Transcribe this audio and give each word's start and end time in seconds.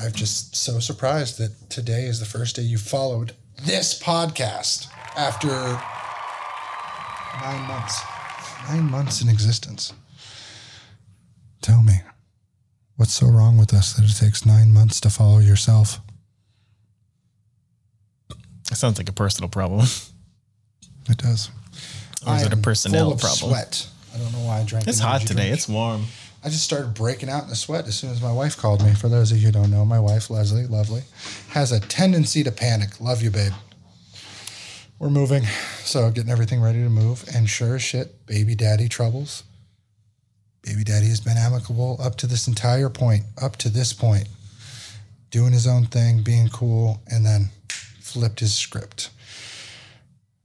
I'm 0.00 0.12
just 0.12 0.54
so 0.54 0.78
surprised 0.78 1.38
that 1.38 1.70
today 1.70 2.04
is 2.04 2.20
the 2.20 2.26
first 2.26 2.56
day 2.56 2.62
you 2.62 2.78
followed 2.78 3.32
this 3.64 4.00
podcast 4.00 4.88
after 5.16 5.48
nine 7.40 7.66
months. 7.66 8.00
Nine 8.68 8.90
months 8.90 9.22
in 9.22 9.28
existence. 9.28 9.92
Tell 11.62 11.82
me, 11.82 12.00
what's 12.96 13.12
so 13.12 13.26
wrong 13.26 13.56
with 13.56 13.74
us 13.74 13.94
that 13.94 14.04
it 14.08 14.14
takes 14.14 14.46
nine 14.46 14.72
months 14.72 15.00
to 15.00 15.10
follow 15.10 15.38
yourself? 15.38 16.00
It 18.70 18.76
sounds 18.76 18.98
like 18.98 19.08
a 19.08 19.12
personal 19.12 19.48
problem. 19.48 19.86
It 21.08 21.16
does. 21.16 21.50
Or 22.26 22.36
is 22.36 22.42
I 22.42 22.46
it 22.46 22.52
a 22.52 22.56
personnel 22.58 23.16
problem? 23.16 23.50
Sweat. 23.50 23.88
I 24.14 24.18
don't 24.18 24.30
know 24.32 24.46
why 24.46 24.60
I 24.60 24.64
drank. 24.64 24.86
It. 24.86 24.90
It's 24.90 24.98
hot 24.98 25.22
today. 25.22 25.44
drink. 25.44 25.54
It's 25.54 25.68
warm. 25.68 26.04
I 26.44 26.50
just 26.50 26.62
started 26.62 26.94
breaking 26.94 27.28
out 27.28 27.44
in 27.44 27.50
a 27.50 27.56
sweat 27.56 27.88
as 27.88 27.96
soon 27.96 28.10
as 28.10 28.22
my 28.22 28.32
wife 28.32 28.56
called 28.56 28.84
me. 28.84 28.94
For 28.94 29.08
those 29.08 29.32
of 29.32 29.38
you 29.38 29.46
who 29.46 29.52
don't 29.52 29.72
know, 29.72 29.84
my 29.84 29.98
wife, 29.98 30.30
Leslie, 30.30 30.66
lovely, 30.66 31.02
has 31.50 31.72
a 31.72 31.80
tendency 31.80 32.44
to 32.44 32.52
panic. 32.52 33.00
Love 33.00 33.22
you, 33.22 33.30
babe. 33.30 33.52
We're 35.00 35.10
moving, 35.10 35.44
so 35.80 36.10
getting 36.10 36.30
everything 36.30 36.60
ready 36.60 36.82
to 36.82 36.88
move. 36.88 37.24
And 37.34 37.50
sure 37.50 37.74
as 37.74 37.82
shit, 37.82 38.24
baby 38.26 38.54
daddy 38.54 38.88
troubles. 38.88 39.42
Baby 40.62 40.84
daddy 40.84 41.08
has 41.08 41.20
been 41.20 41.36
amicable 41.36 41.98
up 42.00 42.16
to 42.16 42.28
this 42.28 42.46
entire 42.46 42.88
point, 42.88 43.24
up 43.40 43.56
to 43.56 43.68
this 43.68 43.92
point, 43.92 44.28
doing 45.30 45.52
his 45.52 45.66
own 45.66 45.86
thing, 45.86 46.22
being 46.22 46.48
cool, 46.48 47.00
and 47.10 47.26
then 47.26 47.50
flipped 48.00 48.40
his 48.40 48.54
script. 48.54 49.10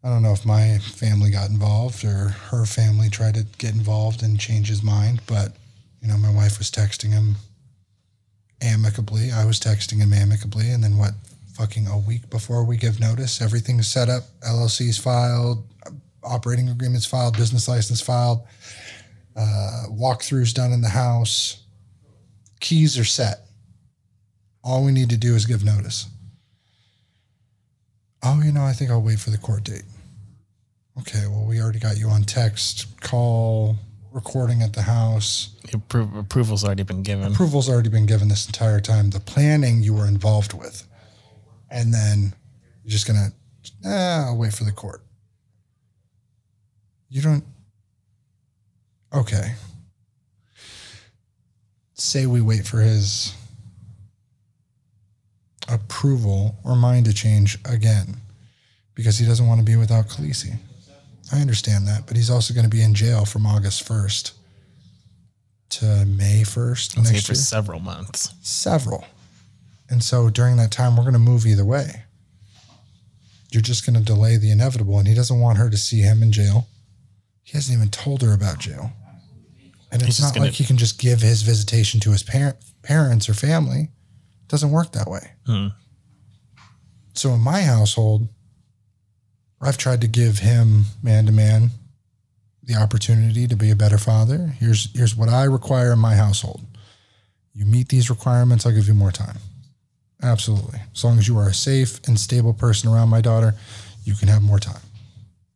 I 0.03 0.09
don't 0.09 0.23
know 0.23 0.33
if 0.33 0.45
my 0.45 0.80
family 0.80 1.30
got 1.30 1.49
involved 1.49 2.03
or 2.03 2.30
her 2.49 2.66
family 2.66 3.09
tried 3.09 3.35
to 3.35 3.45
get 3.57 3.73
involved 3.73 4.23
and 4.23 4.39
change 4.39 4.67
his 4.67 4.83
mind, 4.83 5.21
but 5.27 5.55
you 6.03 6.09
know, 6.09 6.17
my 6.17 6.31
wife 6.31 6.57
was 6.57 6.70
texting 6.70 7.12
him 7.12 7.35
amicably. 8.61 9.31
I 9.31 9.45
was 9.45 9.59
texting 9.59 9.99
him 9.99 10.11
amicably, 10.11 10.70
and 10.70 10.84
then 10.84 10.98
what? 10.98 11.13
Fucking 11.55 11.88
a 11.88 11.98
week 11.98 12.30
before 12.30 12.66
we 12.66 12.77
give 12.77 12.99
notice, 12.99 13.41
everything's 13.41 13.88
set 13.88 14.09
up. 14.09 14.23
LLC's 14.42 14.97
filed, 14.97 15.64
operating 16.23 16.67
agreements 16.67 17.05
filed, 17.05 17.38
business 17.38 17.67
license 17.67 18.02
filed, 18.02 18.42
uh, 19.36 19.83
walkthroughs 19.89 20.53
done 20.53 20.73
in 20.73 20.81
the 20.81 20.89
house, 20.89 21.64
keys 22.59 22.97
are 22.97 23.05
set. 23.05 23.45
All 24.64 24.83
we 24.83 24.92
need 24.92 25.09
to 25.11 25.17
do 25.17 25.36
is 25.36 25.45
give 25.45 25.64
notice. 25.64 26.08
Oh, 28.23 28.42
you 28.44 28.52
know, 28.52 28.64
I 28.64 28.73
think 28.73 28.89
I'll 28.89 29.02
wait 29.02 29.20
for 29.20 29.30
the 29.30 29.38
court 29.38 29.64
date. 29.64 29.83
Okay, 30.99 31.27
well, 31.27 31.45
we 31.45 31.61
already 31.61 31.80
got 31.80 31.97
you 31.97 32.08
on 32.08 32.23
text, 32.23 32.99
call, 33.02 33.77
recording 34.14 34.61
at 34.61 34.73
the 34.73 34.83
house. 34.83 35.56
Appro- 35.67 36.17
approval's 36.19 36.64
already 36.64 36.83
been 36.83 37.03
given. 37.03 37.31
Approval's 37.33 37.67
already 37.67 37.89
been 37.89 38.06
given 38.06 38.28
this 38.28 38.45
entire 38.45 38.80
time. 38.80 39.09
The 39.09 39.20
planning 39.20 39.81
you 39.81 39.94
were 39.94 40.08
involved 40.08 40.53
with. 40.53 40.88
And 41.70 41.94
then 41.94 42.33
you're 42.83 42.92
just 42.92 43.08
going 43.08 43.20
to, 43.20 43.89
eh, 43.89 44.23
I'll 44.28 44.38
wait 44.38 44.53
for 44.53 44.64
the 44.64 44.72
court. 44.72 45.02
You 47.09 47.22
don't, 47.22 47.44
okay. 49.14 49.53
Say 51.94 52.25
we 52.25 52.42
wait 52.42 52.66
for 52.66 52.80
his 52.80 53.36
approval 55.70 56.55
or 56.64 56.75
mind 56.75 57.05
to 57.05 57.14
change 57.14 57.58
again 57.66 58.17
because 58.95 59.17
he 59.17 59.25
doesn't 59.25 59.48
want 59.48 59.59
to 59.59 59.66
be 59.66 59.75
without 59.75 60.08
Khaleesi. 60.08 60.58
I 61.31 61.39
understand 61.39 61.88
that, 61.88 62.05
but 62.05 62.16
he's 62.17 62.29
also 62.29 62.53
going 62.53 62.66
to 62.66 62.69
be 62.69 62.81
in 62.81 62.93
jail 62.93 63.25
from 63.25 63.45
August 63.45 63.88
1st 63.88 64.31
to 65.69 66.05
May 66.05 66.43
1st 66.43 66.97
Let's 66.97 67.09
say 67.09 67.13
next 67.15 67.25
for 67.27 67.31
year. 67.33 67.41
several 67.41 67.80
months. 67.80 68.33
Several. 68.41 69.05
And 69.89 70.03
so 70.03 70.30
during 70.30 70.57
that 70.57 70.71
time, 70.71 70.95
we're 70.95 71.03
going 71.03 71.13
to 71.13 71.19
move 71.19 71.45
either 71.47 71.65
way. 71.65 72.03
You're 73.52 73.61
just 73.61 73.85
going 73.85 73.95
to 73.97 74.02
delay 74.03 74.38
the 74.38 74.52
inevitable. 74.52 74.97
And 74.99 75.07
he 75.07 75.13
doesn't 75.15 75.39
want 75.39 75.57
her 75.57 75.69
to 75.69 75.77
see 75.77 75.99
him 76.02 76.21
in 76.23 76.31
jail. 76.31 76.67
He 77.43 77.53
hasn't 77.58 77.75
even 77.77 77.89
told 77.89 78.21
her 78.21 78.33
about 78.33 78.59
jail. 78.59 78.92
And 79.92 80.02
it's 80.02 80.19
not 80.19 80.33
gonna- 80.33 80.48
like 80.48 80.55
he 80.55 80.64
can 80.65 80.77
just 80.77 80.98
give 80.98 81.21
his 81.21 81.43
visitation 81.43 81.99
to 81.99 82.11
his 82.11 82.23
parent, 82.23 82.58
parents 82.81 83.30
or 83.30 83.36
family. 83.36 83.81
It 84.42 84.48
doesn't 84.48 84.71
work 84.71 84.92
that 84.93 85.08
way. 85.08 85.31
Hmm. 85.45 85.67
So 87.14 87.33
in 87.36 87.42
my 87.42 87.61
household, 87.61 88.27
I've 89.63 89.77
tried 89.77 90.01
to 90.01 90.07
give 90.07 90.39
him 90.39 90.85
man 91.01 91.25
to 91.25 91.31
man 91.31 91.71
the 92.63 92.75
opportunity 92.75 93.47
to 93.47 93.55
be 93.55 93.71
a 93.71 93.75
better 93.75 93.97
father. 93.97 94.53
Here's 94.59 94.91
here's 94.95 95.15
what 95.15 95.29
I 95.29 95.43
require 95.43 95.93
in 95.93 95.99
my 95.99 96.15
household. 96.15 96.61
You 97.53 97.65
meet 97.65 97.89
these 97.89 98.09
requirements, 98.09 98.65
I'll 98.65 98.71
give 98.73 98.87
you 98.87 98.93
more 98.93 99.11
time. 99.11 99.37
Absolutely. 100.21 100.79
As 100.93 101.03
long 101.03 101.17
as 101.17 101.27
you 101.27 101.37
are 101.37 101.49
a 101.49 101.53
safe 101.53 101.99
and 102.07 102.19
stable 102.19 102.53
person 102.53 102.89
around 102.89 103.09
my 103.09 103.21
daughter, 103.21 103.55
you 104.05 104.15
can 104.15 104.27
have 104.29 104.41
more 104.41 104.59
time. 104.59 104.81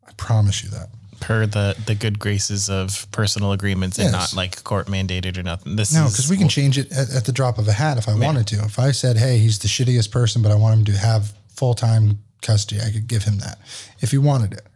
I 0.07 0.11
promise 0.17 0.63
you 0.63 0.69
that. 0.71 0.89
Per 1.19 1.47
the, 1.47 1.75
the 1.87 1.95
good 1.95 2.19
graces 2.19 2.69
of 2.69 3.07
personal 3.11 3.51
agreements 3.51 3.97
and 3.97 4.11
Yes. 4.11 4.33
not 4.33 4.37
like 4.37 4.63
court 4.63 4.87
mandated 4.87 5.37
or 5.37 5.43
nothing. 5.43 5.75
This 5.75 5.91
No, 5.93 6.05
because 6.05 6.29
we 6.29 6.37
can 6.37 6.47
change 6.49 6.77
it 6.77 6.91
at, 6.91 7.09
at 7.09 7.25
the 7.25 7.31
drop 7.31 7.57
of 7.57 7.67
a 7.67 7.73
hat 7.73 7.97
if 7.97 8.07
I 8.07 8.13
wanted 8.13 8.45
to. 8.47 8.57
If 8.65 8.77
I 8.77 8.91
said, 8.91 9.17
hey, 9.17 9.39
he's 9.39 9.57
the 9.59 9.67
shittiest 9.67 10.11
person, 10.11 10.41
but 10.43 10.51
I 10.51 10.55
want 10.55 10.77
him 10.79 10.85
to 10.85 10.91
have 10.91 11.33
full 11.55 11.73
time 11.73 12.19
custody, 12.41 12.81
I 12.81 12.91
could 12.91 13.07
give 13.07 13.23
him 13.23 13.39
that 13.39 13.57
if 13.99 14.11
he 14.11 14.17
wanted 14.17 14.53
it. 14.53 14.67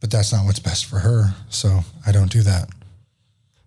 But 0.00 0.10
that's 0.10 0.32
not 0.32 0.44
what's 0.44 0.58
best 0.58 0.86
for 0.86 0.98
her. 0.98 1.34
So 1.48 1.80
I 2.06 2.12
don't 2.12 2.30
do 2.30 2.42
that. 2.42 2.68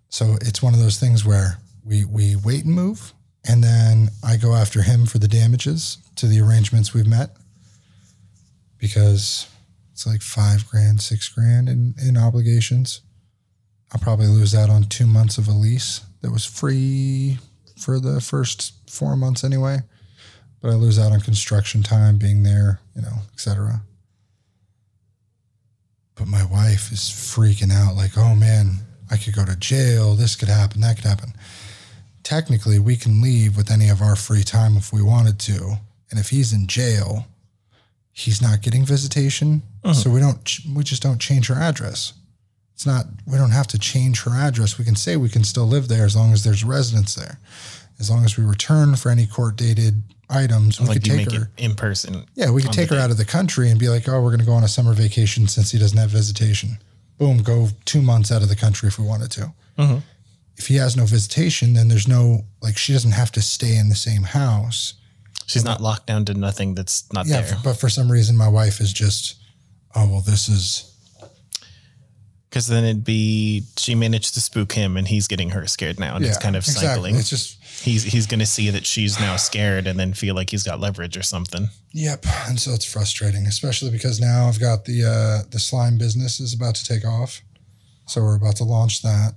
So 0.09 0.37
it's 0.41 0.61
one 0.61 0.73
of 0.73 0.79
those 0.79 0.99
things 0.99 1.25
where 1.25 1.57
we, 1.83 2.05
we 2.05 2.35
wait 2.35 2.65
and 2.65 2.73
move, 2.73 3.13
and 3.47 3.63
then 3.63 4.09
I 4.23 4.37
go 4.37 4.53
after 4.53 4.81
him 4.81 5.05
for 5.05 5.17
the 5.17 5.27
damages 5.27 5.97
to 6.15 6.27
the 6.27 6.41
arrangements 6.41 6.93
we've 6.93 7.07
met 7.07 7.31
because 8.77 9.47
it's 9.91 10.07
like 10.07 10.21
five 10.21 10.67
grand, 10.67 11.01
six 11.01 11.29
grand 11.29 11.69
in, 11.69 11.93
in 12.01 12.17
obligations. 12.17 13.01
I'll 13.91 14.01
probably 14.01 14.27
lose 14.27 14.55
out 14.55 14.69
on 14.69 14.83
two 14.83 15.07
months 15.07 15.37
of 15.37 15.47
a 15.47 15.51
lease 15.51 16.01
that 16.21 16.31
was 16.31 16.45
free 16.45 17.37
for 17.77 17.99
the 17.99 18.21
first 18.21 18.73
four 18.89 19.15
months 19.15 19.43
anyway. 19.43 19.79
But 20.61 20.71
I 20.71 20.73
lose 20.73 20.99
out 20.99 21.11
on 21.11 21.21
construction 21.21 21.83
time, 21.83 22.17
being 22.17 22.43
there, 22.43 22.81
you 22.95 23.01
know, 23.01 23.19
etc. 23.33 23.81
But 26.15 26.27
my 26.27 26.43
wife 26.45 26.91
is 26.91 26.99
freaking 26.99 27.71
out, 27.71 27.95
like, 27.95 28.17
oh 28.17 28.35
man, 28.35 28.79
I 29.09 29.17
could 29.17 29.33
go 29.33 29.45
to 29.45 29.55
jail. 29.55 30.15
This 30.15 30.35
could 30.35 30.49
happen. 30.49 30.81
That 30.81 30.97
could 30.97 31.05
happen. 31.05 31.33
Technically, 32.23 32.77
we 32.77 32.95
can 32.95 33.21
leave 33.21 33.55
with 33.55 33.71
any 33.71 33.89
of 33.89 34.01
our 34.01 34.15
free 34.15 34.43
time 34.43 34.75
if 34.75 34.91
we 34.91 35.01
wanted 35.01 35.39
to. 35.39 35.77
And 36.11 36.19
if 36.19 36.29
he's 36.29 36.51
in 36.51 36.67
jail, 36.67 37.25
he's 38.11 38.41
not 38.41 38.61
getting 38.61 38.85
visitation. 38.85 39.63
Uh-huh. 39.83 39.93
So 39.93 40.09
we 40.09 40.19
don't, 40.19 40.37
we 40.75 40.83
just 40.83 41.01
don't 41.01 41.19
change 41.21 41.47
her 41.47 41.55
address. 41.55 42.13
It's 42.73 42.85
not, 42.85 43.05
we 43.25 43.37
don't 43.37 43.51
have 43.51 43.67
to 43.67 43.79
change 43.79 44.23
her 44.23 44.31
address. 44.31 44.77
We 44.77 44.85
can 44.85 44.95
say 44.95 45.15
we 45.15 45.29
can 45.29 45.43
still 45.43 45.65
live 45.65 45.87
there 45.87 46.05
as 46.05 46.15
long 46.15 46.33
as 46.33 46.43
there's 46.43 46.63
residence 46.63 47.15
there. 47.15 47.39
As 47.99 48.09
long 48.09 48.23
as 48.23 48.37
we 48.37 48.43
return 48.45 48.95
for 48.95 49.09
any 49.09 49.25
court 49.25 49.55
dated 49.55 50.03
items, 50.29 50.79
we 50.79 50.85
like 50.87 50.95
could 50.97 51.07
you 51.07 51.17
take 51.17 51.27
make 51.27 51.35
her. 51.39 51.51
it 51.57 51.63
in 51.63 51.75
person. 51.75 52.25
Yeah, 52.35 52.51
we 52.51 52.61
could 52.61 52.71
take 52.73 52.89
her 52.89 52.95
day. 52.95 53.01
out 53.01 53.11
of 53.11 53.17
the 53.17 53.25
country 53.25 53.69
and 53.69 53.79
be 53.79 53.89
like, 53.89 54.07
oh, 54.07 54.21
we're 54.21 54.29
going 54.29 54.39
to 54.39 54.45
go 54.45 54.53
on 54.53 54.63
a 54.63 54.67
summer 54.67 54.93
vacation 54.93 55.47
since 55.47 55.71
he 55.71 55.79
doesn't 55.79 55.97
have 55.97 56.09
visitation. 56.11 56.77
Boom, 57.17 57.39
go 57.43 57.67
two 57.85 58.01
months 58.01 58.31
out 58.31 58.41
of 58.41 58.49
the 58.49 58.55
country 58.55 58.87
if 58.87 58.97
we 58.99 59.05
wanted 59.05 59.31
to. 59.31 59.53
Mhm. 59.77 60.01
If 60.57 60.67
he 60.67 60.75
has 60.75 60.95
no 60.97 61.05
visitation, 61.05 61.73
then 61.73 61.87
there's 61.87 62.07
no, 62.07 62.45
like, 62.61 62.77
she 62.77 62.91
doesn't 62.93 63.11
have 63.13 63.31
to 63.33 63.41
stay 63.41 63.77
in 63.77 63.89
the 63.89 63.95
same 63.95 64.23
house. 64.23 64.93
She's 65.45 65.63
not 65.63 65.81
locked 65.81 66.05
down 66.05 66.25
to 66.25 66.33
nothing 66.33 66.75
that's 66.75 67.05
not 67.13 67.25
Yeah, 67.25 67.41
there. 67.41 67.57
but 67.63 67.73
for 67.79 67.89
some 67.89 68.11
reason, 68.11 68.35
my 68.37 68.47
wife 68.49 68.79
is 68.81 68.91
just, 68.93 69.35
oh, 69.95 70.07
well, 70.07 70.21
this 70.21 70.47
is, 70.49 70.85
Because 72.49 72.67
then 72.67 72.83
it'd 72.83 73.03
be 73.03 73.63
she 73.77 73.93
managed 73.95 74.33
to 74.33 74.41
spook 74.41 74.73
him 74.73 74.97
and 74.97 75.07
he's 75.07 75.27
getting 75.27 75.51
her 75.51 75.67
scared 75.67 75.99
now. 75.99 76.15
And 76.15 76.25
it's 76.25 76.37
kind 76.37 76.55
of 76.55 76.63
exactly. 76.63 76.87
cycling. 76.89 77.15
It's 77.15 77.29
just, 77.29 77.57
he's 77.89 78.03
he's 78.03 78.27
gonna 78.27 78.45
see 78.45 78.69
that 78.69 78.85
she's 78.85 79.19
now 79.19 79.35
scared 79.35 79.87
and 79.87 79.99
then 79.99 80.13
feel 80.13 80.35
like 80.35 80.49
he's 80.49 80.63
got 80.63 80.79
leverage 80.79 81.17
or 81.17 81.23
something. 81.23 81.69
Yep, 81.93 82.25
and 82.47 82.59
so 82.59 82.71
it's 82.71 82.85
frustrating, 82.85 83.45
especially 83.47 83.91
because 83.91 84.19
now 84.19 84.47
I've 84.47 84.59
got 84.59 84.85
the 84.85 85.03
uh, 85.03 85.49
the 85.49 85.59
slime 85.59 85.97
business 85.97 86.39
is 86.39 86.53
about 86.53 86.75
to 86.75 86.85
take 86.85 87.05
off, 87.05 87.41
so 88.05 88.21
we're 88.21 88.37
about 88.37 88.57
to 88.57 88.63
launch 88.63 89.01
that. 89.01 89.33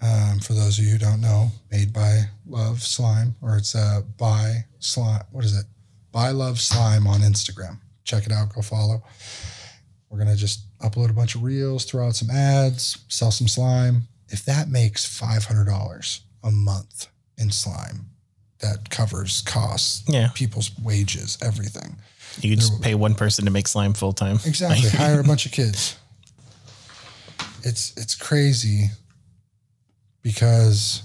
Um, 0.00 0.40
for 0.40 0.52
those 0.54 0.78
of 0.78 0.84
you 0.84 0.90
who 0.90 0.98
don't 0.98 1.20
know, 1.20 1.50
made 1.70 1.92
by 1.92 2.22
Love 2.44 2.82
Slime, 2.82 3.36
or 3.40 3.56
it's 3.56 3.76
uh, 3.76 4.00
by 4.18 4.64
slime. 4.80 5.22
What 5.30 5.44
is 5.44 5.56
it? 5.56 5.66
By 6.10 6.30
Love 6.30 6.58
Slime 6.58 7.06
on 7.06 7.20
Instagram. 7.20 7.78
Check 8.02 8.26
it 8.26 8.32
out. 8.32 8.52
Go 8.52 8.62
follow. 8.62 9.02
We're 10.10 10.18
gonna 10.18 10.36
just 10.36 10.66
upload 10.80 11.10
a 11.10 11.14
bunch 11.14 11.34
of 11.34 11.42
reels, 11.44 11.84
throw 11.84 12.06
out 12.06 12.16
some 12.16 12.30
ads, 12.30 12.98
sell 13.08 13.30
some 13.30 13.48
slime. 13.48 14.08
If 14.28 14.44
that 14.46 14.68
makes 14.68 15.06
five 15.06 15.44
hundred 15.44 15.66
dollars 15.66 16.22
a 16.42 16.50
month 16.50 17.06
in 17.42 17.50
slime, 17.50 18.06
that 18.60 18.88
covers 18.90 19.42
costs, 19.42 20.02
Yeah. 20.08 20.30
people's 20.34 20.70
wages, 20.82 21.36
everything. 21.42 21.96
You 22.40 22.50
could 22.50 22.60
just 22.60 22.80
pay 22.80 22.94
one 22.94 23.14
person 23.14 23.44
to 23.44 23.50
make 23.50 23.68
slime 23.68 23.92
full 23.92 24.14
time. 24.14 24.38
Exactly. 24.46 24.88
Hire 24.98 25.20
a 25.20 25.24
bunch 25.24 25.44
of 25.44 25.52
kids. 25.52 25.96
It's 27.64 27.92
it's 27.96 28.14
crazy 28.14 28.90
because 30.22 31.02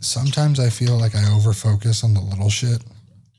sometimes 0.00 0.58
I 0.60 0.70
feel 0.70 0.98
like 0.98 1.14
I 1.14 1.22
overfocus 1.24 2.02
on 2.04 2.14
the 2.14 2.20
little 2.20 2.50
shit, 2.50 2.82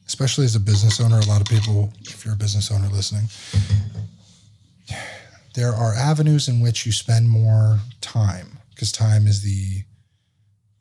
especially 0.08 0.46
as 0.46 0.56
a 0.56 0.60
business 0.60 1.00
owner. 1.00 1.20
A 1.20 1.26
lot 1.26 1.42
of 1.42 1.48
people, 1.48 1.92
if 2.02 2.24
you're 2.26 2.34
a 2.34 2.38
business 2.38 2.72
owner 2.72 2.88
listening, 2.90 3.28
there 5.56 5.74
are 5.74 5.94
avenues 5.96 6.48
in 6.48 6.60
which 6.60 6.86
you 6.86 6.92
spend 6.92 7.30
more 7.30 7.80
time 8.02 8.55
because 8.76 8.92
time 8.92 9.26
is 9.28 9.42
the 9.42 9.84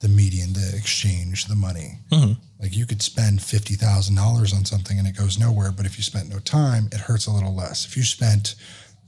the 0.00 0.08
median, 0.08 0.52
the 0.52 0.74
exchange, 0.76 1.46
the 1.46 1.54
money. 1.54 2.00
Mhm. 2.12 2.36
Like 2.60 2.76
you 2.76 2.84
could 2.84 3.00
spend 3.00 3.40
fifty 3.42 3.74
thousand 3.74 4.16
dollars 4.16 4.52
on 4.52 4.64
something 4.66 4.98
and 4.98 5.08
it 5.08 5.16
goes 5.16 5.38
nowhere, 5.38 5.70
but 5.72 5.86
if 5.86 5.96
you 5.96 6.02
spent 6.02 6.28
no 6.28 6.40
time, 6.40 6.88
it 6.92 7.00
hurts 7.00 7.26
a 7.26 7.30
little 7.32 7.54
less. 7.54 7.86
If 7.86 7.96
you 7.96 8.02
spent 8.02 8.54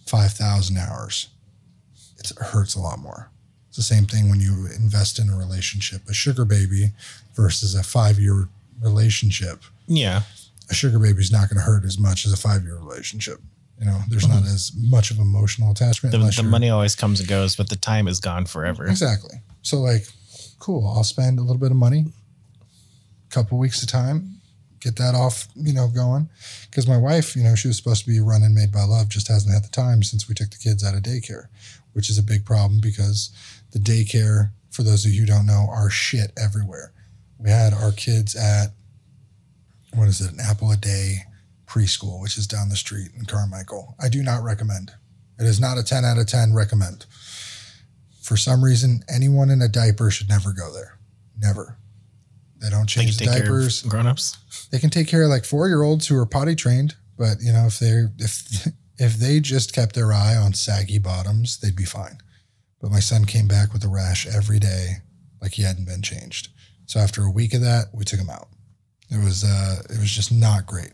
five 0.07 0.33
thousand 0.33 0.79
hours, 0.79 1.29
it 2.19 2.31
hurts 2.39 2.75
a 2.75 2.81
lot 2.81 2.99
more. 2.99 3.31
It's 3.69 3.77
the 3.77 3.83
same 3.83 4.07
thing 4.07 4.31
when 4.31 4.41
you 4.41 4.69
invest 4.75 5.19
in 5.19 5.29
a 5.29 5.37
relationship. 5.37 6.09
A 6.09 6.15
sugar 6.15 6.45
baby 6.47 6.93
versus 7.35 7.75
a 7.75 7.83
five 7.83 8.19
year 8.19 8.49
relationship. 8.81 9.63
Yeah. 9.87 10.23
A 10.71 10.75
sugar 10.75 10.99
baby 10.99 11.21
is 11.21 11.31
not 11.31 11.49
going 11.51 11.59
to 11.59 11.65
hurt 11.65 11.85
as 11.85 11.99
much 11.99 12.25
as 12.25 12.33
a 12.33 12.37
five 12.39 12.63
year 12.65 12.77
relationship. 12.77 13.41
You 13.79 13.87
know, 13.87 13.99
there's 14.09 14.27
not 14.27 14.43
as 14.45 14.73
much 14.75 15.11
of 15.11 15.19
emotional 15.19 15.71
attachment. 15.71 16.13
The, 16.13 16.43
the 16.43 16.49
money 16.49 16.71
always 16.71 16.95
comes 16.95 17.21
and 17.21 17.29
goes, 17.29 17.57
but 17.57 17.69
the 17.69 17.77
time 17.77 18.09
is 18.09 18.21
gone 18.21 18.47
forever. 18.47 18.87
Exactly. 18.87 19.37
So 19.63 19.79
like, 19.81 20.07
cool. 20.59 20.87
I'll 20.97 21.05
spend 21.05 21.39
a 21.39 21.43
little 21.43 21.59
bit 21.59 21.71
of 21.71 21.77
money, 21.77 22.07
a 23.29 23.35
couple 23.35 23.59
weeks 23.59 23.83
of 23.83 23.89
time, 23.89 24.41
get 24.81 24.97
that 24.97 25.15
off, 25.15 25.49
you 25.55 25.75
know, 25.75 25.89
going. 25.89 26.29
Because 26.71 26.89
my 26.89 26.97
wife, 26.97 27.37
you 27.37 27.43
know, 27.43 27.55
she 27.55 27.69
was 27.69 27.77
supposed 27.77 28.05
to 28.05 28.11
be 28.11 28.19
running 28.21 28.55
Made 28.55 28.73
by 28.73 28.85
Love, 28.85 29.11
just 29.11 29.29
hasn't 29.29 29.53
had 29.53 29.65
the 29.65 29.69
time 29.69 30.03
since 30.03 30.27
we 30.27 30.35
took 30.35 30.51
the 30.51 30.57
kids 30.57 30.83
out 30.83 30.95
of 30.95 31.03
daycare, 31.03 31.47
which 31.93 32.09
is 32.09 32.17
a 32.17 32.23
big 32.23 32.47
problem 32.47 32.81
because 32.81 33.31
the 33.73 33.79
daycare, 33.79 34.53
for 34.71 34.85
those 34.85 35.05
of 35.05 35.13
you 35.13 35.21
who 35.21 35.27
don't 35.27 35.47
know, 35.47 35.67
are 35.71 35.91
shit 35.91 36.33
everywhere. 36.43 36.93
We 37.39 37.51
had 37.51 37.75
our 37.75 37.93
kids 37.93 38.35
at 38.35 38.69
what 39.95 40.09
is 40.09 40.21
it, 40.23 40.33
an 40.33 40.41
apple 40.41 40.71
a 40.71 40.77
day 40.77 41.25
preschool, 41.67 42.21
which 42.21 42.37
is 42.39 42.47
down 42.47 42.69
the 42.69 42.77
street 42.77 43.09
in 43.17 43.25
Carmichael. 43.25 43.95
I 44.01 44.09
do 44.09 44.23
not 44.23 44.43
recommend. 44.43 44.93
It 45.39 45.45
is 45.47 45.61
not 45.61 45.79
a 45.79 45.83
10 45.83 46.05
out 46.05 46.19
of 46.19 46.27
10 46.27 46.55
recommend 46.55 47.07
for 48.27 48.37
some 48.37 48.65
reason, 48.65 49.05
anyone 49.09 49.51
in 49.51 49.63
a 49.63 49.69
diaper 49.69 50.11
should 50.11 50.29
never 50.29 50.53
go 50.53 50.73
there. 50.73 50.99
Never. 51.39 51.79
They 52.61 52.69
don't 52.71 52.91
They 52.93 53.03
can 53.03 53.13
change 53.13 53.19
the 53.19 53.27
care 53.27 53.39
diapers. 53.41 53.85
of 53.85 53.91
grown-ups. 53.91 54.67
They 54.73 54.81
can 54.81 54.91
take 54.91 55.07
care 55.07 55.23
of 55.23 55.31
like 55.31 55.45
four 55.45 55.69
year 55.69 55.83
olds 55.83 56.09
who 56.09 56.19
are 56.19 56.27
potty 56.27 56.57
trained, 56.57 56.97
but 57.17 57.37
you 57.41 57.53
know 57.53 57.67
if 57.67 57.79
they 57.79 58.07
if 58.19 58.67
if 58.99 59.15
they 59.15 59.39
just 59.39 59.73
kept 59.73 59.95
their 59.95 60.13
eye 60.13 60.35
on 60.35 60.55
saggy 60.55 60.99
bottoms, 60.99 61.59
they'd 61.59 61.77
be 61.77 61.85
fine. 61.85 62.19
But 62.81 62.91
my 62.91 62.99
son 62.99 63.27
came 63.27 63.47
back 63.47 63.73
with 63.73 63.85
a 63.85 63.89
rash 63.89 64.27
every 64.27 64.59
day, 64.59 64.97
like 65.41 65.53
he 65.53 65.63
hadn't 65.63 65.87
been 65.87 66.03
changed. 66.03 66.49
So 66.87 66.99
after 66.99 67.23
a 67.23 67.31
week 67.31 67.55
of 67.55 67.61
that, 67.61 67.87
we 67.93 68.05
took 68.05 68.19
him 68.19 68.31
out. 68.31 68.49
It 69.11 69.23
was 69.23 69.45
uh 69.45 69.83
it 69.89 69.99
was 70.01 70.11
just 70.11 70.33
not 70.33 70.67
great. 70.67 70.93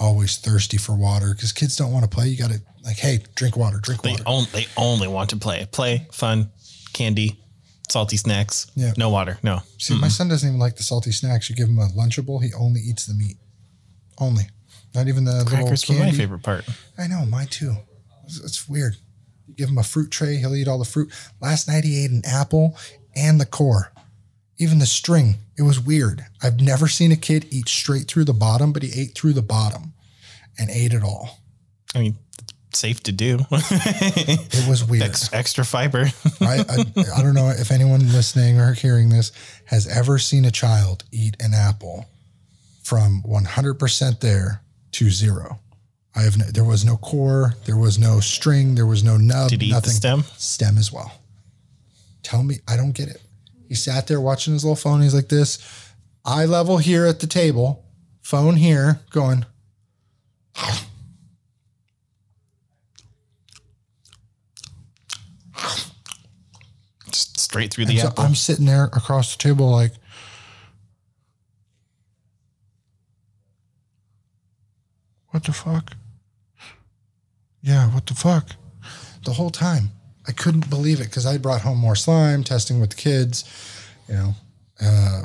Always 0.00 0.36
thirsty 0.36 0.76
for 0.76 0.94
water 0.94 1.34
because 1.34 1.52
kids 1.52 1.76
don't 1.76 1.92
want 1.92 2.04
to 2.04 2.08
play. 2.08 2.28
You 2.28 2.36
got 2.38 2.50
to 2.50 2.60
like, 2.84 2.96
hey, 2.98 3.20
drink 3.34 3.56
water, 3.56 3.78
drink 3.82 4.02
They 4.02 4.12
water. 4.12 4.22
only 4.26 4.48
they 4.52 4.66
only 4.76 5.08
want 5.08 5.30
to 5.30 5.36
play. 5.36 5.66
Play, 5.72 6.06
fun, 6.12 6.50
candy, 6.92 7.40
salty 7.90 8.16
snacks. 8.16 8.70
Yeah. 8.76 8.92
No 8.96 9.10
water. 9.10 9.38
No. 9.42 9.60
See, 9.78 9.98
my 9.98 10.08
son 10.08 10.28
doesn't 10.28 10.48
even 10.48 10.60
like 10.60 10.76
the 10.76 10.84
salty 10.84 11.10
snacks. 11.10 11.50
You 11.50 11.56
give 11.56 11.68
him 11.68 11.78
a 11.78 11.88
Lunchable, 11.88 12.42
he 12.42 12.52
only 12.54 12.80
eats 12.80 13.06
the 13.06 13.14
meat. 13.14 13.36
Only. 14.18 14.44
Not 14.94 15.08
even 15.08 15.24
the 15.24 15.44
Crackers 15.46 15.88
little 15.88 16.04
my 16.04 16.12
favorite 16.12 16.42
part. 16.42 16.64
I 16.96 17.06
know, 17.08 17.24
mine 17.26 17.48
too. 17.48 17.74
It's, 18.24 18.38
it's 18.42 18.68
weird. 18.68 18.96
You 19.46 19.54
give 19.54 19.68
him 19.68 19.78
a 19.78 19.82
fruit 19.82 20.10
tray, 20.10 20.36
he'll 20.36 20.54
eat 20.54 20.68
all 20.68 20.78
the 20.78 20.84
fruit. 20.84 21.12
Last 21.40 21.66
night 21.68 21.84
he 21.84 22.04
ate 22.04 22.10
an 22.10 22.22
apple 22.24 22.76
and 23.16 23.40
the 23.40 23.46
core, 23.46 23.92
even 24.58 24.78
the 24.78 24.86
string. 24.86 25.36
It 25.56 25.62
was 25.62 25.80
weird. 25.80 26.24
I've 26.42 26.60
never 26.60 26.88
seen 26.88 27.12
a 27.12 27.16
kid 27.16 27.46
eat 27.50 27.68
straight 27.68 28.06
through 28.08 28.24
the 28.24 28.32
bottom, 28.34 28.72
but 28.72 28.82
he 28.82 29.00
ate 29.00 29.14
through 29.14 29.32
the 29.32 29.42
bottom 29.42 29.92
and 30.58 30.70
ate 30.70 30.92
it 30.92 31.02
all. 31.02 31.38
I 31.94 32.00
mean, 32.00 32.16
safe 32.72 33.02
to 33.04 33.12
do. 33.12 33.38
It 33.50 34.68
was 34.68 34.84
weird. 34.84 35.04
Ex- 35.04 35.32
extra 35.32 35.64
fiber. 35.64 36.06
I, 36.40 36.64
I, 36.68 36.84
I 37.16 37.22
don't 37.22 37.34
know 37.34 37.48
if 37.48 37.70
anyone 37.70 38.00
listening 38.12 38.58
or 38.60 38.72
hearing 38.74 39.08
this 39.08 39.32
has 39.66 39.86
ever 39.86 40.18
seen 40.18 40.44
a 40.44 40.50
child 40.50 41.04
eat 41.12 41.36
an 41.40 41.54
apple 41.54 42.06
from 42.82 43.22
100% 43.26 44.20
there 44.20 44.62
to 44.92 45.10
zero. 45.10 45.58
I 46.14 46.22
have 46.22 46.36
no, 46.38 46.46
there 46.46 46.64
was 46.64 46.84
no 46.84 46.96
core, 46.96 47.54
there 47.66 47.76
was 47.76 47.98
no 47.98 48.18
string, 48.20 48.74
there 48.74 48.86
was 48.86 49.04
no 49.04 49.16
nub, 49.16 49.50
Did 49.50 49.60
he 49.62 49.68
eat 49.68 49.70
the 49.70 49.74
nothing. 49.76 49.92
stem? 49.92 50.24
Stem 50.36 50.78
as 50.78 50.92
well. 50.92 51.12
Tell 52.22 52.42
me, 52.42 52.58
I 52.66 52.76
don't 52.76 52.92
get 52.92 53.08
it. 53.08 53.20
He 53.68 53.74
sat 53.74 54.06
there 54.06 54.20
watching 54.20 54.54
his 54.54 54.64
little 54.64 54.76
phone. 54.76 55.02
He's 55.02 55.14
like 55.14 55.28
this, 55.28 55.58
eye 56.24 56.46
level 56.46 56.78
here 56.78 57.04
at 57.04 57.20
the 57.20 57.26
table, 57.26 57.84
phone 58.22 58.56
here, 58.56 59.00
going. 59.10 59.44
Just 67.10 67.38
straight 67.38 67.72
through 67.72 67.86
the 67.86 67.98
so 67.98 68.08
apple. 68.08 68.24
I'm 68.24 68.34
sitting 68.34 68.64
there 68.64 68.84
across 68.84 69.36
the 69.36 69.42
table, 69.42 69.70
like, 69.70 69.92
what 75.28 75.44
the 75.44 75.52
fuck? 75.52 75.92
Yeah, 77.60 77.90
what 77.90 78.06
the 78.06 78.14
fuck? 78.14 78.50
The 79.24 79.34
whole 79.34 79.50
time. 79.50 79.90
I 80.28 80.32
couldn't 80.32 80.68
believe 80.68 81.00
it 81.00 81.04
because 81.04 81.26
I 81.26 81.38
brought 81.38 81.62
home 81.62 81.78
more 81.78 81.96
slime, 81.96 82.44
testing 82.44 82.80
with 82.80 82.90
the 82.90 82.96
kids, 82.96 83.44
you 84.08 84.14
know, 84.14 84.34
uh, 84.80 85.22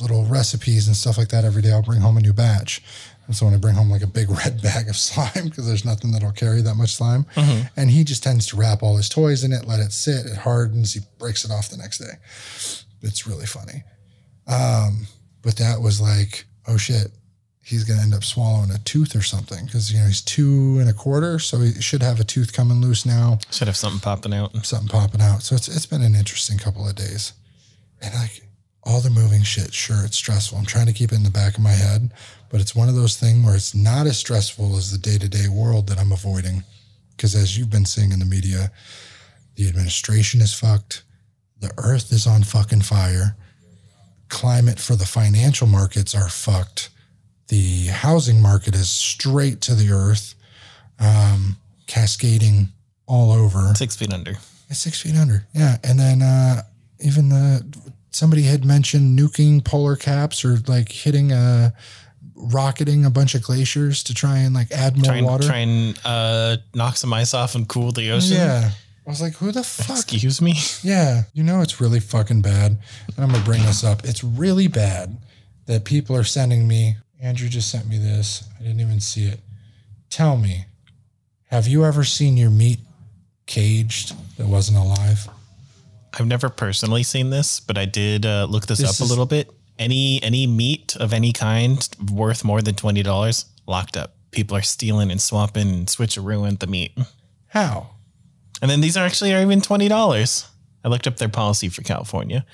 little 0.00 0.24
recipes 0.26 0.86
and 0.86 0.96
stuff 0.96 1.16
like 1.16 1.28
that 1.28 1.44
every 1.44 1.62
day. 1.62 1.72
I'll 1.72 1.82
bring 1.82 2.00
home 2.00 2.18
a 2.18 2.20
new 2.20 2.32
batch. 2.34 2.82
And 3.26 3.36
so 3.36 3.46
when 3.46 3.54
I 3.54 3.56
bring 3.56 3.74
home 3.74 3.90
like 3.90 4.02
a 4.02 4.06
big 4.06 4.28
red 4.44 4.60
bag 4.62 4.88
of 4.88 4.96
slime, 4.96 5.48
because 5.48 5.66
there's 5.66 5.84
nothing 5.84 6.12
that'll 6.12 6.32
carry 6.32 6.60
that 6.62 6.74
much 6.74 6.94
slime, 6.94 7.24
and 7.76 7.90
he 7.90 8.04
just 8.04 8.22
tends 8.22 8.46
to 8.48 8.56
wrap 8.56 8.82
all 8.82 8.96
his 8.96 9.08
toys 9.08 9.42
in 9.42 9.52
it, 9.52 9.66
let 9.66 9.80
it 9.80 9.92
sit, 9.92 10.26
it 10.26 10.36
hardens, 10.36 10.92
he 10.92 11.00
breaks 11.18 11.44
it 11.44 11.50
off 11.50 11.70
the 11.70 11.76
next 11.78 11.98
day. 11.98 12.14
It's 13.00 13.26
really 13.26 13.46
funny. 13.46 13.84
Um, 14.46 15.06
but 15.40 15.56
that 15.56 15.80
was 15.80 16.00
like, 16.00 16.44
oh 16.68 16.76
shit, 16.76 17.10
he's 17.64 17.84
gonna 17.84 18.02
end 18.02 18.14
up 18.14 18.24
swallowing 18.24 18.70
a 18.70 18.78
tooth 18.78 19.14
or 19.14 19.22
something 19.22 19.64
because 19.66 19.92
you 19.92 19.98
know 20.00 20.06
he's 20.06 20.20
two 20.22 20.78
and 20.80 20.88
a 20.90 20.92
quarter, 20.92 21.38
so 21.38 21.58
he 21.60 21.80
should 21.80 22.02
have 22.02 22.20
a 22.20 22.24
tooth 22.24 22.52
coming 22.52 22.80
loose 22.80 23.06
now, 23.06 23.38
Should 23.50 23.68
have 23.68 23.76
something 23.76 24.00
popping 24.00 24.34
out. 24.34 24.54
something 24.66 24.88
popping 24.88 25.20
out. 25.20 25.42
So 25.42 25.54
it's 25.54 25.68
it's 25.68 25.86
been 25.86 26.02
an 26.02 26.14
interesting 26.14 26.58
couple 26.58 26.88
of 26.88 26.94
days, 26.94 27.32
and 28.00 28.12
like 28.14 28.42
all 28.84 29.00
the 29.00 29.10
moving 29.10 29.42
shit. 29.44 29.72
Sure, 29.72 30.04
it's 30.04 30.16
stressful. 30.16 30.58
I'm 30.58 30.66
trying 30.66 30.86
to 30.86 30.92
keep 30.92 31.12
it 31.12 31.14
in 31.16 31.22
the 31.22 31.30
back 31.30 31.56
of 31.56 31.62
my 31.62 31.70
head, 31.70 32.12
but 32.50 32.60
it's 32.60 32.74
one 32.74 32.88
of 32.88 32.96
those 32.96 33.16
things 33.16 33.44
where 33.46 33.54
it's 33.54 33.74
not 33.76 34.06
as 34.08 34.18
stressful 34.18 34.76
as 34.76 34.90
the 34.90 34.98
day 34.98 35.18
to 35.18 35.28
day 35.28 35.48
world 35.48 35.86
that 35.88 35.98
I'm 36.00 36.10
avoiding. 36.12 36.64
Because 37.16 37.36
as 37.36 37.56
you've 37.56 37.70
been 37.70 37.84
seeing 37.86 38.10
in 38.10 38.18
the 38.18 38.24
media, 38.24 38.72
the 39.54 39.68
administration 39.68 40.40
is 40.40 40.52
fucked. 40.52 41.04
The 41.60 41.70
earth 41.78 42.10
is 42.12 42.26
on 42.26 42.42
fucking 42.42 42.80
fire. 42.82 43.36
Climate 44.28 44.80
for 44.80 44.96
the 44.96 45.04
financial 45.06 45.68
markets 45.68 46.12
are 46.14 46.28
fucked. 46.28 46.88
The 47.52 47.88
housing 47.88 48.40
market 48.40 48.74
is 48.74 48.88
straight 48.88 49.60
to 49.62 49.74
the 49.74 49.92
earth, 49.92 50.34
um, 50.98 51.58
cascading 51.86 52.68
all 53.06 53.30
over. 53.30 53.74
Six 53.74 53.94
feet 53.94 54.10
under. 54.10 54.38
It's 54.70 54.78
six 54.78 55.02
feet 55.02 55.14
under. 55.16 55.44
Yeah. 55.52 55.76
And 55.84 56.00
then 56.00 56.22
uh, 56.22 56.62
even 57.00 57.28
the 57.28 57.62
somebody 58.10 58.44
had 58.44 58.64
mentioned 58.64 59.18
nuking 59.18 59.62
polar 59.62 59.96
caps 59.96 60.46
or 60.46 60.60
like 60.66 60.90
hitting 60.90 61.30
a 61.32 61.74
rocketing 62.34 63.04
a 63.04 63.10
bunch 63.10 63.34
of 63.34 63.42
glaciers 63.42 64.02
to 64.04 64.14
try 64.14 64.38
and 64.38 64.54
like 64.54 64.70
add 64.72 64.96
more 64.96 65.04
Try 65.04 65.16
and, 65.18 65.26
water. 65.26 65.46
try 65.46 65.58
and 65.58 66.00
uh, 66.06 66.56
knock 66.74 66.96
some 66.96 67.12
ice 67.12 67.34
off 67.34 67.54
and 67.54 67.68
cool 67.68 67.92
the 67.92 68.12
ocean. 68.12 68.38
yeah. 68.38 68.70
I 69.06 69.10
was 69.10 69.20
like, 69.20 69.34
who 69.34 69.52
the 69.52 69.62
fuck? 69.62 69.90
Excuse 69.98 70.40
me. 70.40 70.54
Yeah. 70.82 71.24
You 71.34 71.42
know, 71.42 71.60
it's 71.60 71.82
really 71.82 72.00
fucking 72.00 72.40
bad. 72.40 72.78
And 73.08 73.18
I'm 73.18 73.28
going 73.28 73.40
to 73.42 73.44
bring 73.46 73.60
this 73.62 73.84
up. 73.84 74.04
It's 74.06 74.24
really 74.24 74.68
bad 74.68 75.18
that 75.66 75.84
people 75.84 76.16
are 76.16 76.24
sending 76.24 76.66
me. 76.66 76.96
Andrew 77.22 77.48
just 77.48 77.70
sent 77.70 77.88
me 77.88 77.98
this. 77.98 78.44
I 78.58 78.64
didn't 78.64 78.80
even 78.80 79.00
see 79.00 79.26
it. 79.26 79.40
Tell 80.10 80.36
me, 80.36 80.66
have 81.46 81.68
you 81.68 81.84
ever 81.84 82.02
seen 82.02 82.36
your 82.36 82.50
meat 82.50 82.80
caged 83.46 84.14
that 84.36 84.46
wasn't 84.46 84.78
alive? 84.78 85.28
I've 86.12 86.26
never 86.26 86.48
personally 86.48 87.04
seen 87.04 87.30
this, 87.30 87.60
but 87.60 87.78
I 87.78 87.84
did 87.84 88.26
uh, 88.26 88.46
look 88.50 88.66
this, 88.66 88.80
This 88.80 89.00
up 89.00 89.06
a 89.06 89.08
little 89.08 89.24
bit. 89.24 89.50
Any 89.78 90.22
any 90.22 90.46
meat 90.46 90.96
of 90.96 91.12
any 91.12 91.32
kind 91.32 91.88
worth 92.12 92.44
more 92.44 92.60
than 92.60 92.74
twenty 92.74 93.02
dollars 93.02 93.46
locked 93.66 93.96
up. 93.96 94.14
People 94.32 94.56
are 94.56 94.62
stealing 94.62 95.10
and 95.10 95.20
swapping 95.20 95.68
and 95.70 95.86
switcherooing 95.86 96.58
the 96.58 96.66
meat. 96.66 96.92
How? 97.46 97.90
And 98.60 98.70
then 98.70 98.80
these 98.80 98.96
are 98.96 99.06
actually 99.06 99.32
are 99.32 99.40
even 99.40 99.60
twenty 99.60 99.88
dollars. 99.88 100.46
I 100.84 100.88
looked 100.88 101.06
up 101.06 101.16
their 101.16 101.28
policy 101.28 101.68
for 101.68 101.82
California. 101.82 102.44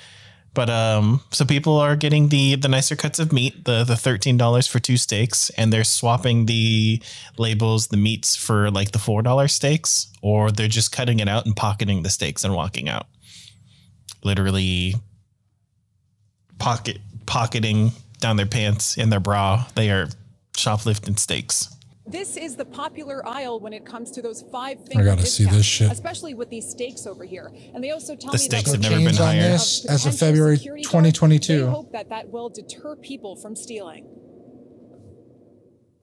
But 0.55 0.71
um, 0.71 1.21
so 1.31 1.45
people 1.45 1.77
are 1.77 1.95
getting 1.95 2.29
the 2.29 2.57
the 2.57 2.69
nicer 2.69 2.97
cuts 2.97 3.19
of 3.19 3.33
meat, 3.33 3.65
the 3.65 3.85
the 3.85 3.97
thirteen 3.97 4.37
dollars 4.37 4.67
for 4.67 4.81
two 4.81 4.97
steaks, 4.97 5.51
and 5.51 5.73
they're 5.73 5.85
swapping 5.85 6.47
the 6.47 7.01
labels, 7.37 7.89
the 7.89 7.97
meats 7.97 8.35
for 8.35 8.71
like 8.71 8.93
the 8.93 8.99
four 8.99 9.23
dollar 9.23 9.47
steaks, 9.47 10.09
or 10.23 10.51
they're 10.51 10.67
just 10.67 10.91
cutting 10.91 11.21
it 11.21 11.29
out 11.29 11.47
and 11.47 11.55
pocketing 11.55 12.03
the 12.03 12.11
steaks 12.11 12.45
and 12.45 12.55
walking 12.55 12.89
out. 12.89 13.07
Literally 14.25 14.97
pocket 16.59 16.99
pocketing 17.27 17.93
down 18.19 18.37
their 18.37 18.47
pants 18.47 18.97
in 18.97 19.11
their 19.11 19.21
bra. 19.21 19.65
They 19.75 19.91
are 19.91 20.09
shoplifting 20.57 21.17
steaks. 21.17 21.69
This 22.09 22.39
is 22.39 22.57
the 22.57 22.65
popular 22.65 23.27
aisle 23.27 23.61
when 23.61 23.73
it 23.75 23.85
comes 23.85 24.11
to 24.13 24.23
those 24.23 24.43
five 24.51 24.79
things. 24.85 25.01
I 25.01 25.05
gotta 25.05 25.27
see 25.27 25.45
this 25.45 25.67
shit. 25.67 25.93
especially 25.93 26.33
with 26.35 26.49
these 26.49 26.69
stakes 26.69 27.07
over 27.07 27.25
here. 27.25 27.53
And 27.75 27.85
they 27.85 27.91
also 27.91 28.17
tell 28.17 28.33
The 28.33 28.39
me 28.39 28.45
steaks 28.45 28.73
that 28.73 28.83
have 28.83 28.93
never 28.93 29.05
been 29.05 29.15
higher. 29.15 29.41
this 29.43 29.85
as 29.85 30.07
of 30.07 30.19
February 30.19 30.57
2022. 30.59 31.59
They 31.67 31.71
hope 31.71 31.93
that 31.93 32.09
that 32.09 32.31
will 32.31 32.49
deter 32.49 32.97
people 32.97 33.37
from 33.37 33.55
stealing. 33.55 34.07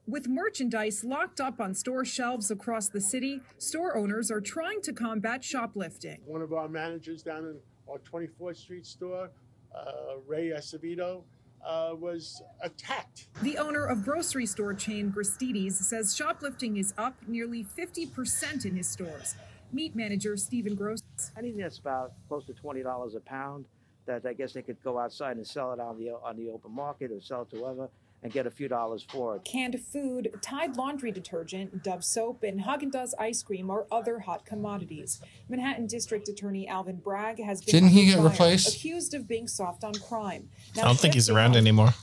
With 0.06 0.28
merchandise 0.28 1.02
locked 1.02 1.40
up 1.40 1.60
on 1.60 1.74
store 1.74 2.04
shelves 2.04 2.52
across 2.52 2.88
the 2.88 3.00
city, 3.00 3.40
store 3.58 3.96
owners 3.96 4.30
are 4.30 4.40
trying 4.40 4.80
to 4.82 4.92
combat 4.92 5.42
shoplifting. 5.42 6.20
one 6.24 6.42
of 6.42 6.52
our 6.52 6.68
managers 6.68 7.24
down 7.24 7.38
in 7.38 7.56
our 7.90 7.98
24th 7.98 8.56
Street 8.58 8.86
store, 8.86 9.30
uh, 9.74 10.18
Ray 10.24 10.50
Acevedo, 10.56 11.24
uh, 11.64 11.94
was 11.98 12.42
attacked. 12.62 13.28
The 13.42 13.58
owner 13.58 13.84
of 13.86 14.04
grocery 14.04 14.46
store 14.46 14.74
chain 14.74 15.12
Gristedes 15.12 15.72
says 15.74 16.14
shoplifting 16.14 16.76
is 16.76 16.94
up 16.98 17.14
nearly 17.26 17.64
50% 17.64 18.64
in 18.64 18.76
his 18.76 18.88
stores. 18.88 19.34
Meat 19.72 19.96
manager 19.96 20.36
Stephen 20.36 20.74
Gross 20.74 21.00
anything 21.36 21.60
that's 21.60 21.78
about 21.78 22.12
close 22.28 22.44
to 22.46 22.52
twenty 22.54 22.82
dollars 22.82 23.14
a 23.14 23.20
pound 23.20 23.64
that 24.06 24.24
I 24.24 24.32
guess 24.32 24.52
they 24.52 24.62
could 24.62 24.82
go 24.84 24.98
outside 24.98 25.36
and 25.36 25.46
sell 25.46 25.72
it 25.72 25.80
on 25.80 25.98
the 25.98 26.10
on 26.10 26.36
the 26.36 26.50
open 26.50 26.72
market 26.72 27.10
or 27.10 27.20
sell 27.20 27.42
it 27.42 27.50
to 27.50 27.56
whoever 27.56 27.88
and 28.26 28.32
get 28.32 28.44
a 28.44 28.50
few 28.50 28.66
dollars 28.66 29.06
for 29.08 29.36
it. 29.36 29.44
Canned 29.44 29.80
food, 29.80 30.32
Tide 30.42 30.76
laundry 30.76 31.12
detergent, 31.12 31.84
Dove 31.84 32.04
soap, 32.04 32.42
and 32.42 32.60
Haagen-Dazs 32.60 33.12
ice 33.20 33.40
cream 33.40 33.70
are 33.70 33.86
other 33.92 34.18
hot 34.18 34.44
commodities. 34.44 35.20
Manhattan 35.48 35.86
District 35.86 36.28
Attorney 36.28 36.66
Alvin 36.66 36.96
Bragg 36.96 37.38
has 37.38 37.62
been 37.62 37.72
Didn't 37.72 37.90
he 37.90 38.06
get 38.06 38.16
fire, 38.16 38.24
replaced? 38.24 38.74
accused 38.74 39.14
of 39.14 39.28
being 39.28 39.46
soft 39.46 39.84
on 39.84 39.94
crime. 39.94 40.48
I 40.76 40.80
don't 40.82 40.98
think 40.98 41.14
he's 41.14 41.30
around 41.30 41.54
anymore. 41.54 41.94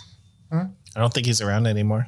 anymore. 0.50 0.63
Huh? 0.63 0.68
I 0.96 1.00
don't 1.01 1.13
think 1.13 1.25
he's 1.25 1.42
around 1.42 1.68
anymore. 1.68 2.08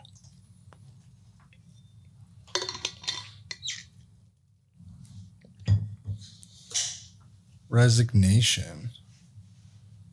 Resignation. 7.67 8.91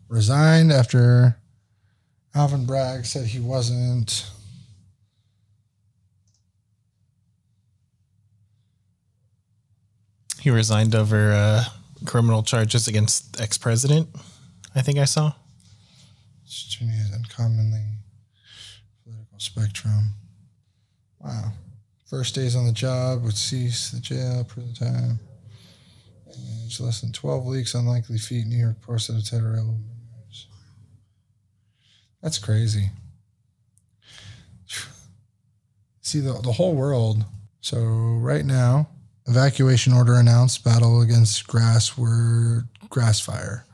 Resigned 0.09 0.73
after 0.73 1.39
Alvin 2.35 2.65
Bragg 2.65 3.05
said 3.05 3.27
he 3.27 3.41
wasn't. 3.41 4.31
He 10.41 10.51
resigned 10.51 10.95
over 10.95 11.33
uh, 11.33 11.65
criminal 12.05 12.43
charges 12.43 12.89
against 12.89 13.41
ex 13.41 13.59
president. 13.59 14.09
I 14.75 14.83
think 14.83 14.99
I 14.99 15.05
saw. 15.05 15.33
Is 16.47 17.13
uncommonly 17.15 17.85
political 19.05 19.39
spectrum. 19.39 20.15
Wow. 21.21 21.53
First 22.07 22.35
days 22.35 22.57
on 22.57 22.67
the 22.67 22.73
job 22.73 23.23
would 23.23 23.37
cease 23.37 23.91
the 23.91 24.01
jail 24.01 24.45
for 24.45 24.61
the 24.61 24.75
time. 24.75 25.21
It's 26.67 26.81
less 26.81 27.01
than 27.01 27.13
12 27.13 27.45
weeks, 27.45 27.75
unlikely 27.75 28.19
feat. 28.19 28.47
New 28.47 28.57
York 28.57 28.81
Post 28.81 29.11
Tedderell. 29.11 29.79
That's 32.23 32.39
crazy. 32.39 32.91
See, 36.01 36.21
the, 36.21 36.33
the 36.43 36.53
whole 36.53 36.75
world. 36.75 37.25
So, 37.61 37.79
right 37.81 38.45
now, 38.45 38.89
evacuation 39.27 39.93
order 39.93 40.15
announced 40.15 40.65
battle 40.65 41.01
against 41.01 41.47
grass 41.47 41.97
were 41.97 42.65
grass 42.91 43.21
fire. 43.21 43.67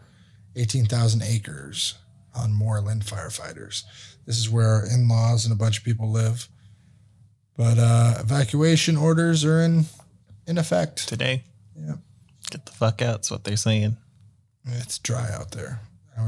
18,000 0.56 1.22
acres 1.22 1.94
on 2.34 2.52
Moreland 2.52 3.04
firefighters. 3.04 3.84
This 4.26 4.38
is 4.38 4.50
where 4.50 4.84
in 4.84 5.08
laws 5.08 5.44
and 5.44 5.52
a 5.52 5.56
bunch 5.56 5.78
of 5.78 5.84
people 5.84 6.10
live. 6.10 6.48
But 7.56 7.78
uh, 7.78 8.14
evacuation 8.20 8.96
orders 8.96 9.44
are 9.44 9.62
in 9.62 9.86
in 10.46 10.58
effect. 10.58 11.08
Today, 11.08 11.44
Yeah, 11.74 11.94
get 12.50 12.66
the 12.66 12.72
fuck 12.72 13.02
out. 13.02 13.14
That's 13.14 13.30
what 13.30 13.44
they're 13.44 13.56
saying. 13.56 13.96
it's 14.66 14.98
dry 14.98 15.30
out 15.32 15.52
there. 15.52 15.80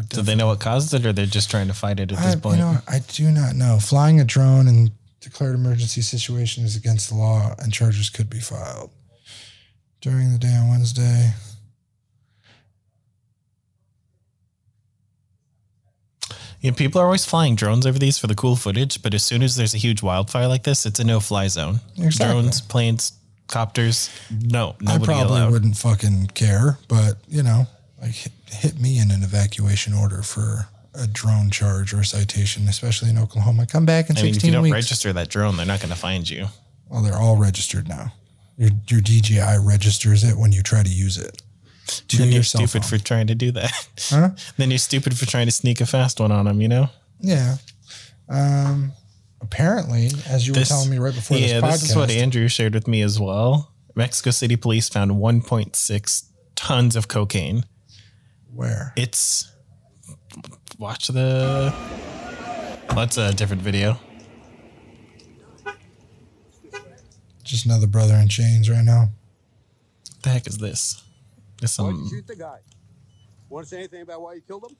Do 0.09 0.23
they 0.23 0.35
know 0.35 0.49
what 0.49 0.61
caused 0.61 0.95
it, 0.95 1.05
or 1.07 1.13
they're 1.13 1.27
just 1.27 1.51
trying 1.51 1.69
to 1.69 1.75
fight 1.75 2.01
it 2.01 2.13
at 2.13 2.19
I, 2.19 2.25
this 2.27 2.35
you 2.35 2.41
point? 2.41 2.59
know, 2.59 2.79
I 2.89 3.01
do 3.09 3.31
not 3.31 3.55
know. 3.55 3.79
Flying 3.81 4.21
a 4.21 4.25
drone 4.25 4.69
in 4.69 4.91
declared 5.21 5.55
emergency 5.55 6.01
situation 6.01 6.65
is 6.65 6.77
against 6.77 7.09
the 7.09 7.15
law, 7.15 7.55
and 7.59 7.73
charges 7.73 8.11
could 8.11 8.31
be 8.31 8.41
filed 8.41 8.91
during 10.01 10.33
the 10.33 10.39
day 10.39 10.55
on 10.55 10.69
Wednesday. 10.69 11.33
Yeah, 16.61 16.73
people 16.73 17.01
are 17.01 17.07
always 17.07 17.25
flying 17.25 17.55
drones 17.55 17.87
over 17.87 17.99
these 17.99 18.19
for 18.19 18.27
the 18.27 18.35
cool 18.35 18.55
footage, 18.55 19.03
but 19.03 19.15
as 19.15 19.23
soon 19.23 19.43
as 19.43 19.57
there's 19.57 19.73
a 19.75 19.79
huge 19.79 20.03
wildfire 20.03 20.47
like 20.47 20.63
this, 20.63 20.85
it's 20.85 21.01
a 21.01 21.05
no-fly 21.05 21.49
zone. 21.49 21.81
Exactly. 21.97 22.35
Drones, 22.41 22.61
planes, 22.61 23.13
copters, 23.49 24.11
no, 24.31 24.77
I 24.87 24.99
probably 24.99 25.37
allowed. 25.39 25.53
wouldn't 25.53 25.77
fucking 25.79 26.29
care, 26.29 26.79
but 26.87 27.15
you 27.29 27.43
know, 27.43 27.67
like 28.01 28.13
hit, 28.13 28.33
hit 28.47 28.81
me 28.81 28.99
in 28.99 29.11
an 29.11 29.23
evacuation 29.23 29.93
order 29.93 30.23
for 30.23 30.69
a 30.95 31.07
drone 31.07 31.51
charge 31.51 31.93
or 31.95 32.01
a 32.01 32.05
citation, 32.05 32.67
especially 32.69 33.11
in 33.11 33.19
Oklahoma. 33.19 33.67
Come 33.67 33.87
back 33.87 34.11
in 34.11 34.19
I 34.19 34.23
mean, 34.23 34.35
if 34.35 34.45
you 34.45 34.53
don't 34.53 34.63
weeks. 34.63 34.75
register 34.75 35.13
that 35.13 35.29
drone, 35.29 35.57
they're 35.57 35.67
not 35.67 35.81
going 35.81 35.93
to 35.93 35.99
find 35.99 36.29
you. 36.29 36.47
well, 36.89 37.03
they're 37.03 37.17
all 37.17 37.37
registered 37.37 37.89
now. 37.89 38.13
Your 38.57 38.71
your 38.89 39.01
DJI 39.01 39.59
registers 39.65 40.25
it 40.25 40.37
when 40.37 40.53
you 40.53 40.63
try 40.63 40.83
to 40.83 40.89
use 40.89 41.17
it. 41.17 41.43
To 42.09 42.19
then 42.19 42.31
you're 42.31 42.43
stupid 42.43 42.85
phone. 42.85 42.99
for 42.99 42.99
trying 42.99 43.27
to 43.29 43.35
do 43.35 43.51
that. 43.53 43.89
Huh? 44.11 44.31
then 44.59 44.71
you're 44.71 44.79
stupid 44.79 45.19
for 45.19 45.27
trying 45.27 45.47
to 45.47 45.53
sneak 45.53 45.81
a 45.81 45.87
fast 45.87 46.21
one 46.21 46.31
on 46.31 46.45
them. 46.45 46.61
You 46.61 46.69
know. 46.69 46.91
Yeah. 47.21 47.57
Um. 48.29 48.93
Apparently, 49.43 50.11
as 50.29 50.47
you 50.47 50.53
were 50.53 50.61
telling 50.65 50.91
me 50.91 50.99
right 50.99 51.15
before 51.15 51.39
yeah, 51.39 51.47
this 51.47 51.63
podcast, 51.63 51.71
this 51.81 51.91
is 51.91 51.97
what 51.97 52.11
Andrew 52.11 52.47
shared 52.47 52.75
with 52.75 52.87
me 52.87 53.01
as 53.01 53.19
well. 53.19 53.73
Mexico 53.95 54.31
City 54.31 54.55
police 54.55 54.89
found 54.89 55.13
1.6 55.13 56.25
tons 56.55 56.95
of 56.95 57.09
cocaine. 57.09 57.65
Where 58.55 58.93
It's 58.97 59.53
watch 60.79 61.09
the. 61.09 61.75
That's 62.95 63.19
a 63.19 63.33
different 63.33 63.63
video. 63.63 63.99
just 67.51 67.67
another 67.67 67.89
brother 67.89 68.15
in 68.15 68.29
chains 68.29 68.71
right 68.71 68.85
now. 68.85 69.09
What 70.07 70.23
the 70.23 70.31
heck 70.31 70.47
is 70.47 70.59
this? 70.59 71.03
It's 71.61 71.79
Why'd 71.79 71.95
um, 71.95 72.03
you 72.05 72.09
shoot 72.09 72.27
the 72.27 72.37
guy? 72.37 72.59
Want 73.49 73.67
to 73.67 73.71
say 73.71 73.79
anything 73.79 74.03
about 74.03 74.23
why 74.23 74.35
you 74.35 74.41
killed 74.41 74.65
him? 74.65 74.77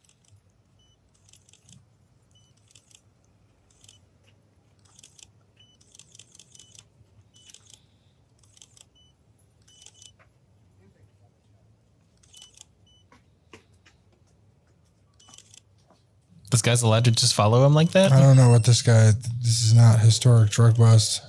This 16.61 16.69
guy's 16.69 16.83
allowed 16.83 17.07
to 17.07 17.11
just 17.11 17.33
follow 17.33 17.65
him 17.65 17.73
like 17.73 17.93
that. 17.93 18.13
I 18.13 18.21
don't 18.21 18.37
know 18.37 18.51
what 18.51 18.65
this 18.65 18.83
guy. 18.83 19.13
This 19.41 19.63
is 19.63 19.73
not 19.73 19.99
historic 19.99 20.51
drug 20.51 20.77
bust. 20.77 21.23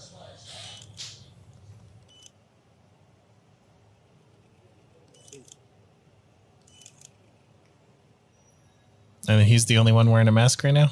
And 9.30 9.42
he's 9.44 9.68
the 9.68 9.78
only 9.78 9.94
one 9.94 10.12
wearing 10.12 10.28
a 10.28 10.34
mask 10.34 10.66
right 10.66 10.74
now. 10.74 10.92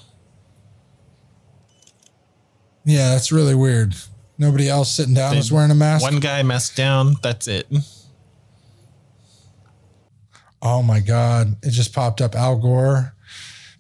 Yeah, 2.86 3.10
that's 3.10 3.34
really 3.34 3.56
weird. 3.56 3.94
Nobody 4.38 4.70
else 4.70 4.96
sitting 4.96 5.16
down 5.16 5.36
is 5.36 5.52
wearing 5.52 5.72
a 5.72 5.76
mask. 5.76 6.02
One 6.02 6.22
guy 6.22 6.44
masked 6.44 6.78
down. 6.78 7.16
That's 7.22 7.50
it. 7.50 7.68
Oh 10.62 10.82
my 10.82 11.02
God. 11.02 11.58
It 11.62 11.72
just 11.72 11.94
popped 11.94 12.22
up. 12.22 12.36
Al 12.36 12.56
Gore 12.56 13.14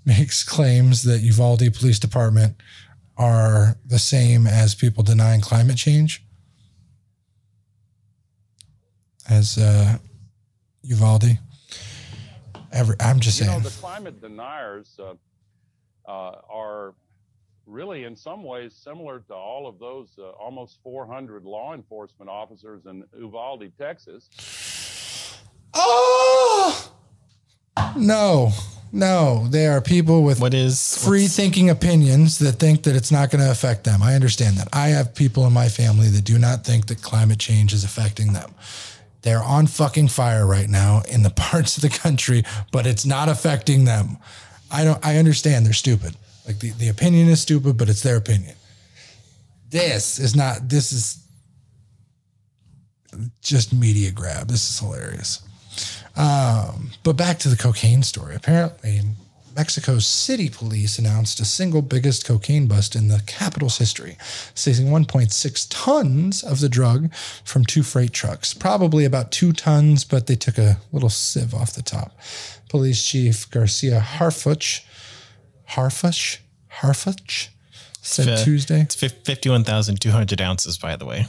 makes 0.09 0.43
claims 0.43 1.03
that 1.03 1.19
Uvalde 1.21 1.73
Police 1.73 1.99
Department 1.99 2.55
are 3.17 3.77
the 3.85 3.99
same 3.99 4.47
as 4.47 4.73
people 4.75 5.03
denying 5.03 5.41
climate 5.41 5.77
change. 5.77 6.23
As 9.29 9.57
uh, 9.57 9.97
Uvalde. 10.83 11.37
Every, 12.71 12.95
I'm 12.99 13.19
just 13.19 13.39
You 13.39 13.45
know, 13.45 13.51
saying. 13.53 13.63
the 13.63 13.69
climate 13.69 14.21
deniers 14.21 14.97
uh, 14.99 15.13
uh, 16.09 16.41
are 16.49 16.93
really, 17.65 18.03
in 18.05 18.15
some 18.15 18.43
ways, 18.43 18.73
similar 18.75 19.19
to 19.27 19.33
all 19.33 19.67
of 19.67 19.77
those 19.79 20.09
uh, 20.17 20.29
almost 20.31 20.79
400 20.83 21.43
law 21.45 21.73
enforcement 21.75 22.29
officers 22.29 22.81
in 22.87 23.03
Uvalde, 23.17 23.71
Texas. 23.77 24.29
oh! 25.73 26.91
No, 27.95 28.51
no. 28.91 29.47
They 29.47 29.67
are 29.67 29.81
people 29.81 30.23
with 30.23 30.39
What 30.39 30.53
is 30.53 31.03
free 31.03 31.27
thinking 31.27 31.69
opinions 31.69 32.39
that 32.39 32.53
think 32.53 32.83
that 32.83 32.95
it's 32.95 33.11
not 33.11 33.29
going 33.29 33.43
to 33.43 33.51
affect 33.51 33.83
them. 33.83 34.01
I 34.01 34.15
understand 34.15 34.57
that. 34.57 34.67
I 34.73 34.89
have 34.89 35.15
people 35.15 35.45
in 35.45 35.53
my 35.53 35.69
family 35.69 36.07
that 36.09 36.23
do 36.23 36.37
not 36.39 36.63
think 36.63 36.87
that 36.87 37.01
climate 37.01 37.39
change 37.39 37.73
is 37.73 37.83
affecting 37.83 38.33
them. 38.33 38.53
They're 39.21 39.43
on 39.43 39.67
fucking 39.67 40.07
fire 40.07 40.45
right 40.45 40.69
now 40.69 41.01
in 41.09 41.23
the 41.23 41.29
parts 41.35 41.77
of 41.77 41.83
the 41.83 41.89
country, 41.89 42.43
but 42.71 42.87
it's 42.87 43.05
not 43.05 43.29
affecting 43.29 43.85
them. 43.85 44.17
I 44.71 44.83
don't. 44.83 45.03
I 45.05 45.17
understand 45.17 45.65
they're 45.65 45.73
stupid. 45.73 46.15
Like 46.47 46.59
the, 46.59 46.71
the 46.71 46.89
opinion 46.89 47.27
is 47.27 47.41
stupid, 47.41 47.77
but 47.77 47.89
it's 47.89 48.03
their 48.03 48.17
opinion. 48.17 48.55
This 49.69 50.19
is 50.19 50.35
not. 50.35 50.69
This 50.69 50.91
is 50.91 51.23
just 53.41 53.73
media 53.73 54.11
grab. 54.11 54.47
This 54.47 54.69
is 54.69 54.79
hilarious. 54.79 55.41
Um, 56.19 56.91
but 57.03 57.13
back 57.13 57.39
to 57.39 57.49
the 57.49 57.55
cocaine 57.55 58.03
story. 58.03 58.35
Apparently, 58.35 59.01
Mexico 59.55 59.99
city 59.99 60.49
police 60.49 60.99
announced 60.99 61.39
a 61.39 61.45
single 61.45 61.81
biggest 61.81 62.25
cocaine 62.25 62.67
bust 62.67 62.95
in 62.95 63.07
the 63.07 63.21
capital's 63.25 63.77
history, 63.77 64.17
seizing 64.53 64.87
1.6 64.87 65.67
tons 65.69 66.43
of 66.43 66.59
the 66.59 66.69
drug 66.69 67.13
from 67.43 67.63
two 67.65 67.83
freight 67.83 68.11
trucks. 68.13 68.53
Probably 68.53 69.05
about 69.05 69.31
two 69.31 69.53
tons, 69.53 70.03
but 70.03 70.27
they 70.27 70.35
took 70.35 70.57
a 70.57 70.77
little 70.91 71.09
sieve 71.09 71.53
off 71.53 71.73
the 71.73 71.81
top. 71.81 72.17
Police 72.69 73.05
Chief 73.05 73.49
Garcia 73.49 73.99
Harfuch, 73.99 74.81
Harfuch, 75.71 76.37
Harfuch 76.81 77.47
said 78.01 78.25
Fi- 78.37 78.43
Tuesday. 78.43 78.81
It's 78.81 78.95
51,200 78.95 80.41
ounces, 80.41 80.77
by 80.77 80.95
the 80.95 81.05
way. 81.05 81.25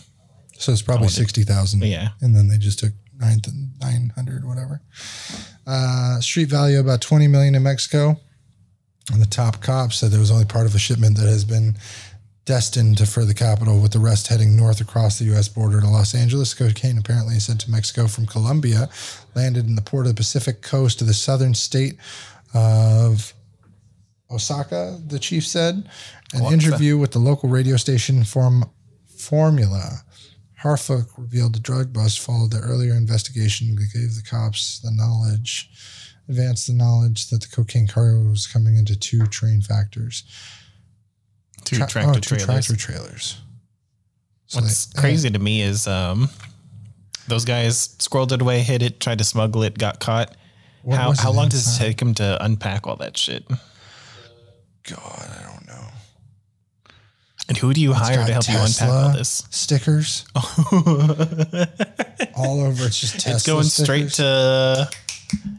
So 0.59 0.73
it's 0.73 0.83
probably 0.83 1.09
sixty 1.09 1.43
thousand. 1.43 1.83
Yeah. 1.85 2.11
and 2.21 2.37
then 2.37 2.49
they 2.49 2.59
just 2.59 2.79
took 2.81 2.93
nine 3.21 3.41
nine 3.81 4.13
hundred 4.15 4.45
whatever. 4.45 4.81
Uh, 5.67 6.21
street 6.21 6.49
value 6.49 6.81
about 6.81 7.01
twenty 7.01 7.29
million 7.29 7.55
in 7.55 7.63
Mexico. 7.63 8.21
And 9.13 9.21
the 9.21 9.27
top 9.27 9.61
cop 9.61 9.93
said 9.93 10.11
there 10.11 10.21
was 10.21 10.31
only 10.31 10.45
part 10.45 10.67
of 10.67 10.75
a 10.75 10.79
shipment 10.79 11.17
that 11.17 11.27
has 11.27 11.45
been 11.45 11.77
destined 12.45 12.99
to 12.99 13.07
fur 13.07 13.25
the 13.25 13.35
capital, 13.35 13.81
with 13.81 13.93
the 13.93 13.99
rest 13.99 14.29
heading 14.29 14.57
north 14.57 14.81
across 14.81 15.19
the 15.19 15.25
U.S. 15.27 15.49
border 15.49 15.81
to 15.81 15.87
Los 15.87 16.15
Angeles. 16.15 16.55
Cocaine 16.55 16.99
apparently 16.99 17.39
sent 17.39 17.61
to 17.63 17.71
Mexico 17.71 18.07
from 18.07 18.27
Colombia 18.27 18.89
landed 19.35 19.67
in 19.67 19.75
the 19.75 19.83
port 19.83 20.07
of 20.07 20.13
the 20.13 20.17
Pacific 20.17 20.63
coast 20.63 21.01
of 21.01 21.07
the 21.07 21.15
southern 21.15 21.55
state 21.55 21.97
of 22.55 23.35
Osaka. 24.31 24.99
The 25.07 25.19
chief 25.19 25.47
said. 25.47 25.89
An 26.33 26.53
interview 26.53 26.97
with 26.97 27.11
the 27.11 27.19
local 27.19 27.49
radio 27.49 27.77
station 27.77 28.23
Form 28.25 28.65
Formula. 29.17 30.03
Harfuch 30.63 31.09
revealed 31.17 31.55
the 31.55 31.61
drug 31.61 31.93
bust 31.93 32.21
followed 32.21 32.51
the 32.51 32.59
earlier 32.61 32.95
investigation 32.95 33.75
that 33.77 33.89
gave 33.95 34.15
the 34.15 34.23
cops 34.23 34.79
the 34.81 34.91
knowledge, 34.91 35.71
advanced 36.29 36.67
the 36.67 36.75
knowledge 36.75 37.31
that 37.31 37.41
the 37.41 37.49
cocaine 37.49 37.87
cargo 37.87 38.29
was 38.29 38.47
coming 38.47 38.77
into 38.77 38.95
two 38.99 39.27
train 39.27 39.63
factors. 39.63 40.25
Two 41.65 41.77
Tra- 41.77 41.87
tractor 41.87 42.11
oh, 42.11 42.15
two 42.15 42.37
trailers. 42.37 42.45
tractor 42.67 42.77
trailers. 42.77 43.41
So 44.47 44.61
What's 44.61 44.87
they- 44.87 45.01
crazy 45.01 45.31
to 45.31 45.39
me 45.39 45.63
is 45.63 45.87
um, 45.87 46.29
those 47.29 47.45
guys 47.45 47.89
squirreled 47.99 48.33
it 48.33 48.43
away, 48.43 48.61
hid 48.61 48.83
it, 48.83 49.01
tried 49.01 49.19
to 49.19 49.25
smuggle 49.25 49.63
it, 49.63 49.79
got 49.79 50.01
caught. 50.01 50.37
How 50.91 51.13
how 51.13 51.31
long 51.31 51.49
does 51.51 51.77
it 51.77 51.79
take 51.79 51.99
them 51.99 52.15
to 52.15 52.43
unpack 52.43 52.87
all 52.87 52.97
that 52.97 53.17
shit? 53.17 53.47
God, 53.49 53.59
I 55.39 55.43
don't 55.43 55.67
know. 55.67 55.85
And 57.51 57.59
who 57.59 57.75
do 57.75 57.81
you 57.81 57.91
It's 57.91 57.99
hire 57.99 58.25
to 58.25 58.33
help 58.33 58.49
you 58.49 58.55
unpack 58.57 58.89
all 58.89 59.13
this? 59.13 59.43
Stickers 59.51 60.25
all 60.37 60.45
over. 62.61 62.87
It's 62.87 63.01
just 63.01 63.19
Tesla 63.19 63.35
it's 63.35 63.45
going 63.45 63.65
straight 63.65 64.11
to 64.11 64.89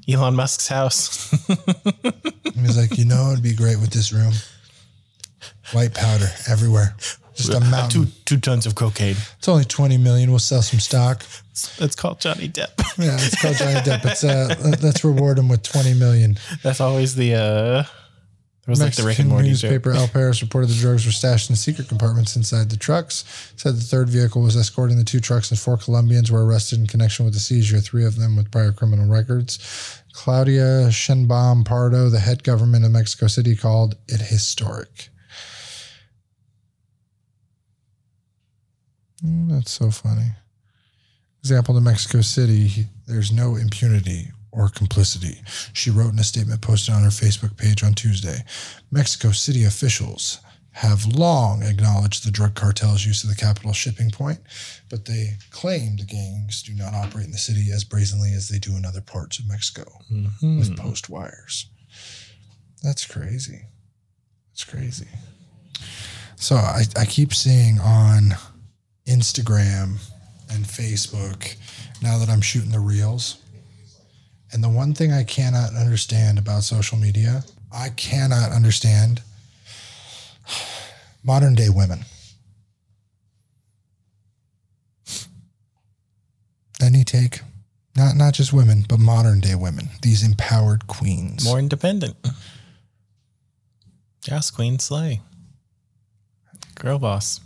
Elon 0.07 0.33
Musk's 0.33 0.69
house. 0.69 1.29
He's 2.55 2.77
like, 2.77 2.97
you 2.97 3.03
know, 3.03 3.31
it'd 3.33 3.43
be 3.43 3.53
great 3.53 3.77
with 3.77 3.89
this 3.89 4.13
room. 4.13 4.31
White 5.73 5.93
powder 5.93 6.29
everywhere. 6.49 6.95
Just 7.35 7.53
a 7.53 7.59
mountain. 7.59 8.05
two 8.05 8.11
two 8.23 8.37
tons 8.39 8.65
of 8.65 8.75
cocaine. 8.75 9.17
It's 9.39 9.49
only 9.49 9.65
20 9.65 9.97
million. 9.97 10.29
We'll 10.29 10.39
sell 10.39 10.61
some 10.61 10.79
stock. 10.79 11.25
It's 11.51 11.95
called 11.97 12.21
Johnny 12.21 12.47
Depp. 12.47 12.69
Yeah, 12.97 13.17
it's 13.19 13.41
called 13.41 13.57
Johnny 13.57 13.81
Depp. 13.81 14.05
It's, 14.05 14.23
uh, 14.23 14.55
let's 14.81 15.03
reward 15.03 15.39
him 15.39 15.49
with 15.49 15.61
20 15.63 15.95
million. 15.95 16.37
That's 16.63 16.79
always 16.79 17.15
the 17.15 17.35
uh 17.35 17.83
there 18.65 18.73
was 18.73 18.79
like 18.79 18.93
the 18.93 19.01
Rick 19.01 19.17
and 19.17 19.29
Mexican 19.29 19.29
Morty 19.29 19.49
newspaper 19.49 19.91
El 19.91 20.07
Paris 20.07 20.43
reported 20.43 20.69
the 20.69 20.79
drugs 20.79 21.03
were 21.03 21.11
stashed 21.11 21.49
in 21.49 21.55
secret 21.55 21.87
compartments 21.87 22.35
inside 22.35 22.69
the 22.69 22.77
trucks. 22.77 23.51
Said 23.55 23.75
the 23.75 23.81
third 23.81 24.07
vehicle 24.07 24.43
was 24.43 24.55
escorting 24.55 24.97
the 24.97 25.03
two 25.03 25.19
trucks, 25.19 25.49
and 25.49 25.59
four 25.59 25.77
Colombians 25.77 26.31
were 26.31 26.45
arrested 26.45 26.77
in 26.77 26.85
connection 26.85 27.25
with 27.25 27.33
the 27.33 27.39
seizure. 27.39 27.79
Three 27.79 28.05
of 28.05 28.17
them 28.17 28.35
with 28.35 28.51
prior 28.51 28.71
criminal 28.71 29.07
records. 29.07 30.03
Claudia 30.13 30.89
Sheinbaum 30.89 31.65
Pardo, 31.65 32.09
the 32.09 32.19
head 32.19 32.43
government 32.43 32.85
of 32.85 32.91
Mexico 32.91 33.25
City, 33.25 33.55
called 33.55 33.95
it 34.07 34.21
historic. 34.21 35.09
Mm, 39.25 39.49
that's 39.49 39.71
so 39.71 39.89
funny. 39.89 40.33
Example 41.39 41.73
to 41.73 41.81
Mexico 41.81 42.21
City, 42.21 42.85
there's 43.07 43.31
no 43.31 43.55
impunity 43.55 44.27
or 44.51 44.69
complicity. 44.69 45.41
She 45.73 45.89
wrote 45.89 46.13
in 46.13 46.19
a 46.19 46.23
statement 46.23 46.61
posted 46.61 46.93
on 46.93 47.03
her 47.03 47.09
Facebook 47.09 47.57
page 47.57 47.83
on 47.83 47.93
Tuesday. 47.93 48.43
Mexico 48.91 49.31
City 49.31 49.63
officials 49.63 50.39
have 50.73 51.05
long 51.05 51.63
acknowledged 51.63 52.25
the 52.25 52.31
drug 52.31 52.55
cartel's 52.55 53.05
use 53.05 53.23
of 53.23 53.29
the 53.29 53.35
capital 53.35 53.73
shipping 53.73 54.09
point, 54.09 54.39
but 54.89 55.05
they 55.05 55.31
claim 55.49 55.97
the 55.97 56.05
gangs 56.05 56.63
do 56.63 56.73
not 56.73 56.93
operate 56.93 57.25
in 57.25 57.31
the 57.31 57.37
city 57.37 57.71
as 57.73 57.83
brazenly 57.83 58.33
as 58.33 58.47
they 58.47 58.57
do 58.57 58.77
in 58.77 58.85
other 58.85 59.01
parts 59.01 59.37
of 59.37 59.47
Mexico 59.47 59.83
mm-hmm. 60.11 60.59
with 60.59 60.77
post 60.77 61.09
wires. 61.09 61.67
That's 62.81 63.05
crazy. 63.05 63.63
That's 64.51 64.63
crazy. 64.63 65.07
So 66.35 66.55
I, 66.55 66.83
I 66.97 67.05
keep 67.05 67.33
seeing 67.33 67.79
on 67.79 68.35
Instagram 69.05 69.97
and 70.49 70.65
Facebook 70.65 71.55
now 72.01 72.17
that 72.17 72.29
I'm 72.29 72.41
shooting 72.41 72.71
the 72.71 72.79
reels. 72.79 73.37
And 74.53 74.63
the 74.63 74.69
one 74.69 74.93
thing 74.93 75.11
I 75.11 75.23
cannot 75.23 75.75
understand 75.75 76.37
about 76.37 76.63
social 76.63 76.97
media, 76.97 77.43
I 77.73 77.89
cannot 77.89 78.51
understand 78.51 79.21
modern 81.23 81.55
day 81.55 81.69
women. 81.69 81.99
Any 86.81 87.03
take? 87.03 87.41
Not 87.95 88.15
not 88.15 88.33
just 88.33 88.51
women, 88.51 88.85
but 88.87 88.99
modern 88.99 89.39
day 89.39 89.55
women. 89.55 89.89
These 90.01 90.23
empowered 90.23 90.87
queens. 90.87 91.45
More 91.45 91.59
independent. 91.59 92.15
Yes, 94.27 94.51
Queen 94.51 94.79
Slay. 94.79 95.21
Girl 96.75 96.99
boss. 96.99 97.39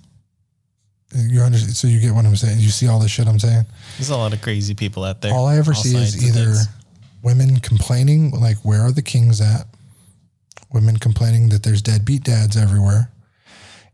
You 1.13 1.41
understand? 1.41 1.75
So 1.75 1.87
you 1.87 1.99
get 1.99 2.13
what 2.13 2.25
I'm 2.25 2.35
saying. 2.35 2.59
You 2.59 2.69
see 2.69 2.87
all 2.87 2.99
the 2.99 3.07
shit 3.07 3.27
I'm 3.27 3.39
saying. 3.39 3.65
There's 3.97 4.09
a 4.09 4.17
lot 4.17 4.33
of 4.33 4.41
crazy 4.41 4.73
people 4.73 5.03
out 5.03 5.21
there. 5.21 5.33
All 5.33 5.45
I 5.45 5.57
ever 5.57 5.71
All 5.71 5.81
see 5.81 5.95
is 5.95 6.23
either. 6.23 6.55
Women 7.25 7.59
complaining, 7.59 8.29
like, 8.29 8.57
where 8.57 8.81
are 8.81 8.91
the 8.91 9.01
kings 9.01 9.41
at? 9.41 9.65
Women 10.71 10.97
complaining 10.97 11.49
that 11.49 11.63
there's 11.63 11.81
deadbeat 11.81 12.23
dads 12.23 12.55
everywhere. 12.55 13.11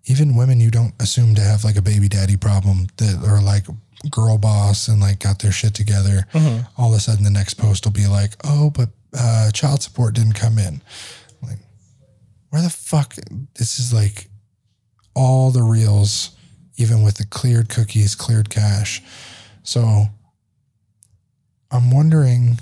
Even 0.05 0.35
women 0.35 0.59
you 0.59 0.69
don't 0.69 0.93
assume 0.99 1.33
to 1.35 1.41
have 1.41 1.63
like 1.63 1.77
a 1.77 1.81
baby 1.81 2.09
daddy 2.09 2.35
problem 2.35 2.87
that 2.97 3.23
are 3.25 3.41
like 3.41 3.65
girl 4.09 4.37
boss 4.37 4.89
and 4.89 4.99
like 4.99 5.19
got 5.19 5.39
their 5.39 5.53
shit 5.53 5.73
together. 5.73 6.27
Mm-hmm. 6.33 6.81
All 6.81 6.91
of 6.91 6.97
a 6.97 6.99
sudden, 6.99 7.23
the 7.23 7.29
next 7.29 7.53
post 7.53 7.85
will 7.85 7.93
be 7.93 8.05
like, 8.05 8.31
oh, 8.43 8.69
but 8.69 8.89
uh, 9.17 9.49
child 9.51 9.81
support 9.81 10.13
didn't 10.13 10.33
come 10.33 10.57
in. 10.59 10.81
Like, 11.41 11.59
where 12.49 12.61
the 12.61 12.69
fuck? 12.69 13.15
This 13.55 13.79
is 13.79 13.93
like 13.93 14.27
all 15.15 15.51
the 15.51 15.63
reels, 15.63 16.31
even 16.75 17.01
with 17.01 17.15
the 17.15 17.25
cleared 17.25 17.69
cookies, 17.69 18.13
cleared 18.13 18.49
cache. 18.49 19.01
So 19.63 20.07
I'm 21.71 21.91
wondering 21.91 22.59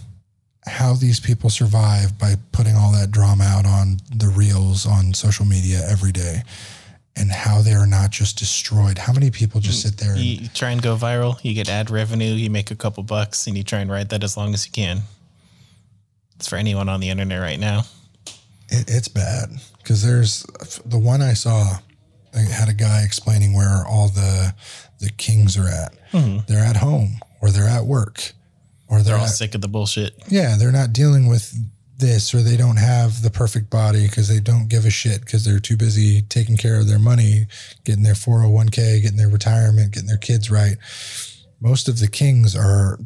how 0.70 0.94
these 0.94 1.20
people 1.20 1.50
survive 1.50 2.18
by 2.18 2.36
putting 2.52 2.76
all 2.76 2.92
that 2.94 3.12
drama 3.12 3.44
out 3.44 3.66
on 3.66 3.98
the 4.16 4.28
reels 4.28 4.86
on 4.86 5.14
social 5.14 5.46
media 5.46 5.82
every 5.90 6.12
day 6.12 6.44
and 7.16 7.32
how 7.32 7.62
they 7.62 7.74
are 7.74 7.86
not 7.88 8.12
just 8.12 8.38
destroyed. 8.38 8.98
How 8.98 9.12
many 9.12 9.30
people 9.30 9.60
just 9.60 9.80
mm, 9.86 9.90
sit 9.90 9.98
there 9.98 10.14
and 10.14 10.22
You, 10.22 10.48
try 10.50 10.72
and 10.72 10.82
go 10.82 10.96
viral, 10.96 11.44
you 11.44 11.54
get 11.54 11.68
ad 11.70 11.90
revenue, 11.90 12.32
you 12.34 12.50
make 12.50 12.72
a 12.72 12.76
couple 12.76 13.04
bucks, 13.04 13.46
and 13.48 13.58
you 13.58 13.64
try 13.64 13.80
and 13.80 13.92
ride 13.92 14.10
that 14.10 14.24
as 14.24 14.38
long 14.38 14.54
as 14.54 14.66
you 14.66 14.72
can. 14.72 15.02
It's 16.36 16.48
for 16.48 16.56
anyone 16.56 16.88
on 16.88 17.02
the 17.02 17.10
internet 17.10 17.42
right 17.42 17.60
now. 17.60 17.84
it, 18.70 18.86
it's 18.88 19.10
bad 19.10 19.50
because 19.80 20.02
there's 20.04 20.44
the 20.86 20.98
one 20.98 21.22
I 21.22 21.34
saw. 21.34 21.80
I 22.34 22.40
had 22.40 22.70
a 22.70 22.74
guy 22.74 23.04
explaining 23.04 23.54
where 23.54 23.84
all 23.86 24.08
the 24.10 24.54
the 25.00 25.10
kings 25.10 25.58
are 25.58 25.68
at. 25.68 25.94
Mm-hmm. 26.12 26.46
They're 26.48 26.64
at 26.64 26.78
home 26.78 27.20
or 27.42 27.50
they're 27.50 27.68
at 27.68 27.86
work 27.86 28.34
or 28.90 28.98
they're, 28.98 29.06
They're 29.14 29.18
all 29.18 29.26
at, 29.26 29.30
sick 29.32 29.56
of 29.56 29.62
the 29.62 29.68
bullshit. 29.68 30.14
yeah 30.30 30.56
they're 30.58 30.72
not 30.72 30.94
dealing 30.94 31.28
with 31.28 31.54
this 31.98 32.34
or 32.34 32.42
they 32.42 32.56
don't 32.58 32.78
have 32.78 33.22
the 33.22 33.30
perfect 33.30 33.70
body 33.70 34.08
because 34.08 34.28
they 34.30 34.40
don't 34.40 34.70
give 34.70 34.86
a 34.86 34.90
shit 34.90 35.20
because 35.20 35.44
they're 35.44 35.60
too 35.60 35.76
busy 35.76 36.22
taking 36.24 36.56
care 36.56 36.80
of 36.80 36.88
their 36.88 36.98
money, 36.98 37.46
getting 37.84 38.04
their 38.04 38.14
401k, 38.14 39.02
getting 39.02 39.18
their 39.18 39.28
retirement, 39.28 39.92
getting 39.94 40.08
their 40.08 40.18
kids 40.18 40.50
right. 40.50 40.78
Most 41.60 41.90
of 41.90 42.00
the 42.00 42.08
kings 42.08 42.56
are 42.56 42.98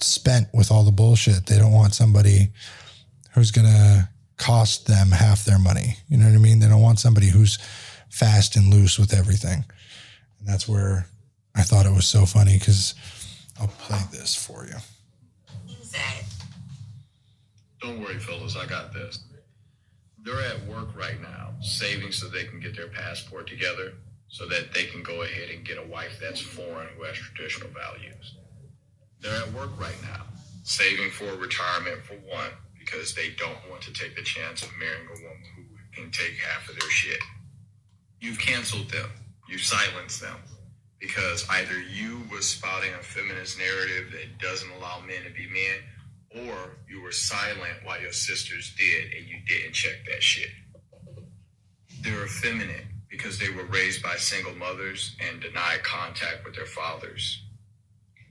spent 0.00 0.48
with 0.54 0.70
all 0.70 0.82
the 0.82 0.90
bullshit. 0.92 1.44
They 1.44 1.58
don't 1.58 1.72
want 1.72 1.92
somebody 1.94 2.48
who's 3.34 3.50
going 3.50 3.66
to 3.66 4.08
cost 4.38 4.86
them 4.86 5.10
half 5.10 5.44
their 5.44 5.58
money. 5.58 5.98
You 6.08 6.16
know 6.16 6.24
what 6.24 6.34
I 6.34 6.38
mean? 6.38 6.60
They 6.60 6.68
don't 6.68 6.80
want 6.80 7.00
somebody 7.00 7.28
who's 7.28 7.58
fast 8.08 8.56
and 8.56 8.72
loose 8.72 8.98
with 8.98 9.12
everything. 9.12 9.62
And 10.38 10.48
that's 10.48 10.66
where 10.66 11.06
I 11.54 11.64
thought 11.64 11.84
it 11.84 11.92
was 11.92 12.06
so 12.06 12.24
funny 12.24 12.58
because 12.58 12.94
I'll 13.60 13.66
play 13.68 14.00
this 14.10 14.34
for 14.34 14.64
you. 14.64 14.76
Don't 17.80 18.00
worry, 18.00 18.18
fellas, 18.18 18.56
I 18.56 18.66
got 18.66 18.92
this. 18.92 19.20
they're 20.24 20.40
at 20.42 20.66
work 20.66 20.96
right 20.96 21.20
now, 21.22 21.54
saving 21.60 22.12
so 22.12 22.28
they 22.28 22.44
can 22.44 22.60
get 22.60 22.76
their 22.76 22.88
passport 22.88 23.46
together 23.46 23.94
so 24.28 24.46
that 24.48 24.74
they 24.74 24.84
can 24.84 25.02
go 25.02 25.22
ahead 25.22 25.50
and 25.50 25.64
get 25.64 25.78
a 25.78 25.86
wife 25.86 26.18
that's 26.20 26.40
foreign 26.40 26.88
who 26.96 27.04
has 27.04 27.16
traditional 27.16 27.70
values. 27.70 28.34
They're 29.20 29.42
at 29.42 29.52
work 29.52 29.78
right 29.80 29.96
now, 30.02 30.26
saving 30.64 31.10
for 31.10 31.34
retirement 31.36 32.02
for 32.04 32.14
one, 32.14 32.50
because 32.78 33.14
they 33.14 33.30
don't 33.38 33.58
want 33.70 33.82
to 33.82 33.92
take 33.92 34.16
the 34.16 34.22
chance 34.22 34.62
of 34.62 34.70
marrying 34.78 35.06
a 35.06 35.22
woman 35.22 35.44
who 35.56 35.62
can 36.02 36.10
take 36.10 36.34
half 36.38 36.68
of 36.68 36.78
their 36.78 36.90
shit. 36.90 37.20
You've 38.20 38.38
canceled 38.38 38.90
them. 38.90 39.10
You've 39.48 39.62
silenced 39.62 40.20
them. 40.20 40.36
Because 41.00 41.46
either 41.50 41.80
you 41.80 42.22
were 42.30 42.42
spouting 42.42 42.90
a 42.98 43.02
feminist 43.02 43.58
narrative 43.58 44.12
that 44.12 44.38
doesn't 44.40 44.70
allow 44.72 45.00
men 45.00 45.22
to 45.24 45.30
be 45.30 45.46
men, 45.48 45.80
or 46.46 46.78
you 46.88 47.00
were 47.00 47.12
silent 47.12 47.84
while 47.84 48.00
your 48.00 48.12
sisters 48.12 48.74
did 48.78 49.14
and 49.14 49.26
you 49.26 49.36
didn't 49.46 49.72
check 49.74 49.96
that 50.10 50.22
shit. 50.22 50.50
They're 52.02 52.24
effeminate 52.24 52.86
because 53.10 53.38
they 53.38 53.50
were 53.50 53.64
raised 53.64 54.02
by 54.02 54.16
single 54.16 54.54
mothers 54.54 55.16
and 55.20 55.40
denied 55.40 55.82
contact 55.82 56.44
with 56.44 56.54
their 56.54 56.66
fathers. 56.66 57.42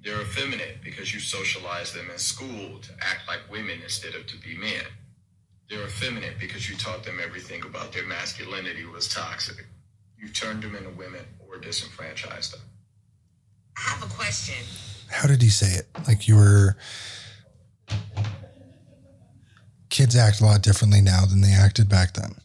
They're 0.04 0.22
effeminate 0.22 0.84
because 0.84 1.14
you 1.14 1.20
socialized 1.20 1.96
them 1.96 2.10
in 2.10 2.18
school 2.18 2.80
to 2.80 2.92
act 3.02 3.28
like 3.28 3.40
women 3.52 3.80
instead 3.84 4.16
of 4.16 4.26
to 4.28 4.38
be 4.38 4.56
men. 4.56 4.84
They're 5.70 5.84
effeminate 5.84 6.40
because 6.40 6.70
you 6.70 6.78
taught 6.78 7.04
them 7.04 7.20
everything 7.22 7.64
about 7.66 7.92
their 7.92 8.06
masculinity 8.06 8.86
was 8.86 9.14
toxic. 9.14 9.66
You 10.18 10.30
turned 10.30 10.64
them 10.64 10.76
into 10.76 10.92
women 10.92 11.26
or 11.48 11.58
disenfranchised 11.58 12.54
them. 12.54 12.62
I 13.78 13.90
have 13.92 14.04
a 14.04 14.14
question. 14.14 14.56
How 15.10 15.28
did 15.28 15.42
he 15.42 15.50
say 15.50 15.74
it? 15.74 15.88
Like 16.08 16.28
you 16.28 16.36
were. 16.36 16.78
Kids 19.90 20.16
act 20.16 20.42
a 20.42 20.46
lot 20.46 20.62
differently 20.62 21.02
now 21.02 21.26
than 21.26 21.42
they 21.42 21.54
acted 21.54 21.90
back 21.90 22.14
then. 22.14 22.36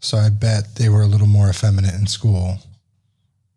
So 0.00 0.18
I 0.18 0.28
bet 0.28 0.76
they 0.76 0.88
were 0.88 1.02
a 1.02 1.06
little 1.06 1.26
more 1.26 1.48
effeminate 1.48 1.94
in 1.94 2.06
school. 2.06 2.58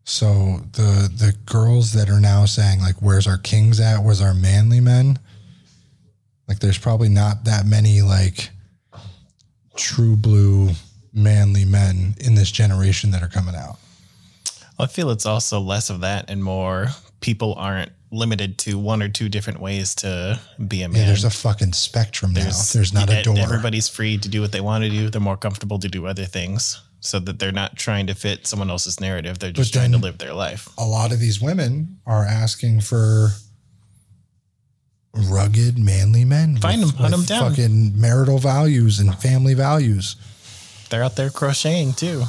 So 0.03 0.61
the 0.73 1.09
the 1.13 1.35
girls 1.45 1.93
that 1.93 2.09
are 2.09 2.19
now 2.19 2.45
saying 2.45 2.79
like, 2.79 3.01
"Where's 3.01 3.27
our 3.27 3.37
kings 3.37 3.79
at? 3.79 4.03
Where's 4.03 4.21
our 4.21 4.33
manly 4.33 4.79
men?" 4.79 5.19
Like, 6.47 6.59
there's 6.59 6.77
probably 6.77 7.09
not 7.09 7.45
that 7.45 7.65
many 7.65 8.01
like 8.01 8.49
true 9.75 10.15
blue 10.17 10.71
manly 11.13 11.65
men 11.65 12.15
in 12.19 12.35
this 12.35 12.51
generation 12.51 13.11
that 13.11 13.23
are 13.23 13.29
coming 13.29 13.55
out. 13.55 13.77
I 14.79 14.87
feel 14.87 15.11
it's 15.11 15.25
also 15.25 15.59
less 15.59 15.89
of 15.89 16.01
that 16.01 16.29
and 16.29 16.43
more 16.43 16.87
people 17.19 17.53
aren't 17.55 17.91
limited 18.11 18.57
to 18.59 18.77
one 18.77 19.01
or 19.01 19.07
two 19.09 19.29
different 19.29 19.59
ways 19.61 19.95
to 19.95 20.39
be 20.67 20.81
a 20.83 20.89
man. 20.89 20.99
Yeah, 21.01 21.07
there's 21.07 21.23
a 21.23 21.29
fucking 21.29 21.73
spectrum 21.73 22.33
now. 22.33 22.43
There's 22.73 22.93
not 22.93 23.09
a 23.09 23.23
door. 23.23 23.37
Everybody's 23.37 23.87
free 23.87 24.17
to 24.17 24.27
do 24.29 24.41
what 24.41 24.51
they 24.51 24.61
want 24.61 24.83
to 24.83 24.89
do. 24.89 25.09
They're 25.09 25.21
more 25.21 25.37
comfortable 25.37 25.79
to 25.79 25.87
do 25.87 26.05
other 26.05 26.25
things 26.25 26.81
so 26.99 27.19
that 27.19 27.39
they're 27.39 27.51
not 27.51 27.77
trying 27.77 28.07
to 28.07 28.13
fit 28.13 28.45
someone 28.45 28.69
else's 28.69 28.99
narrative. 28.99 29.39
They're 29.39 29.51
just 29.51 29.73
trying 29.73 29.91
to 29.93 29.97
live 29.97 30.17
their 30.17 30.33
life. 30.33 30.69
a 30.77 30.85
lot 30.85 31.11
of 31.11 31.19
these 31.19 31.41
women 31.41 31.97
are 32.05 32.25
asking 32.25 32.81
for 32.81 33.29
rugged, 35.13 35.77
manly 35.77 36.25
men. 36.25 36.57
Find 36.57 36.81
with- 36.81 36.91
'em, 36.91 36.97
hunt 36.97 37.11
with 37.17 37.31
'em 37.31 37.37
down. 37.37 37.49
Fucking 37.49 37.99
marital 37.99 38.39
values 38.39 38.99
and 38.99 39.17
family 39.19 39.53
values. 39.53 40.15
They're 40.89 41.03
out 41.03 41.15
there 41.15 41.29
crocheting 41.29 41.93
too. 41.93 42.25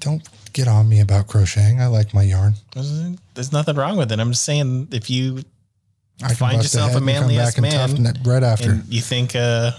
Don't 0.00 0.22
get 0.54 0.68
on 0.68 0.88
me 0.88 1.00
about 1.00 1.26
crocheting. 1.26 1.80
I 1.80 1.88
like 1.88 2.14
my 2.14 2.22
yarn. 2.22 2.54
There's, 2.72 3.52
nothing 3.52 3.76
wrong 3.76 3.98
with 3.98 4.10
it. 4.10 4.18
I'm 4.20 4.30
just 4.30 4.44
saying 4.44 4.88
if 4.92 5.10
you 5.10 5.42
I 6.22 6.32
find 6.32 6.62
yourself 6.62 6.94
a 6.94 7.00
manly 7.00 7.38
ass 7.38 7.58
man 7.58 8.16
right 8.24 8.42
after. 8.42 8.70
and 8.70 8.84
you 8.88 9.02
think 9.02 9.36
uh, 9.36 9.72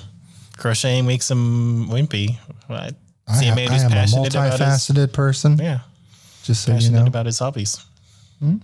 crocheting 0.58 1.08
makes 1.08 1.32
him 1.32 1.88
wimpy, 1.88 2.38
I 2.70 2.92
I, 3.28 3.34
see 3.34 3.48
a 3.48 3.50
ha- 3.50 3.56
man 3.56 3.72
I 3.72 3.76
am 3.78 3.84
a 3.84 3.86
about 3.88 4.02
his 4.04 4.14
multifaceted 4.14 5.14
person. 5.14 5.58
yeah, 5.58 5.80
Just 6.44 6.64
so 6.64 6.72
you 6.72 6.78
passionate 6.78 7.00
know. 7.02 7.08
about 7.08 7.26
his 7.26 7.40
hobbies. 7.40 7.84
What'd 8.40 8.62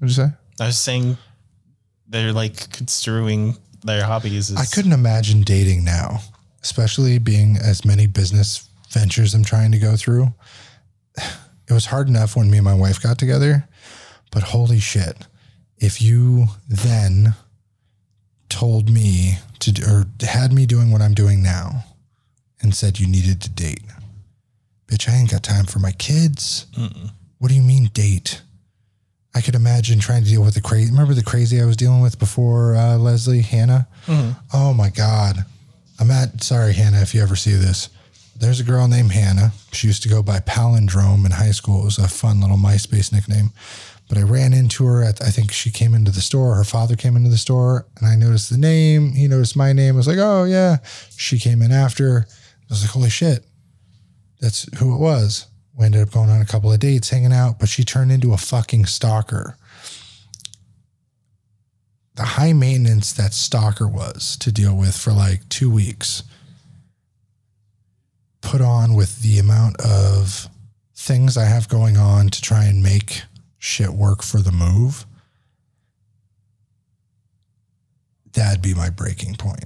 you 0.00 0.08
say? 0.08 0.28
I 0.60 0.66
was 0.66 0.78
saying 0.78 1.18
they're 2.08 2.32
like 2.32 2.70
construing 2.72 3.56
their 3.84 4.04
hobbies. 4.04 4.50
As, 4.50 4.56
I 4.56 4.64
couldn't 4.64 4.92
imagine 4.92 5.42
dating 5.42 5.84
now, 5.84 6.20
especially 6.62 7.18
being 7.18 7.56
as 7.56 7.84
many 7.84 8.06
business 8.06 8.68
ventures 8.90 9.34
I'm 9.34 9.44
trying 9.44 9.72
to 9.72 9.78
go 9.78 9.96
through. 9.96 10.32
It 11.68 11.72
was 11.72 11.86
hard 11.86 12.08
enough 12.08 12.36
when 12.36 12.50
me 12.50 12.58
and 12.58 12.64
my 12.64 12.74
wife 12.74 13.02
got 13.02 13.18
together, 13.18 13.68
but 14.30 14.42
holy 14.44 14.78
shit. 14.78 15.16
If 15.78 16.00
you 16.00 16.46
then 16.68 17.34
told 18.48 18.88
me 18.88 19.38
to, 19.60 19.82
or 19.84 20.06
had 20.26 20.52
me 20.52 20.64
doing 20.66 20.90
what 20.90 21.02
I'm 21.02 21.14
doing 21.14 21.42
now 21.42 21.84
and 22.62 22.74
said 22.74 22.98
you 23.00 23.06
needed 23.06 23.40
to 23.42 23.50
date, 23.50 23.82
bitch, 24.86 25.08
I 25.08 25.16
ain't 25.16 25.30
got 25.30 25.42
time 25.42 25.66
for 25.66 25.78
my 25.80 25.92
kids. 25.92 26.66
What 27.38 27.48
do 27.48 27.54
you 27.54 27.62
mean 27.62 27.90
date? 27.92 28.42
I 29.34 29.42
could 29.42 29.54
imagine 29.54 29.98
trying 29.98 30.22
to 30.24 30.30
deal 30.30 30.42
with 30.42 30.54
the 30.54 30.62
crazy. 30.62 30.90
Remember 30.90 31.12
the 31.12 31.22
crazy 31.22 31.60
I 31.60 31.66
was 31.66 31.76
dealing 31.76 32.00
with 32.00 32.18
before 32.18 32.74
uh, 32.74 32.96
Leslie 32.96 33.42
Hannah? 33.42 33.86
Oh 34.54 34.72
my 34.72 34.88
God. 34.88 35.44
I'm 35.98 36.10
at, 36.10 36.42
sorry, 36.42 36.72
Hannah, 36.72 37.00
if 37.02 37.14
you 37.14 37.22
ever 37.22 37.36
see 37.36 37.52
this. 37.52 37.90
There's 38.38 38.60
a 38.60 38.64
girl 38.64 38.86
named 38.86 39.12
Hannah. 39.12 39.52
She 39.72 39.86
used 39.86 40.02
to 40.02 40.08
go 40.08 40.22
by 40.22 40.40
Palindrome 40.40 41.24
in 41.24 41.32
high 41.32 41.52
school. 41.52 41.82
It 41.82 41.86
was 41.86 41.98
a 41.98 42.08
fun 42.08 42.40
little 42.40 42.56
MySpace 42.56 43.12
nickname. 43.12 43.50
But 44.08 44.18
I 44.18 44.22
ran 44.22 44.52
into 44.52 44.84
her 44.86 45.02
at, 45.02 45.20
I 45.20 45.30
think 45.30 45.50
she 45.50 45.70
came 45.70 45.94
into 45.94 46.12
the 46.12 46.20
store. 46.20 46.54
Her 46.54 46.64
father 46.64 46.94
came 46.94 47.16
into 47.16 47.30
the 47.30 47.38
store 47.38 47.86
and 47.98 48.06
I 48.06 48.14
noticed 48.14 48.50
the 48.50 48.58
name. 48.58 49.12
He 49.12 49.26
noticed 49.26 49.56
my 49.56 49.72
name. 49.72 49.94
I 49.94 49.96
was 49.96 50.06
like, 50.06 50.18
oh, 50.18 50.44
yeah. 50.44 50.76
She 51.16 51.38
came 51.38 51.60
in 51.60 51.72
after. 51.72 52.26
I 52.28 52.64
was 52.68 52.82
like, 52.82 52.90
holy 52.90 53.10
shit. 53.10 53.44
That's 54.40 54.68
who 54.78 54.94
it 54.94 54.98
was. 54.98 55.46
We 55.76 55.86
ended 55.86 56.02
up 56.02 56.12
going 56.12 56.30
on 56.30 56.40
a 56.40 56.46
couple 56.46 56.72
of 56.72 56.78
dates, 56.78 57.10
hanging 57.10 57.32
out, 57.32 57.58
but 57.58 57.68
she 57.68 57.84
turned 57.84 58.12
into 58.12 58.32
a 58.32 58.38
fucking 58.38 58.86
stalker. 58.86 59.56
The 62.14 62.24
high 62.24 62.54
maintenance 62.54 63.12
that 63.12 63.34
stalker 63.34 63.86
was 63.86 64.36
to 64.38 64.50
deal 64.50 64.74
with 64.74 64.96
for 64.96 65.12
like 65.12 65.46
two 65.48 65.70
weeks, 65.70 66.22
put 68.46 68.60
on 68.60 68.94
with 68.94 69.22
the 69.22 69.40
amount 69.40 69.74
of 69.80 70.48
things 70.94 71.36
I 71.36 71.46
have 71.46 71.68
going 71.68 71.96
on 71.96 72.28
to 72.28 72.40
try 72.40 72.66
and 72.66 72.80
make 72.80 73.22
shit 73.58 73.90
work 73.90 74.22
for 74.22 74.38
the 74.38 74.52
move, 74.52 75.04
that'd 78.32 78.62
be 78.62 78.72
my 78.72 78.88
breaking 78.88 79.34
point. 79.34 79.64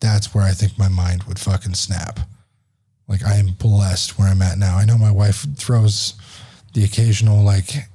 That's 0.00 0.34
where 0.34 0.42
I 0.42 0.50
think 0.50 0.76
my 0.76 0.88
mind 0.88 1.22
would 1.24 1.38
fucking 1.38 1.74
snap. 1.74 2.18
Like 3.06 3.24
I 3.24 3.36
am 3.36 3.52
blessed 3.52 4.18
where 4.18 4.26
I'm 4.26 4.42
at 4.42 4.58
now. 4.58 4.76
I 4.76 4.84
know 4.84 4.98
my 4.98 5.12
wife 5.12 5.46
throws 5.56 6.14
the 6.72 6.82
occasional 6.82 7.40
like, 7.44 7.88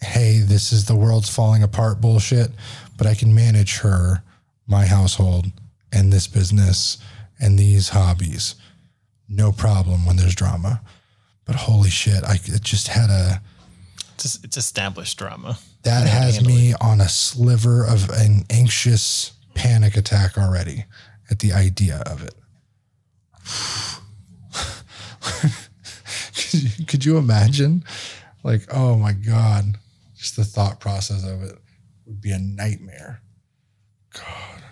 "Hey, 0.00 0.40
this 0.40 0.72
is 0.72 0.86
the 0.86 0.96
world's 0.96 1.28
falling 1.28 1.62
apart" 1.62 2.00
bullshit, 2.00 2.50
but 2.96 3.06
I 3.06 3.14
can 3.14 3.32
manage 3.32 3.78
her, 3.78 4.24
my 4.66 4.86
household, 4.86 5.52
and 5.92 6.12
this 6.12 6.26
business 6.26 6.98
and 7.38 7.56
these 7.56 7.90
hobbies, 7.90 8.56
no 9.28 9.52
problem 9.52 10.06
when 10.06 10.16
there's 10.16 10.34
drama. 10.34 10.80
But 11.44 11.56
holy 11.56 11.90
shit, 11.90 12.24
I 12.24 12.34
it 12.34 12.62
just 12.62 12.88
had 12.88 13.10
a 13.10 13.40
It's, 14.14 14.42
it's 14.44 14.56
established 14.56 15.18
drama. 15.18 15.58
that 15.82 16.02
You 16.02 16.08
have 16.08 16.34
to 16.34 16.40
has 16.40 16.46
me 16.46 16.74
on 16.80 17.00
a 17.00 17.08
sliver 17.08 17.84
of 17.84 18.10
an 18.10 18.44
anxious 18.50 19.32
panic 19.54 19.96
attack 19.96 20.38
already 20.38 20.84
at 21.30 21.40
the 21.40 21.52
idea 21.52 22.02
of 22.06 22.22
it. 22.22 22.34
could, 26.34 26.54
you, 26.54 26.86
could 26.86 27.04
you 27.04 27.18
imagine? 27.18 27.84
Like, 28.44 28.62
oh 28.72 28.96
my 28.96 29.12
God, 29.12 29.78
just 30.16 30.36
the 30.36 30.44
thought 30.44 30.80
process 30.80 31.24
of 31.24 31.42
it 31.42 31.58
would 32.06 32.20
be 32.20 32.30
a 32.30 32.38
nightmare. 32.38 33.20
God. 34.14 34.62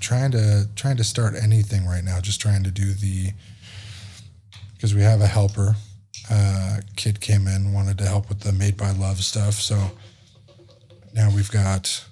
Trying 0.00 0.32
to 0.32 0.68
trying 0.76 0.96
to 0.96 1.04
start 1.04 1.34
anything 1.34 1.86
right 1.86 2.04
now, 2.04 2.20
just 2.20 2.40
trying 2.40 2.64
to 2.64 2.70
do 2.70 2.92
the 2.92 3.32
because 4.74 4.94
we 4.94 5.02
have 5.02 5.20
a 5.20 5.26
helper 5.26 5.76
uh, 6.30 6.78
kid 6.96 7.20
came 7.20 7.46
in, 7.46 7.72
wanted 7.72 7.98
to 7.98 8.04
help 8.04 8.28
with 8.28 8.40
the 8.40 8.52
Made 8.52 8.76
by 8.76 8.90
Love 8.90 9.22
stuff. 9.22 9.54
So 9.54 9.92
now 11.14 11.30
we've 11.34 11.50
got 11.50 12.04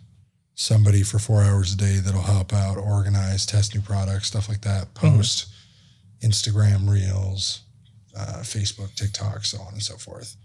somebody 0.54 1.02
for 1.02 1.18
four 1.18 1.42
hours 1.42 1.72
a 1.72 1.76
day 1.76 1.96
that'll 1.96 2.20
help 2.20 2.52
out, 2.52 2.76
organize, 2.76 3.46
test 3.46 3.74
new 3.74 3.80
products, 3.80 4.28
stuff 4.28 4.48
like 4.48 4.60
that, 4.60 4.92
post 4.94 5.48
Instagram 6.22 6.88
reels, 6.88 7.62
uh, 8.16 8.40
Facebook, 8.42 8.94
TikTok, 8.94 9.44
so 9.44 9.60
on 9.62 9.72
and 9.72 9.82
so 9.82 9.96
forth. 9.96 10.36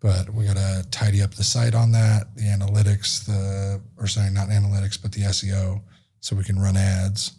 But 0.00 0.32
we 0.32 0.46
got 0.46 0.56
to 0.56 0.86
tidy 0.90 1.20
up 1.20 1.34
the 1.34 1.44
site 1.44 1.74
on 1.74 1.92
that, 1.92 2.34
the 2.36 2.44
analytics, 2.44 3.26
the, 3.26 3.80
or 3.98 4.06
sorry, 4.06 4.30
not 4.30 4.48
analytics, 4.48 5.00
but 5.00 5.12
the 5.12 5.22
SEO, 5.22 5.82
so 6.20 6.36
we 6.36 6.44
can 6.44 6.58
run 6.58 6.76
ads. 6.76 7.32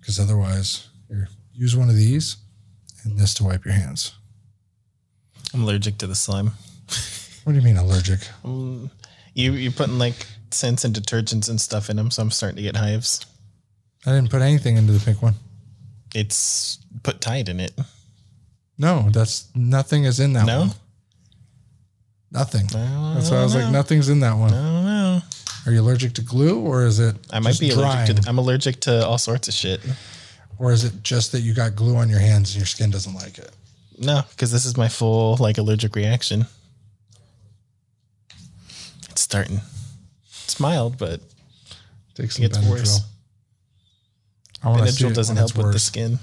Because 0.00 0.20
otherwise, 0.20 0.88
here, 1.08 1.28
use 1.52 1.74
one 1.76 1.88
of 1.88 1.96
these 1.96 2.36
and 3.04 3.18
this 3.18 3.34
to 3.34 3.44
wipe 3.44 3.64
your 3.64 3.74
hands. 3.74 4.12
I'm 5.52 5.62
allergic 5.62 5.98
to 5.98 6.06
the 6.06 6.14
slime. 6.14 6.50
What 7.44 7.52
do 7.52 7.58
you 7.58 7.64
mean 7.64 7.76
allergic? 7.76 8.20
Um, 8.44 8.90
you 9.34 9.52
you're 9.52 9.72
putting 9.72 9.98
like 9.98 10.26
scents 10.50 10.84
and 10.84 10.94
detergents 10.94 11.48
and 11.50 11.60
stuff 11.60 11.90
in 11.90 11.96
them, 11.96 12.10
so 12.10 12.22
I'm 12.22 12.30
starting 12.30 12.56
to 12.56 12.62
get 12.62 12.76
hives. 12.76 13.24
I 14.06 14.10
didn't 14.12 14.30
put 14.30 14.42
anything 14.42 14.76
into 14.76 14.92
the 14.92 15.00
pink 15.04 15.22
one. 15.22 15.34
It's 16.14 16.78
put 17.02 17.20
Tide 17.20 17.48
in 17.48 17.60
it. 17.60 17.72
No, 18.78 19.08
that's 19.10 19.48
nothing 19.54 20.04
is 20.04 20.20
in 20.20 20.32
that 20.34 20.46
No? 20.46 20.60
one. 20.60 20.70
Nothing. 22.30 22.66
That's 22.66 23.30
why 23.30 23.36
I 23.38 23.42
was 23.44 23.54
like, 23.54 23.70
nothing's 23.70 24.08
in 24.08 24.20
that 24.20 24.36
one. 24.36 24.52
I 24.52 24.56
don't 24.56 24.84
know. 24.84 25.22
Are 25.66 25.72
you 25.72 25.80
allergic 25.80 26.12
to 26.14 26.22
glue, 26.22 26.60
or 26.60 26.84
is 26.84 26.98
it? 27.00 27.16
I 27.30 27.38
might 27.40 27.50
just 27.50 27.60
be 27.60 27.70
allergic 27.70 28.16
to. 28.16 28.22
The, 28.22 28.28
I'm 28.28 28.38
allergic 28.38 28.80
to 28.80 29.06
all 29.06 29.18
sorts 29.18 29.48
of 29.48 29.54
shit. 29.54 29.80
or 30.58 30.72
is 30.72 30.84
it 30.84 31.02
just 31.02 31.32
that 31.32 31.40
you 31.40 31.54
got 31.54 31.74
glue 31.74 31.96
on 31.96 32.08
your 32.10 32.18
hands 32.20 32.50
and 32.50 32.60
your 32.60 32.66
skin 32.66 32.90
doesn't 32.90 33.14
like 33.14 33.38
it? 33.38 33.50
No, 33.98 34.22
because 34.30 34.50
this 34.52 34.64
is 34.66 34.76
my 34.76 34.88
full 34.88 35.36
like 35.36 35.56
allergic 35.58 35.96
reaction. 35.96 36.46
It's 39.10 39.22
starting. 39.22 39.60
It's 40.44 40.58
mild, 40.60 40.98
but 40.98 41.20
Take 42.14 42.26
it 42.26 42.32
some 42.32 42.42
gets 42.42 42.58
Benadryl. 42.58 42.70
worse. 42.70 43.00
I 44.62 44.68
want 44.68 44.82
to 44.86 44.92
see 44.92 45.04
Benadryl 45.04 45.14
doesn't 45.14 45.36
help 45.36 45.56
with 45.56 45.72
the 45.72 45.78
skin. 45.78 46.18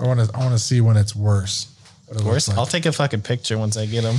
I 0.00 0.06
want 0.06 0.20
to. 0.20 0.34
I 0.34 0.38
want 0.40 0.52
to 0.52 0.58
see 0.58 0.80
when 0.80 0.96
it's 0.96 1.14
worse. 1.14 1.68
It 2.10 2.20
Worse. 2.22 2.48
like. 2.48 2.58
I'll 2.58 2.66
take 2.66 2.86
a 2.86 2.92
fucking 2.92 3.22
picture 3.22 3.56
once 3.58 3.76
I 3.76 3.86
get 3.86 4.02
them. 4.02 4.16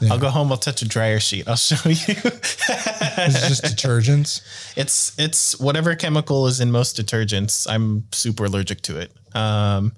Yeah. 0.00 0.12
I'll 0.12 0.18
go 0.18 0.28
home. 0.28 0.50
I'll 0.50 0.58
touch 0.58 0.82
a 0.82 0.88
dryer 0.88 1.20
sheet. 1.20 1.48
I'll 1.48 1.56
show 1.56 1.88
you. 1.88 1.96
It's 3.16 3.48
just 3.48 3.64
detergents. 3.64 4.42
It's 4.76 5.16
it's 5.18 5.60
whatever 5.60 5.94
chemical 5.94 6.48
is 6.48 6.58
in 6.60 6.72
most 6.72 6.96
detergents. 6.96 7.64
I'm 7.70 8.08
super 8.10 8.46
allergic 8.46 8.80
to 8.82 8.98
it. 8.98 9.12
Um, 9.32 9.92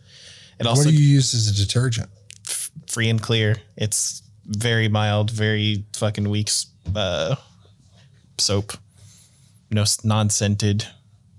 it 0.61 0.67
also 0.67 0.85
what 0.85 0.91
do 0.91 0.95
you 0.95 1.15
use 1.15 1.33
as 1.33 1.49
a 1.49 1.55
detergent? 1.55 2.11
free 2.87 3.09
and 3.09 3.21
clear. 3.21 3.57
It's 3.77 4.23
very 4.47 4.89
mild, 4.89 5.31
very 5.31 5.85
fucking 5.95 6.29
weak 6.29 6.51
uh, 6.95 7.37
soap. 8.39 8.73
No 9.71 9.85
non 10.05 10.31
scented. 10.31 10.87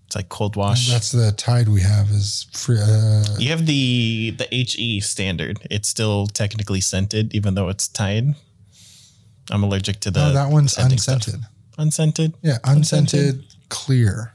It's 0.05 0.15
like 0.15 0.29
cold 0.29 0.55
wash. 0.55 0.89
That's 0.89 1.11
the 1.11 1.31
Tide 1.31 1.67
we 1.67 1.81
have. 1.81 2.09
Is 2.11 2.47
free. 2.53 2.79
Uh, 2.79 3.23
you 3.39 3.49
have 3.49 3.65
the 3.65 4.31
the 4.37 4.47
HE 4.51 5.01
standard. 5.01 5.59
It's 5.69 5.87
still 5.87 6.27
technically 6.27 6.81
scented, 6.81 7.33
even 7.33 7.55
though 7.55 7.69
it's 7.69 7.87
Tide. 7.87 8.35
I'm 9.51 9.63
allergic 9.63 9.99
to 10.01 10.11
the. 10.11 10.19
no, 10.27 10.33
that 10.33 10.49
one's 10.51 10.73
scenting 10.73 10.97
stuff. 10.97 11.15
unscented. 11.15 11.41
Unscented. 11.77 12.33
Yeah, 12.41 12.57
unscented, 12.63 13.43
clear. 13.69 14.33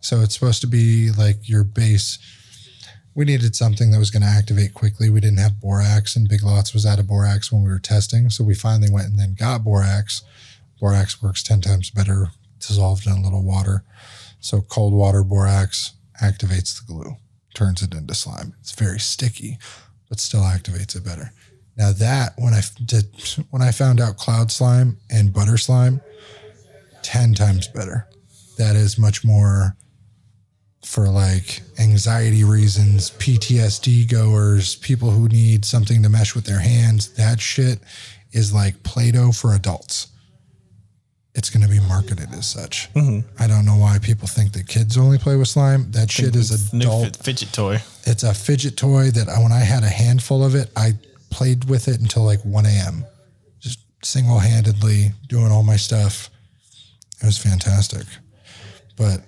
So 0.00 0.20
it's 0.20 0.34
supposed 0.34 0.60
to 0.62 0.66
be 0.66 1.10
like 1.12 1.48
your 1.48 1.64
base. 1.64 2.18
We 3.14 3.24
needed 3.24 3.54
something 3.56 3.90
that 3.90 3.98
was 3.98 4.10
going 4.10 4.22
to 4.22 4.28
activate 4.28 4.72
quickly. 4.74 5.10
We 5.10 5.20
didn't 5.20 5.38
have 5.38 5.60
borax, 5.60 6.16
and 6.16 6.28
Big 6.28 6.42
Lots 6.42 6.72
was 6.72 6.86
out 6.86 6.98
of 6.98 7.06
borax 7.08 7.52
when 7.52 7.62
we 7.62 7.70
were 7.70 7.78
testing. 7.78 8.30
So 8.30 8.44
we 8.44 8.54
finally 8.54 8.90
went 8.90 9.08
and 9.08 9.18
then 9.18 9.34
got 9.34 9.64
borax. 9.64 10.22
Borax 10.80 11.22
works 11.22 11.42
10 11.42 11.60
times 11.60 11.90
better, 11.90 12.28
dissolved 12.58 13.06
in 13.06 13.12
a 13.12 13.20
little 13.22 13.42
water. 13.44 13.84
So 14.40 14.62
cold 14.62 14.94
water 14.94 15.22
borax 15.22 15.92
activates 16.22 16.78
the 16.78 16.84
glue, 16.86 17.16
turns 17.54 17.82
it 17.82 17.94
into 17.94 18.14
slime. 18.14 18.54
It's 18.60 18.72
very 18.72 18.98
sticky, 18.98 19.58
but 20.08 20.20
still 20.20 20.40
activates 20.42 20.96
it 20.96 21.04
better. 21.04 21.32
Now 21.80 21.92
that 21.92 22.34
when 22.36 22.52
I 22.52 22.60
did 22.84 23.06
when 23.48 23.62
I 23.62 23.72
found 23.72 24.02
out 24.02 24.18
cloud 24.18 24.52
slime 24.52 24.98
and 25.10 25.32
butter 25.32 25.56
slime, 25.56 26.02
10 27.00 27.32
times 27.32 27.68
better. 27.68 28.06
That 28.58 28.76
is 28.76 28.98
much 28.98 29.24
more 29.24 29.74
for 30.84 31.08
like 31.08 31.62
anxiety 31.78 32.44
reasons, 32.44 33.12
PTSD 33.12 34.10
goers, 34.10 34.76
people 34.76 35.10
who 35.10 35.26
need 35.28 35.64
something 35.64 36.02
to 36.02 36.10
mesh 36.10 36.34
with 36.34 36.44
their 36.44 36.58
hands. 36.58 37.14
That 37.14 37.40
shit 37.40 37.78
is 38.32 38.52
like 38.52 38.82
Play 38.82 39.12
Doh 39.12 39.32
for 39.32 39.54
adults. 39.54 40.08
It's 41.34 41.48
going 41.48 41.62
to 41.62 41.72
be 41.72 41.80
marketed 41.80 42.28
as 42.34 42.46
such. 42.46 42.92
Mm-hmm. 42.92 43.42
I 43.42 43.46
don't 43.46 43.64
know 43.64 43.76
why 43.76 44.00
people 44.00 44.28
think 44.28 44.52
that 44.52 44.68
kids 44.68 44.98
only 44.98 45.16
play 45.16 45.36
with 45.36 45.48
slime. 45.48 45.90
That 45.92 46.10
shit 46.10 46.36
is 46.36 46.74
new 46.74 46.84
adult. 46.84 47.16
fi- 47.16 47.22
fidget 47.22 47.54
toy. 47.54 47.78
It's 48.04 48.22
a 48.22 48.34
fidget 48.34 48.76
toy 48.76 49.10
that 49.12 49.30
I, 49.30 49.42
when 49.42 49.52
I 49.52 49.60
had 49.60 49.82
a 49.82 49.88
handful 49.88 50.44
of 50.44 50.54
it, 50.54 50.70
I 50.76 50.94
played 51.30 51.64
with 51.66 51.88
it 51.88 52.00
until 52.00 52.24
like 52.24 52.44
1 52.44 52.66
a.m. 52.66 53.04
Just 53.60 53.78
single 54.04 54.38
handedly 54.40 55.12
doing 55.28 55.50
all 55.52 55.62
my 55.62 55.76
stuff. 55.76 56.28
It 57.22 57.26
was 57.26 57.38
fantastic. 57.38 58.06
But 58.96 59.20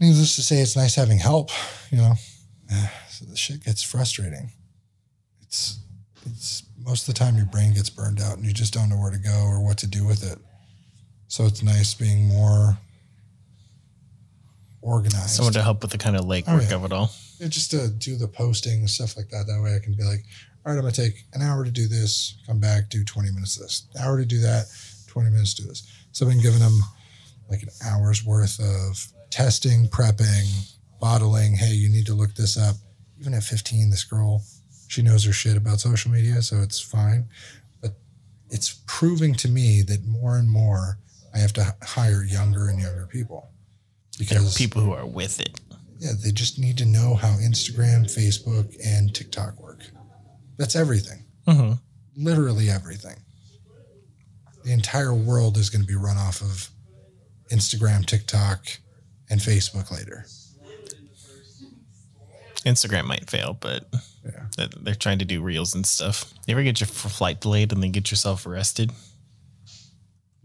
needless 0.00 0.36
to 0.36 0.42
say, 0.42 0.56
it's 0.60 0.76
nice 0.76 0.94
having 0.94 1.18
help, 1.18 1.50
you 1.90 1.98
know. 1.98 2.14
Eh, 2.70 2.88
so 3.10 3.24
the 3.26 3.36
shit 3.36 3.64
gets 3.64 3.82
frustrating. 3.82 4.50
It's 5.42 5.78
it's 6.26 6.62
most 6.78 7.08
of 7.08 7.14
the 7.14 7.18
time 7.18 7.36
your 7.36 7.46
brain 7.46 7.74
gets 7.74 7.90
burned 7.90 8.20
out 8.20 8.36
and 8.36 8.44
you 8.46 8.52
just 8.52 8.72
don't 8.74 8.88
know 8.88 8.96
where 8.98 9.10
to 9.10 9.18
go 9.18 9.44
or 9.44 9.62
what 9.64 9.78
to 9.78 9.86
do 9.86 10.04
with 10.06 10.22
it. 10.30 10.38
So 11.28 11.44
it's 11.46 11.62
nice 11.62 11.94
being 11.94 12.26
more 12.26 12.76
organized. 14.80 15.30
Someone 15.30 15.52
to 15.54 15.62
help 15.62 15.82
with 15.82 15.90
the 15.90 15.98
kind 15.98 16.16
of 16.16 16.24
legwork 16.24 16.44
Oh, 16.48 16.60
yeah. 16.68 16.74
of 16.74 16.84
it 16.84 16.92
all. 16.92 17.10
Yeah, 17.38 17.48
just 17.48 17.70
to 17.72 17.88
do 17.88 18.16
the 18.16 18.28
posting 18.28 18.80
and 18.80 18.90
stuff 18.90 19.16
like 19.16 19.28
that. 19.30 19.46
That 19.46 19.60
way 19.62 19.74
I 19.74 19.78
can 19.78 19.94
be 19.94 20.02
like, 20.04 20.24
all 20.64 20.72
right, 20.72 20.78
I'm 20.78 20.82
gonna 20.82 20.92
take 20.92 21.24
an 21.32 21.42
hour 21.42 21.64
to 21.64 21.70
do 21.70 21.88
this, 21.88 22.36
come 22.46 22.60
back, 22.60 22.88
do 22.88 23.04
20 23.04 23.30
minutes 23.32 23.56
of 23.56 23.64
this, 23.64 23.86
hour 24.00 24.18
to 24.18 24.24
do 24.24 24.40
that, 24.40 24.66
20 25.08 25.30
minutes 25.30 25.54
to 25.54 25.62
do 25.62 25.68
this. 25.68 25.86
So 26.12 26.24
I've 26.24 26.32
been 26.32 26.42
giving 26.42 26.60
them 26.60 26.78
like 27.50 27.62
an 27.62 27.70
hour's 27.84 28.24
worth 28.24 28.60
of 28.60 29.06
testing, 29.30 29.88
prepping, 29.88 30.74
bottling. 31.00 31.54
Hey, 31.54 31.72
you 31.74 31.88
need 31.88 32.06
to 32.06 32.14
look 32.14 32.34
this 32.34 32.56
up. 32.56 32.76
Even 33.20 33.34
at 33.34 33.42
15, 33.42 33.90
this 33.90 34.04
girl, 34.04 34.42
she 34.88 35.02
knows 35.02 35.24
her 35.24 35.32
shit 35.32 35.56
about 35.56 35.80
social 35.80 36.10
media, 36.10 36.42
so 36.42 36.60
it's 36.60 36.80
fine. 36.80 37.26
But 37.80 37.92
it's 38.50 38.80
proving 38.86 39.34
to 39.34 39.48
me 39.48 39.82
that 39.82 40.06
more 40.06 40.36
and 40.36 40.48
more 40.48 40.98
I 41.34 41.38
have 41.38 41.52
to 41.54 41.74
hire 41.82 42.22
younger 42.22 42.68
and 42.68 42.80
younger 42.80 43.06
people 43.06 43.48
because 44.18 44.54
people 44.56 44.82
who 44.82 44.92
are 44.92 45.06
with 45.06 45.40
it. 45.40 45.60
yeah, 45.98 46.12
they 46.22 46.30
just 46.30 46.58
need 46.58 46.78
to 46.78 46.84
know 46.84 47.14
how 47.14 47.30
Instagram, 47.36 48.04
Facebook, 48.04 48.76
and 48.84 49.14
TikTok 49.14 49.60
work. 49.60 49.80
That's 50.56 50.76
everything. 50.76 51.24
Mhm. 51.46 51.80
Literally 52.16 52.70
everything. 52.70 53.16
The 54.64 54.72
entire 54.72 55.12
world 55.14 55.56
is 55.56 55.70
going 55.70 55.82
to 55.82 55.86
be 55.88 55.94
run 55.96 56.16
off 56.16 56.40
of 56.40 56.70
Instagram, 57.50 58.06
TikTok, 58.06 58.66
and 59.28 59.40
Facebook 59.40 59.90
later. 59.90 60.26
Instagram 62.64 63.06
might 63.06 63.28
fail, 63.28 63.54
but 63.54 63.90
Yeah. 64.24 64.68
they're 64.82 64.94
trying 64.94 65.18
to 65.18 65.24
do 65.24 65.42
reels 65.42 65.74
and 65.74 65.84
stuff. 65.84 66.32
You 66.46 66.52
ever 66.52 66.62
get 66.62 66.80
your 66.80 66.86
flight 66.86 67.40
delayed 67.40 67.72
and 67.72 67.82
then 67.82 67.90
get 67.90 68.10
yourself 68.10 68.46
arrested? 68.46 68.92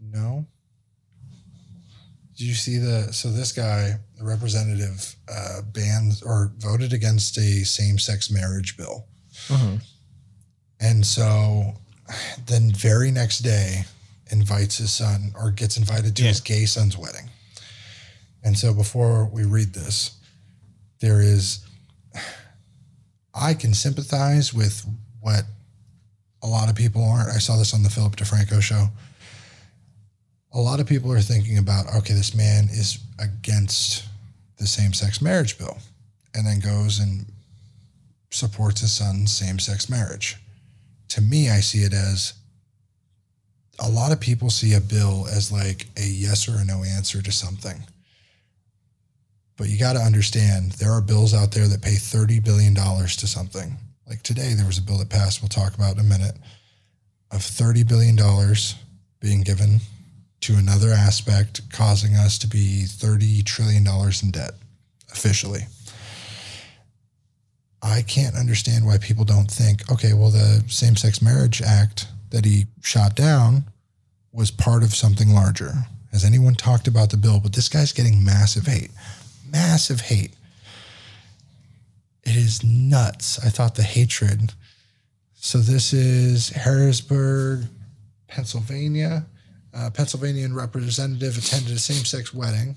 No. 0.00 0.46
Did 2.36 2.44
you 2.46 2.54
see 2.54 2.78
the? 2.78 3.12
So 3.12 3.30
this 3.32 3.52
guy, 3.52 3.98
the 4.16 4.24
representative, 4.24 5.16
uh, 5.28 5.62
banned 5.62 6.22
or 6.24 6.52
voted 6.58 6.92
against 6.92 7.36
a 7.38 7.64
same-sex 7.64 8.30
marriage 8.30 8.76
bill. 8.76 9.06
Mhm. 9.48 9.82
And 10.80 11.04
so 11.04 11.74
then 12.46 12.70
very 12.70 13.10
next 13.10 13.40
day 13.40 13.84
invites 14.30 14.78
his 14.78 14.92
son 14.92 15.32
or 15.38 15.50
gets 15.50 15.76
invited 15.76 16.16
to 16.16 16.22
his 16.22 16.40
gay 16.40 16.66
son's 16.66 16.96
wedding. 16.96 17.30
And 18.44 18.56
so 18.56 18.72
before 18.72 19.24
we 19.26 19.44
read 19.44 19.74
this, 19.74 20.16
there 21.00 21.20
is 21.20 21.66
I 23.34 23.54
can 23.54 23.72
sympathize 23.74 24.52
with 24.52 24.84
what 25.20 25.44
a 26.42 26.46
lot 26.46 26.68
of 26.68 26.74
people 26.74 27.04
aren't. 27.04 27.30
I 27.30 27.38
saw 27.38 27.56
this 27.56 27.74
on 27.74 27.82
the 27.82 27.90
Philip 27.90 28.16
DeFranco 28.16 28.60
show. 28.60 28.88
A 30.52 30.60
lot 30.60 30.80
of 30.80 30.86
people 30.86 31.12
are 31.12 31.20
thinking 31.20 31.58
about, 31.58 31.86
okay, 31.96 32.14
this 32.14 32.34
man 32.34 32.64
is 32.64 32.98
against 33.18 34.04
the 34.56 34.66
same 34.66 34.92
sex 34.92 35.20
marriage 35.22 35.58
bill 35.58 35.78
and 36.34 36.46
then 36.46 36.58
goes 36.58 36.98
and 36.98 37.26
supports 38.30 38.80
his 38.80 38.92
son's 38.92 39.32
same 39.32 39.58
sex 39.58 39.88
marriage. 39.88 40.36
To 41.08 41.20
me, 41.20 41.50
I 41.50 41.60
see 41.60 41.78
it 41.78 41.92
as 41.92 42.34
a 43.80 43.88
lot 43.88 44.12
of 44.12 44.20
people 44.20 44.50
see 44.50 44.74
a 44.74 44.80
bill 44.80 45.26
as 45.28 45.52
like 45.52 45.86
a 45.96 46.04
yes 46.04 46.48
or 46.48 46.58
a 46.58 46.64
no 46.64 46.82
answer 46.84 47.22
to 47.22 47.32
something. 47.32 47.82
But 49.56 49.68
you 49.68 49.78
got 49.78 49.94
to 49.94 50.00
understand 50.00 50.72
there 50.72 50.92
are 50.92 51.00
bills 51.00 51.34
out 51.34 51.52
there 51.52 51.66
that 51.66 51.82
pay 51.82 51.94
$30 51.94 52.44
billion 52.44 52.74
to 52.74 53.26
something. 53.26 53.76
Like 54.08 54.22
today, 54.22 54.54
there 54.54 54.66
was 54.66 54.78
a 54.78 54.82
bill 54.82 54.98
that 54.98 55.10
passed, 55.10 55.42
we'll 55.42 55.48
talk 55.48 55.74
about 55.74 55.94
in 55.94 56.00
a 56.00 56.04
minute, 56.04 56.36
of 57.30 57.40
$30 57.40 57.86
billion 57.86 58.16
being 59.20 59.42
given 59.42 59.80
to 60.40 60.54
another 60.54 60.90
aspect, 60.90 61.60
causing 61.72 62.14
us 62.14 62.38
to 62.38 62.46
be 62.46 62.84
$30 62.86 63.44
trillion 63.44 63.84
in 64.22 64.30
debt 64.30 64.52
officially. 65.12 65.62
I 67.82 68.02
can't 68.02 68.36
understand 68.36 68.84
why 68.84 68.98
people 68.98 69.24
don't 69.24 69.50
think, 69.50 69.90
okay, 69.90 70.12
well, 70.12 70.30
the 70.30 70.64
Same 70.68 70.96
Sex 70.96 71.22
Marriage 71.22 71.62
Act 71.62 72.08
that 72.30 72.44
he 72.44 72.66
shot 72.82 73.14
down 73.14 73.64
was 74.32 74.50
part 74.50 74.82
of 74.82 74.94
something 74.94 75.30
larger. 75.30 75.72
Has 76.12 76.24
anyone 76.24 76.54
talked 76.54 76.88
about 76.88 77.10
the 77.10 77.16
bill? 77.16 77.40
But 77.40 77.52
this 77.52 77.68
guy's 77.68 77.92
getting 77.92 78.24
massive 78.24 78.66
hate. 78.66 78.90
Massive 79.50 80.00
hate. 80.02 80.32
It 82.24 82.36
is 82.36 82.62
nuts. 82.64 83.38
I 83.44 83.48
thought 83.48 83.74
the 83.74 83.82
hatred. 83.82 84.52
So 85.34 85.58
this 85.58 85.92
is 85.92 86.50
Harrisburg, 86.50 87.66
Pennsylvania. 88.26 89.24
Uh, 89.72 89.90
Pennsylvanian 89.90 90.54
representative 90.54 91.38
attended 91.38 91.76
a 91.76 91.78
same 91.78 92.04
sex 92.04 92.34
wedding. 92.34 92.76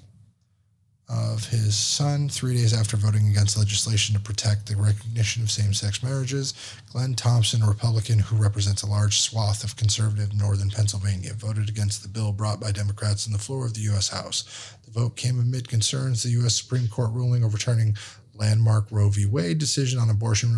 Of 1.12 1.50
his 1.50 1.78
son 1.78 2.30
three 2.30 2.56
days 2.56 2.74
after 2.74 2.95
voting 2.95 3.28
against 3.28 3.58
legislation 3.58 4.15
to 4.15 4.21
protect 4.21 4.67
the 4.67 4.76
recognition 4.76 5.43
of 5.43 5.52
same 5.52 5.74
sex 5.74 6.02
marriages. 6.02 6.54
Glenn 6.91 7.15
Thompson, 7.15 7.62
a 7.62 7.67
Republican 7.67 8.19
who 8.19 8.38
represents 8.38 8.82
a 8.82 8.89
large 8.89 9.19
swath 9.19 9.63
of 9.63 9.76
conservative 9.76 10.34
northern 10.34 10.69
Pennsylvania, 10.69 11.34
voted 11.34 11.67
against 11.67 12.02
the 12.02 12.08
bill 12.08 12.32
brought 12.32 12.62
by 12.62 12.71
Democrats 12.71 13.28
on 13.28 13.34
the 13.34 13.39
floor 13.39 13.65
of 13.65 13.74
the 13.74 13.82
U.S. 13.82 14.10
House. 14.10 14.76
The 14.86 14.91
vote 14.91 15.17
came 15.17 15.39
amid 15.39 15.67
concerns 15.67 16.24
the 16.24 16.30
U.S. 16.30 16.56
Supreme 16.56 16.88
Court 16.88 17.12
ruling 17.12 17.43
overturning 17.43 17.97
landmark 18.36 18.86
Roe 18.89 19.10
v. 19.10 19.26
Wade 19.26 19.58
decision 19.58 20.00
on 20.00 20.10
abortion 20.10 20.58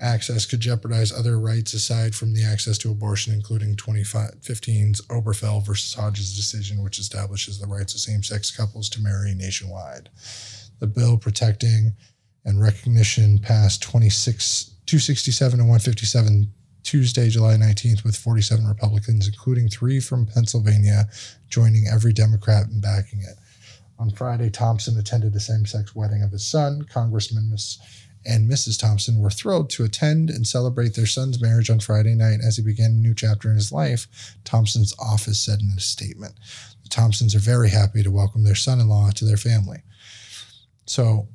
access 0.00 0.46
could 0.46 0.60
jeopardize 0.60 1.12
other 1.12 1.38
rights 1.38 1.74
aside 1.74 2.14
from 2.14 2.34
the 2.34 2.44
access 2.44 2.78
to 2.78 2.90
abortion, 2.90 3.32
including 3.32 3.76
2015's 3.76 5.00
Obergefell 5.02 5.64
versus 5.64 5.94
Hodges 5.94 6.36
decision, 6.36 6.82
which 6.82 6.98
establishes 6.98 7.58
the 7.58 7.66
rights 7.66 7.94
of 7.94 8.00
same 8.00 8.22
sex 8.22 8.50
couples 8.50 8.88
to 8.90 9.02
marry 9.02 9.34
nationwide. 9.34 10.08
The 10.78 10.86
bill 10.86 11.18
protecting 11.18 11.94
and 12.44 12.62
recognition 12.62 13.38
passed 13.38 13.82
26, 13.82 14.64
267 14.86 15.60
and 15.60 15.68
157 15.68 16.52
Tuesday, 16.82 17.28
July 17.28 17.54
19th, 17.56 18.04
with 18.04 18.16
47 18.16 18.66
Republicans, 18.66 19.26
including 19.26 19.68
three 19.68 20.00
from 20.00 20.24
Pennsylvania, 20.24 21.08
joining 21.48 21.86
every 21.86 22.12
Democrat 22.12 22.68
in 22.68 22.80
backing 22.80 23.20
it. 23.20 23.36
On 23.98 24.10
Friday, 24.10 24.48
Thompson 24.48 24.96
attended 24.96 25.34
a 25.34 25.40
same 25.40 25.66
sex 25.66 25.94
wedding 25.94 26.22
of 26.22 26.30
his 26.30 26.46
son, 26.46 26.86
Congressman 26.90 27.50
Miss 27.50 27.78
and 28.24 28.50
Mrs. 28.50 28.78
Thompson 28.78 29.20
were 29.20 29.30
thrilled 29.30 29.70
to 29.70 29.84
attend 29.84 30.30
and 30.30 30.46
celebrate 30.46 30.94
their 30.94 31.06
son's 31.06 31.40
marriage 31.40 31.70
on 31.70 31.80
Friday 31.80 32.14
night 32.14 32.40
as 32.46 32.56
he 32.56 32.62
began 32.62 32.90
a 32.90 32.94
new 32.94 33.14
chapter 33.14 33.48
in 33.48 33.54
his 33.54 33.72
life, 33.72 34.36
Thompson's 34.44 34.94
office 34.98 35.40
said 35.40 35.60
in 35.60 35.72
a 35.76 35.80
statement. 35.80 36.34
The 36.82 36.88
Thompsons 36.88 37.34
are 37.34 37.40
very 37.40 37.70
happy 37.70 38.02
to 38.02 38.10
welcome 38.10 38.44
their 38.44 38.54
son 38.54 38.80
in 38.80 38.88
law 38.88 39.10
to 39.10 39.24
their 39.24 39.36
family. 39.36 39.82
So, 40.86 41.28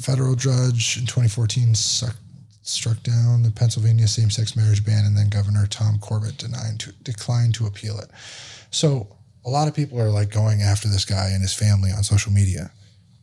federal 0.00 0.34
judge 0.34 0.96
in 0.96 1.06
2014 1.06 1.74
suck, 1.74 2.16
struck 2.62 3.02
down 3.02 3.42
the 3.42 3.50
Pennsylvania 3.50 4.08
same 4.08 4.30
sex 4.30 4.56
marriage 4.56 4.84
ban, 4.84 5.04
and 5.04 5.16
then 5.16 5.28
Governor 5.28 5.66
Tom 5.66 5.98
Corbett 6.00 6.38
denied 6.38 6.80
to, 6.80 6.92
declined 7.02 7.54
to 7.56 7.66
appeal 7.66 7.98
it. 7.98 8.10
So, 8.70 9.16
a 9.44 9.50
lot 9.50 9.68
of 9.68 9.74
people 9.74 10.00
are 10.00 10.10
like 10.10 10.30
going 10.30 10.62
after 10.62 10.88
this 10.88 11.04
guy 11.04 11.30
and 11.30 11.42
his 11.42 11.54
family 11.54 11.90
on 11.90 12.04
social 12.04 12.32
media 12.32 12.70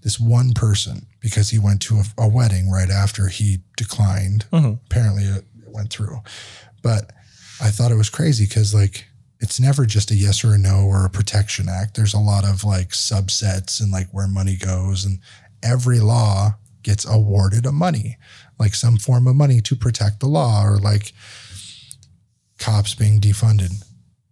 this 0.02 0.20
one 0.20 0.54
person 0.54 1.06
because 1.20 1.50
he 1.50 1.60
went 1.60 1.82
to 1.84 1.96
a, 1.96 2.04
a 2.18 2.28
wedding 2.28 2.70
right 2.70 2.90
after 2.90 3.28
he 3.28 3.60
declined. 3.78 4.46
Mm-hmm. 4.52 4.74
Apparently, 4.86 5.24
it, 5.24 5.46
it 5.66 5.70
went 5.74 5.92
through. 5.92 6.20
But 6.82 7.12
I 7.62 7.70
thought 7.70 7.92
it 7.92 7.98
was 7.98 8.10
crazy 8.10 8.46
because, 8.46 8.74
like, 8.74 9.06
it's 9.40 9.60
never 9.60 9.86
just 9.86 10.12
a 10.12 10.16
yes 10.16 10.44
or 10.44 10.54
a 10.54 10.58
no 10.58 10.84
or 10.86 11.06
a 11.06 11.10
protection 11.10 11.68
act. 11.70 11.96
There's 11.96 12.14
a 12.14 12.20
lot 12.20 12.44
of 12.44 12.64
like 12.64 12.90
subsets 12.90 13.82
and 13.82 13.92
like 13.92 14.10
where 14.12 14.28
money 14.28 14.58
goes, 14.58 15.06
and 15.06 15.20
every 15.64 16.00
law 16.00 16.56
gets 16.84 17.06
awarded 17.06 17.66
a 17.66 17.72
money, 17.72 18.18
like 18.58 18.76
some 18.76 18.98
form 18.98 19.28
of 19.28 19.36
money 19.36 19.62
to 19.62 19.76
protect 19.76 20.20
the 20.20 20.28
law, 20.28 20.64
or 20.66 20.78
like 20.78 21.14
cops 22.58 22.96
being 22.96 23.20
defunded. 23.20 23.84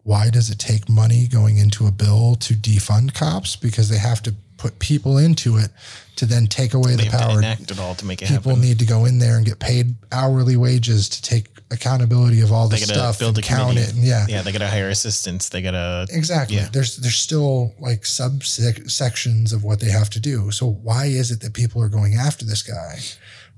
Why 0.04 0.30
does 0.30 0.50
it 0.50 0.60
take 0.60 0.88
money 0.88 1.28
going 1.28 1.58
into 1.58 1.86
a 1.86 1.92
bill 1.92 2.36
to 2.36 2.54
defund 2.54 3.14
cops? 3.14 3.56
Because 3.58 3.90
they 3.90 3.98
have 3.98 4.24
to 4.24 4.36
put 4.58 4.80
people 4.80 5.18
into 5.18 5.58
it 5.58 5.70
to 6.18 6.26
then 6.26 6.48
take 6.48 6.74
away 6.74 6.96
They 6.96 7.06
the 7.06 7.12
power. 7.12 7.38
enact 7.38 7.70
it 7.72 7.80
all 7.80 7.94
to 7.96 8.06
make 8.06 8.22
it 8.22 8.28
People 8.28 8.52
happen. 8.56 8.62
need 8.68 8.80
to 8.80 8.86
go 8.86 9.06
in 9.06 9.20
there 9.20 9.38
and 9.38 9.46
get 9.46 9.60
paid 9.60 9.96
hourly 10.12 10.58
wages 10.58 11.08
to 11.10 11.22
take 11.22 11.48
accountability 11.70 12.40
of 12.42 12.52
all 12.52 12.68
the 12.70 12.78
stuff 12.78 13.20
build 13.20 13.38
and 13.38 13.46
a 13.46 13.48
count 13.48 13.70
committee. 13.72 13.82
it. 13.92 13.96
And 13.96 14.04
yeah, 14.04 14.26
yeah, 14.30 14.42
they 14.42 14.52
gotta 14.52 14.68
hire 14.68 14.90
assistants. 14.90 15.50
They 15.50 15.62
gotta 15.62 16.08
exactly. 16.10 16.58
Yeah. 16.58 16.70
There's 16.72 16.96
there's 16.98 17.18
still 17.18 17.74
like 17.80 18.02
subsections 18.04 19.54
of 19.54 19.64
what 19.64 19.80
they 19.80 19.90
have 19.92 20.10
to 20.12 20.20
do. 20.20 20.52
So 20.52 20.68
why 20.68 21.06
is 21.06 21.32
it 21.32 21.42
that 21.42 21.54
people 21.54 21.82
are 21.84 21.90
going 21.90 22.16
after 22.16 22.46
this 22.46 22.64
guy 22.64 23.00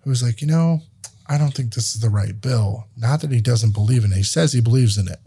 who's 0.03 0.23
like, 0.23 0.41
you 0.41 0.47
know, 0.47 0.81
I 1.27 1.37
don't 1.37 1.53
think 1.53 1.73
this 1.73 1.93
is 1.95 2.01
the 2.01 2.09
right 2.09 2.39
bill. 2.39 2.87
Not 2.97 3.21
that 3.21 3.31
he 3.31 3.41
doesn't 3.41 3.73
believe 3.73 4.03
in 4.03 4.11
it. 4.11 4.17
He 4.17 4.23
says 4.23 4.51
he 4.53 4.61
believes 4.61 4.97
in 4.97 5.07
it. 5.07 5.19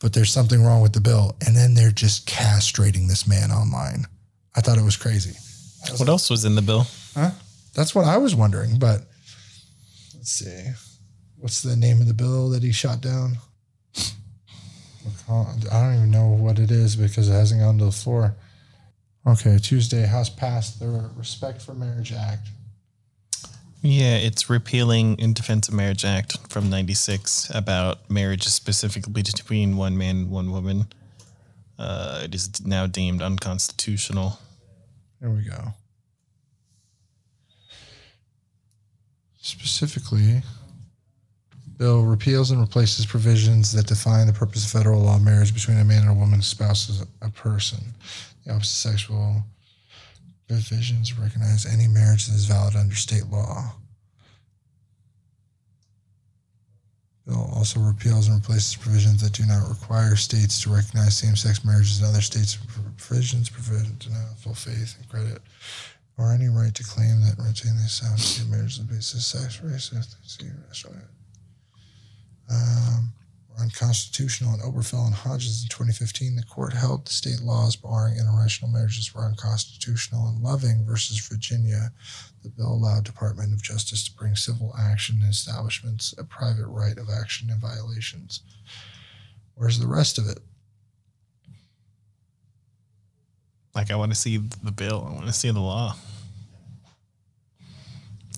But 0.00 0.12
there's 0.12 0.32
something 0.32 0.62
wrong 0.62 0.80
with 0.82 0.92
the 0.92 1.00
bill. 1.00 1.36
And 1.46 1.56
then 1.56 1.74
they're 1.74 1.90
just 1.90 2.26
castrating 2.26 3.08
this 3.08 3.26
man 3.26 3.50
online. 3.50 4.06
I 4.56 4.60
thought 4.60 4.78
it 4.78 4.84
was 4.84 4.96
crazy. 4.96 5.36
What 5.96 6.08
else 6.08 6.30
was 6.30 6.44
in 6.44 6.54
the 6.54 6.62
bill? 6.62 6.86
Huh? 7.14 7.30
That's 7.74 7.94
what 7.94 8.06
I 8.06 8.16
was 8.16 8.34
wondering. 8.34 8.78
But 8.78 9.02
let's 10.14 10.30
see. 10.30 10.70
What's 11.38 11.62
the 11.62 11.76
name 11.76 12.00
of 12.00 12.06
the 12.06 12.14
bill 12.14 12.48
that 12.50 12.62
he 12.62 12.72
shot 12.72 13.00
down? 13.00 13.38
I 15.28 15.44
don't 15.70 15.94
even 15.94 16.10
know 16.10 16.28
what 16.28 16.58
it 16.58 16.70
is 16.70 16.96
because 16.96 17.28
it 17.28 17.32
hasn't 17.32 17.60
gone 17.60 17.78
to 17.78 17.84
the 17.86 17.92
floor. 17.92 18.34
Okay, 19.26 19.58
Tuesday, 19.58 20.06
House 20.06 20.28
passed 20.28 20.80
the 20.80 21.10
Respect 21.16 21.60
for 21.60 21.74
Marriage 21.74 22.12
Act. 22.12 22.48
Yeah, 23.82 24.16
it's 24.16 24.48
repealing 24.48 25.18
in 25.18 25.34
Defense 25.34 25.68
of 25.68 25.74
Marriage 25.74 26.04
Act 26.04 26.38
from 26.50 26.70
'96 26.70 27.50
about 27.54 28.10
marriages 28.10 28.54
specifically 28.54 29.22
between 29.22 29.76
one 29.76 29.98
man 29.98 30.16
and 30.16 30.30
one 30.30 30.50
woman. 30.50 30.86
Uh, 31.78 32.22
it 32.24 32.34
is 32.34 32.64
now 32.64 32.86
deemed 32.86 33.20
unconstitutional. 33.20 34.38
There 35.24 35.32
we 35.32 35.42
go. 35.44 35.72
Specifically, 39.40 40.42
bill 41.78 42.02
repeals 42.02 42.50
and 42.50 42.60
replaces 42.60 43.06
provisions 43.06 43.72
that 43.72 43.86
define 43.86 44.26
the 44.26 44.34
purpose 44.34 44.66
of 44.66 44.70
federal 44.70 45.00
law 45.00 45.18
marriage 45.18 45.54
between 45.54 45.78
a 45.78 45.84
man 45.84 46.02
and 46.02 46.10
a 46.10 46.12
woman 46.12 46.42
spouses 46.42 47.06
a 47.22 47.30
person. 47.30 47.78
The 48.44 48.52
opposite 48.52 48.90
sexual 48.90 49.42
provisions 50.46 51.18
recognize 51.18 51.64
any 51.64 51.88
marriage 51.88 52.26
that 52.26 52.34
is 52.34 52.44
valid 52.44 52.76
under 52.76 52.94
state 52.94 53.28
law. 53.30 53.72
Bill 57.26 57.50
also 57.54 57.80
repeals 57.80 58.28
and 58.28 58.36
replaces 58.36 58.76
provisions 58.76 59.22
that 59.22 59.32
do 59.32 59.46
not 59.46 59.68
require 59.68 60.14
states 60.14 60.62
to 60.62 60.70
recognize 60.70 61.16
same-sex 61.16 61.64
marriages 61.64 62.00
in 62.00 62.06
other 62.06 62.20
states. 62.20 62.58
Provisions, 62.98 63.48
provisions, 63.48 64.08
no 64.10 64.20
full 64.38 64.54
faith 64.54 64.96
and 64.98 65.08
credit, 65.08 65.40
or 66.18 66.32
any 66.32 66.48
right 66.48 66.74
to 66.74 66.84
claim 66.84 67.22
that 67.22 67.38
retain 67.38 67.76
the 67.76 67.88
sound 67.88 68.18
of 68.18 68.50
marriage 68.50 68.78
on 68.78 68.86
the 68.86 68.94
basis 68.94 69.34
of 69.34 69.40
sex, 69.40 69.62
race, 69.62 69.90
ethnicity, 69.90 70.52
national. 70.68 70.94
Um, 72.50 73.12
were 73.54 73.62
unconstitutional 73.62 74.54
in 74.54 74.60
Obergefell 74.60 75.06
and 75.06 75.14
Hodges 75.14 75.62
in 75.62 75.68
2015. 75.68 76.36
The 76.36 76.42
court 76.44 76.72
held 76.72 77.06
the 77.06 77.12
state 77.12 77.40
laws 77.40 77.76
barring 77.76 78.16
interracial 78.16 78.72
marriages 78.72 79.14
were 79.14 79.24
unconstitutional. 79.24 80.28
In 80.28 80.42
Loving 80.42 80.84
versus 80.84 81.26
Virginia, 81.26 81.92
the 82.42 82.50
bill 82.50 82.72
allowed 82.72 83.04
Department 83.04 83.52
of 83.52 83.62
Justice 83.62 84.04
to 84.08 84.16
bring 84.16 84.36
civil 84.36 84.74
action 84.78 85.20
in 85.22 85.28
establishments 85.28 86.14
a 86.18 86.24
private 86.24 86.66
right 86.66 86.98
of 86.98 87.08
action 87.08 87.50
in 87.50 87.58
violations. 87.58 88.40
Where's 89.54 89.78
the 89.78 89.86
rest 89.86 90.18
of 90.18 90.28
it? 90.28 90.38
Like, 93.74 93.90
I 93.90 93.96
want 93.96 94.12
to 94.12 94.18
see 94.18 94.36
the 94.36 94.72
bill. 94.72 95.04
I 95.08 95.12
want 95.12 95.26
to 95.26 95.32
see 95.32 95.50
the 95.50 95.60
law. 95.60 95.96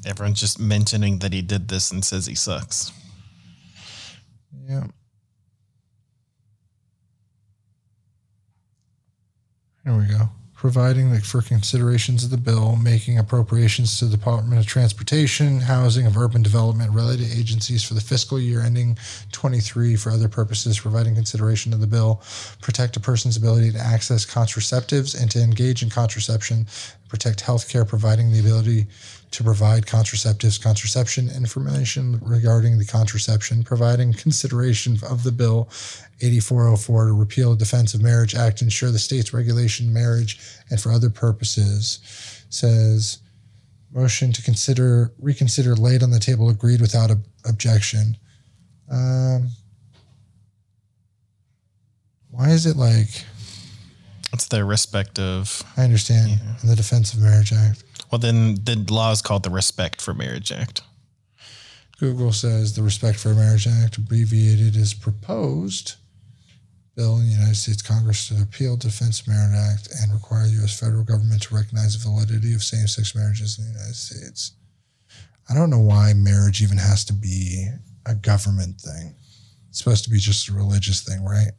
Everyone's 0.06 0.40
just 0.40 0.58
mentioning 0.60 1.18
that 1.18 1.32
he 1.32 1.42
did 1.42 1.68
this 1.68 1.90
and 1.90 2.04
says 2.04 2.26
he 2.26 2.34
sucks. 2.34 2.92
Yeah. 4.66 4.86
Here 9.86 9.96
we 9.96 10.06
go. 10.06 10.30
Providing 10.56 11.12
like, 11.12 11.22
for 11.22 11.42
considerations 11.42 12.24
of 12.24 12.30
the 12.30 12.36
bill, 12.36 12.74
making 12.74 13.18
appropriations 13.18 14.00
to 14.00 14.06
the 14.06 14.16
Department 14.16 14.58
of 14.58 14.66
Transportation, 14.66 15.60
Housing, 15.60 16.06
of 16.06 16.16
Urban 16.16 16.42
Development, 16.42 16.90
related 16.90 17.30
agencies 17.30 17.84
for 17.84 17.94
the 17.94 18.00
fiscal 18.00 18.40
year 18.40 18.62
ending 18.62 18.98
23 19.30 19.94
for 19.94 20.10
other 20.10 20.28
purposes, 20.28 20.80
providing 20.80 21.14
consideration 21.14 21.72
of 21.72 21.80
the 21.80 21.86
bill, 21.86 22.20
protect 22.60 22.96
a 22.96 23.00
person's 23.00 23.36
ability 23.36 23.70
to 23.70 23.78
access 23.78 24.26
contraceptives 24.26 25.20
and 25.20 25.30
to 25.30 25.40
engage 25.40 25.84
in 25.84 25.90
contraception, 25.90 26.66
protect 27.08 27.44
healthcare, 27.44 27.86
providing 27.86 28.32
the 28.32 28.40
ability 28.40 28.86
to 29.36 29.44
provide 29.44 29.84
contraceptives, 29.84 30.58
contraception 30.58 31.28
information 31.28 32.18
regarding 32.22 32.78
the 32.78 32.86
contraception, 32.86 33.62
providing 33.62 34.14
consideration 34.14 34.96
of 35.06 35.24
the 35.24 35.30
bill 35.30 35.68
8404 36.22 37.08
to 37.08 37.12
repeal 37.12 37.50
the 37.50 37.58
Defense 37.58 37.92
of 37.92 38.00
Marriage 38.00 38.34
Act, 38.34 38.62
ensure 38.62 38.90
the 38.90 38.98
state's 38.98 39.34
regulation 39.34 39.92
marriage, 39.92 40.40
and 40.70 40.80
for 40.80 40.90
other 40.90 41.10
purposes. 41.10 41.98
Says 42.48 43.18
motion 43.92 44.32
to 44.32 44.40
consider 44.40 45.12
reconsider 45.18 45.76
laid 45.76 46.02
on 46.02 46.12
the 46.12 46.18
table 46.18 46.48
agreed 46.48 46.80
without 46.80 47.10
ob- 47.10 47.26
objection. 47.44 48.16
Um, 48.90 49.50
why 52.30 52.48
is 52.52 52.64
it 52.64 52.78
like 52.78 53.26
It's 54.32 54.48
the 54.48 54.64
respect 54.64 55.18
of. 55.18 55.62
I 55.76 55.82
understand 55.82 56.40
in 56.62 56.70
the 56.70 56.76
Defense 56.76 57.12
of 57.12 57.20
Marriage 57.20 57.52
Act? 57.52 57.82
Well, 58.10 58.18
then 58.18 58.56
the 58.64 58.76
law 58.90 59.10
is 59.12 59.22
called 59.22 59.42
the 59.42 59.50
Respect 59.50 60.00
for 60.00 60.14
Marriage 60.14 60.52
Act. 60.52 60.82
Google 61.98 62.32
says 62.32 62.74
the 62.74 62.82
Respect 62.82 63.18
for 63.18 63.34
Marriage 63.34 63.66
Act, 63.66 63.96
abbreviated, 63.96 64.76
is 64.76 64.94
proposed 64.94 65.94
bill 66.94 67.18
in 67.18 67.26
the 67.26 67.32
United 67.32 67.56
States 67.56 67.82
Congress 67.82 68.28
to 68.28 68.34
repeal 68.34 68.76
Defense 68.76 69.26
Marriage 69.28 69.54
Act 69.54 69.88
and 70.00 70.12
require 70.12 70.44
the 70.46 70.54
U.S. 70.60 70.78
federal 70.78 71.04
government 71.04 71.42
to 71.42 71.54
recognize 71.54 71.92
the 71.92 72.08
validity 72.08 72.54
of 72.54 72.62
same-sex 72.62 73.14
marriages 73.14 73.58
in 73.58 73.66
the 73.66 73.72
United 73.72 73.94
States. 73.94 74.52
I 75.48 75.54
don't 75.54 75.70
know 75.70 75.78
why 75.80 76.12
marriage 76.14 76.62
even 76.62 76.78
has 76.78 77.04
to 77.06 77.12
be 77.12 77.68
a 78.06 78.14
government 78.14 78.80
thing. 78.80 79.14
It's 79.68 79.78
supposed 79.78 80.04
to 80.04 80.10
be 80.10 80.18
just 80.18 80.48
a 80.48 80.54
religious 80.54 81.02
thing, 81.02 81.22
right? 81.24 81.52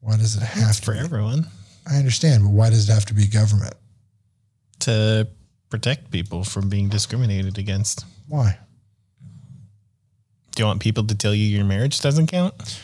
Why 0.00 0.16
does 0.16 0.34
it 0.36 0.42
have 0.42 0.70
It's 0.70 0.80
to 0.80 0.86
for 0.86 0.92
be? 0.94 0.98
everyone 1.00 1.46
I 1.86 1.96
understand, 1.96 2.42
but 2.44 2.50
why 2.52 2.70
does 2.70 2.88
it 2.88 2.92
have 2.92 3.04
to 3.06 3.14
be 3.14 3.26
government? 3.26 3.74
To 4.82 5.28
protect 5.70 6.10
people 6.10 6.44
from 6.44 6.68
being 6.68 6.88
discriminated 6.88 7.58
against. 7.58 8.04
Why? 8.28 8.58
Do 10.54 10.62
you 10.62 10.66
want 10.66 10.80
people 10.80 11.04
to 11.04 11.14
tell 11.16 11.34
you 11.34 11.44
your 11.44 11.64
marriage 11.64 12.00
doesn't 12.00 12.26
count? 12.26 12.80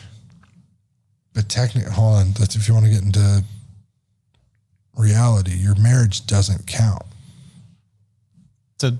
But 1.33 1.47
technically, 1.49 1.91
hold 1.91 2.15
on. 2.15 2.31
That's 2.31 2.55
if 2.55 2.67
you 2.67 2.73
want 2.73 2.87
to 2.87 2.91
get 2.91 3.03
into 3.03 3.43
reality, 4.97 5.51
your 5.55 5.75
marriage 5.75 6.25
doesn't 6.25 6.65
count. 6.65 7.03
It's 8.75 8.83
a 8.85 8.97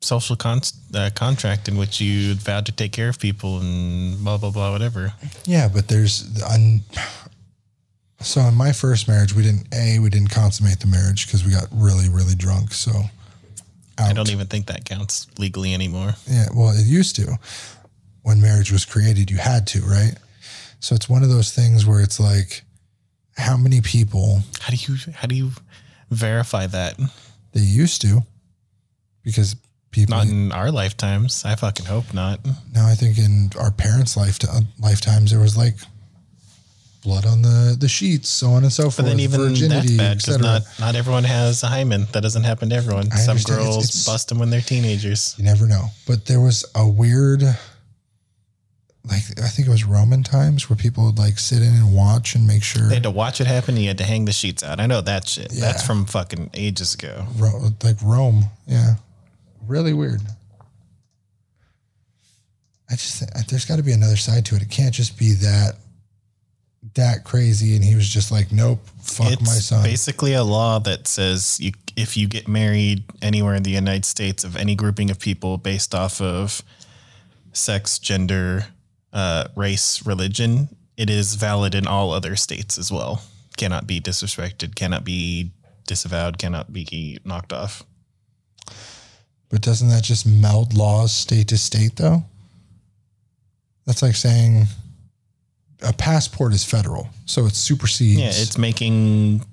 social 0.00 0.36
con- 0.36 0.60
uh, 0.94 1.10
contract 1.14 1.68
in 1.68 1.76
which 1.76 2.00
you 2.00 2.34
vowed 2.34 2.66
to 2.66 2.72
take 2.72 2.92
care 2.92 3.08
of 3.08 3.18
people 3.18 3.60
and 3.60 4.22
blah 4.24 4.36
blah 4.36 4.50
blah 4.50 4.72
whatever. 4.72 5.12
Yeah, 5.44 5.68
but 5.68 5.88
there's 5.88 6.42
un- 6.42 6.82
so 8.20 8.40
in 8.42 8.54
my 8.54 8.72
first 8.72 9.08
marriage, 9.08 9.34
we 9.34 9.42
didn't 9.42 9.66
a 9.74 9.98
we 9.98 10.10
didn't 10.10 10.30
consummate 10.30 10.80
the 10.80 10.86
marriage 10.86 11.26
because 11.26 11.44
we 11.44 11.52
got 11.52 11.68
really 11.72 12.08
really 12.08 12.34
drunk. 12.34 12.72
So 12.72 12.92
I 13.98 14.12
don't 14.12 14.30
even 14.30 14.46
think 14.46 14.66
that 14.66 14.84
counts 14.84 15.26
legally 15.38 15.74
anymore. 15.74 16.14
Yeah, 16.26 16.46
well, 16.54 16.70
it 16.70 16.86
used 16.86 17.16
to. 17.16 17.38
When 18.22 18.40
marriage 18.40 18.72
was 18.72 18.84
created, 18.84 19.30
you 19.30 19.38
had 19.38 19.66
to, 19.68 19.80
right? 19.82 20.14
So 20.80 20.94
it's 20.94 21.08
one 21.08 21.22
of 21.22 21.28
those 21.28 21.52
things 21.52 21.86
where 21.86 22.00
it's 22.00 22.20
like, 22.20 22.62
how 23.36 23.56
many 23.56 23.80
people 23.80 24.40
How 24.60 24.70
do 24.70 24.76
you 24.76 24.98
how 25.14 25.26
do 25.26 25.34
you 25.34 25.50
verify 26.10 26.66
that? 26.66 26.98
they 27.52 27.60
used 27.60 28.02
to, 28.02 28.22
because 29.24 29.56
people. 29.90 30.16
Not 30.16 30.26
in 30.26 30.52
our 30.52 30.70
lifetimes. 30.70 31.44
I 31.44 31.54
fucking 31.54 31.86
hope 31.86 32.12
not. 32.12 32.44
No, 32.74 32.84
I 32.84 32.94
think 32.94 33.18
in 33.18 33.50
our 33.58 33.70
parents' 33.70 34.16
life 34.16 34.38
uh, 34.44 34.60
lifetimes 34.78 35.30
there 35.30 35.40
was 35.40 35.56
like 35.56 35.76
blood 37.06 37.24
on 37.24 37.40
the 37.40 37.76
the 37.78 37.86
sheets, 37.88 38.28
so 38.28 38.48
on 38.50 38.64
and 38.64 38.72
so 38.72 38.84
forth. 38.84 38.96
But 38.96 39.04
then 39.06 39.20
even 39.20 39.40
virginity, 39.40 39.96
that's 39.96 40.26
bad 40.26 40.40
not 40.40 40.62
not 40.80 40.96
everyone 40.96 41.22
has 41.24 41.62
a 41.62 41.68
hymen. 41.68 42.06
That 42.12 42.22
doesn't 42.22 42.42
happen 42.42 42.70
to 42.70 42.74
everyone. 42.76 43.06
I 43.12 43.16
Some 43.16 43.30
understand. 43.30 43.60
It's- 43.60 43.74
girls 43.74 43.84
it's- 43.84 44.06
bust 44.06 44.28
them 44.28 44.38
when 44.40 44.50
they're 44.50 44.60
teenagers. 44.60 45.34
You 45.38 45.44
never 45.44 45.66
know. 45.68 45.86
But 46.06 46.26
there 46.26 46.40
was 46.40 46.64
a 46.74 46.86
weird, 46.88 47.42
like 47.42 49.22
I 49.40 49.48
think 49.48 49.68
it 49.68 49.70
was 49.70 49.84
Roman 49.84 50.24
times 50.24 50.68
where 50.68 50.76
people 50.76 51.04
would 51.04 51.16
like 51.18 51.38
sit 51.38 51.62
in 51.62 51.72
and 51.74 51.94
watch 51.94 52.34
and 52.34 52.44
make 52.44 52.64
sure, 52.64 52.88
They 52.88 52.94
had 52.94 53.04
to 53.04 53.10
watch 53.12 53.40
it 53.40 53.46
happen. 53.46 53.76
You 53.76 53.86
had 53.88 53.98
to 53.98 54.04
hang 54.04 54.24
the 54.24 54.32
sheets 54.32 54.64
out. 54.64 54.80
I 54.80 54.86
know 54.86 55.00
that 55.00 55.28
shit. 55.28 55.50
That's 55.52 55.86
from 55.86 56.06
fucking 56.06 56.50
ages 56.54 56.94
ago. 56.94 57.24
Ro- 57.38 57.70
like 57.84 58.02
Rome. 58.02 58.46
Yeah, 58.66 58.96
really 59.66 59.92
weird. 59.94 60.22
I 62.90 62.94
just 62.94 63.22
there's 63.48 63.64
got 63.64 63.76
to 63.76 63.82
be 63.82 63.92
another 63.92 64.16
side 64.16 64.44
to 64.46 64.56
it. 64.56 64.62
It 64.62 64.70
can't 64.70 64.94
just 64.94 65.18
be 65.18 65.32
that 65.34 65.74
that 66.94 67.24
crazy. 67.24 67.74
And 67.74 67.84
he 67.84 67.94
was 67.94 68.08
just 68.08 68.30
like, 68.30 68.52
nope, 68.52 68.80
fuck 69.02 69.32
it's 69.32 69.42
my 69.42 69.52
son. 69.52 69.82
basically 69.82 70.34
a 70.34 70.44
law 70.44 70.78
that 70.80 71.06
says 71.06 71.58
you, 71.60 71.72
if 71.96 72.16
you 72.16 72.28
get 72.28 72.48
married 72.48 73.04
anywhere 73.22 73.54
in 73.54 73.62
the 73.62 73.70
United 73.70 74.04
States 74.04 74.44
of 74.44 74.56
any 74.56 74.74
grouping 74.74 75.10
of 75.10 75.18
people 75.18 75.58
based 75.58 75.94
off 75.94 76.20
of 76.20 76.62
sex, 77.52 77.98
gender, 77.98 78.66
uh, 79.12 79.48
race, 79.56 80.04
religion, 80.06 80.68
it 80.96 81.10
is 81.10 81.34
valid 81.34 81.74
in 81.74 81.86
all 81.86 82.12
other 82.12 82.36
states 82.36 82.78
as 82.78 82.92
well. 82.92 83.22
Cannot 83.56 83.86
be 83.86 84.00
disrespected, 84.00 84.74
cannot 84.74 85.04
be 85.04 85.52
disavowed, 85.86 86.38
cannot 86.38 86.72
be 86.72 87.18
knocked 87.24 87.52
off. 87.52 87.82
But 89.48 89.62
doesn't 89.62 89.88
that 89.88 90.02
just 90.02 90.26
meld 90.26 90.74
laws 90.74 91.12
state 91.12 91.48
to 91.48 91.58
state 91.58 91.96
though? 91.96 92.24
That's 93.86 94.02
like 94.02 94.16
saying 94.16 94.66
a 95.82 95.92
passport 95.92 96.52
is 96.54 96.64
federal, 96.64 97.08
so 97.26 97.46
it 97.46 97.54
supersedes. 97.54 98.20
Yeah, 98.20 98.28
it's 98.28 98.58
making 98.58 99.44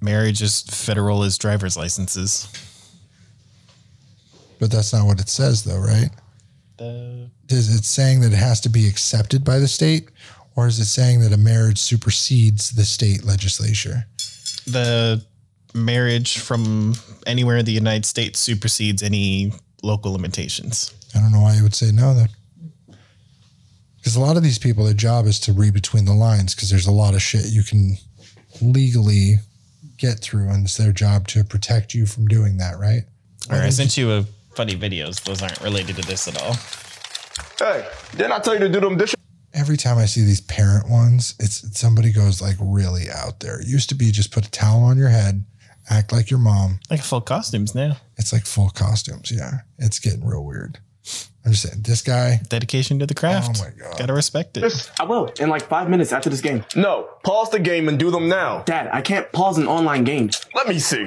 marriage 0.00 0.42
as 0.42 0.62
federal 0.62 1.22
as 1.22 1.38
driver's 1.38 1.76
licenses. 1.76 2.48
but 4.58 4.70
that's 4.70 4.92
not 4.92 5.06
what 5.06 5.20
it 5.20 5.28
says 5.28 5.64
though, 5.64 5.78
right? 5.78 6.10
The, 6.78 7.30
Is 7.48 7.74
it 7.74 7.84
saying 7.84 8.20
that 8.20 8.32
it 8.32 8.36
has 8.38 8.60
to 8.62 8.68
be 8.68 8.86
accepted 8.88 9.44
by 9.44 9.58
the 9.58 9.68
state, 9.68 10.10
or 10.56 10.66
is 10.66 10.78
it 10.78 10.86
saying 10.86 11.20
that 11.20 11.32
a 11.32 11.36
marriage 11.36 11.78
supersedes 11.78 12.70
the 12.70 12.84
state 12.84 13.24
legislature? 13.24 14.06
the 14.66 15.24
marriage 15.74 16.38
from 16.38 16.94
anywhere 17.26 17.56
in 17.56 17.64
the 17.64 17.72
United 17.72 18.04
States 18.04 18.38
supersedes 18.38 19.02
any 19.02 19.52
local 19.82 20.12
limitations. 20.12 20.92
I 21.14 21.20
don't 21.20 21.32
know 21.32 21.40
why 21.40 21.54
you 21.56 21.62
would 21.62 21.74
say 21.74 21.90
no 21.90 22.14
then. 22.14 22.28
Because 24.10 24.20
a 24.20 24.26
lot 24.26 24.36
of 24.36 24.42
these 24.42 24.58
people, 24.58 24.82
their 24.82 24.92
job 24.92 25.26
is 25.26 25.38
to 25.38 25.52
read 25.52 25.72
between 25.72 26.04
the 26.04 26.12
lines 26.12 26.52
because 26.52 26.68
there's 26.68 26.88
a 26.88 26.90
lot 26.90 27.14
of 27.14 27.22
shit 27.22 27.46
you 27.46 27.62
can 27.62 27.96
legally 28.60 29.36
get 29.98 30.18
through, 30.18 30.48
and 30.48 30.64
it's 30.64 30.76
their 30.76 30.90
job 30.90 31.28
to 31.28 31.44
protect 31.44 31.94
you 31.94 32.06
from 32.06 32.26
doing 32.26 32.56
that, 32.56 32.76
right? 32.80 33.02
All 33.48 33.56
right, 33.56 33.66
I 33.66 33.70
sent 33.70 33.96
you 33.96 34.10
a 34.10 34.24
funny 34.56 34.74
videos. 34.74 35.22
Those 35.22 35.42
aren't 35.42 35.60
related 35.60 35.94
to 35.94 36.02
this 36.02 36.26
at 36.26 36.42
all. 36.42 36.54
Hey, 37.60 37.88
didn't 38.16 38.32
I 38.32 38.40
tell 38.40 38.54
you 38.54 38.58
to 38.58 38.68
do 38.68 38.80
them 38.80 38.96
dishes? 38.96 39.14
Every 39.54 39.76
time 39.76 39.96
I 39.96 40.06
see 40.06 40.24
these 40.24 40.40
parent 40.40 40.90
ones, 40.90 41.36
it's 41.38 41.78
somebody 41.78 42.10
goes 42.10 42.42
like 42.42 42.56
really 42.58 43.04
out 43.14 43.38
there. 43.38 43.60
It 43.60 43.68
used 43.68 43.90
to 43.90 43.94
be 43.94 44.10
just 44.10 44.32
put 44.32 44.44
a 44.44 44.50
towel 44.50 44.82
on 44.82 44.98
your 44.98 45.10
head, 45.10 45.44
act 45.88 46.12
like 46.12 46.30
your 46.32 46.40
mom. 46.40 46.80
Like 46.90 47.02
full 47.04 47.20
costumes 47.20 47.76
now. 47.76 47.96
It's 48.16 48.32
like 48.32 48.44
full 48.44 48.70
costumes. 48.70 49.30
Yeah, 49.30 49.60
it's 49.78 50.00
getting 50.00 50.26
real 50.26 50.44
weird. 50.44 50.80
I'm 51.44 51.52
just 51.52 51.62
saying, 51.62 51.82
this 51.82 52.02
guy. 52.02 52.40
Dedication 52.48 52.98
to 52.98 53.06
the 53.06 53.14
oh 53.16 53.20
craft. 53.20 53.60
Oh 53.60 53.64
my 53.64 53.70
god. 53.70 53.98
Gotta 53.98 54.12
respect 54.12 54.56
it. 54.58 54.90
I 55.00 55.04
will 55.04 55.32
in 55.40 55.48
like 55.48 55.62
five 55.62 55.88
minutes 55.88 56.12
after 56.12 56.28
this 56.28 56.40
game. 56.42 56.64
No, 56.76 57.08
pause 57.24 57.50
the 57.50 57.58
game 57.58 57.88
and 57.88 57.98
do 57.98 58.10
them 58.10 58.28
now. 58.28 58.62
Dad, 58.62 58.90
I 58.92 59.00
can't 59.00 59.30
pause 59.32 59.56
an 59.56 59.66
online 59.66 60.04
game. 60.04 60.30
Let 60.54 60.68
me 60.68 60.78
see. 60.78 61.06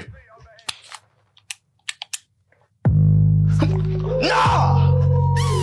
Nah! 4.23 4.89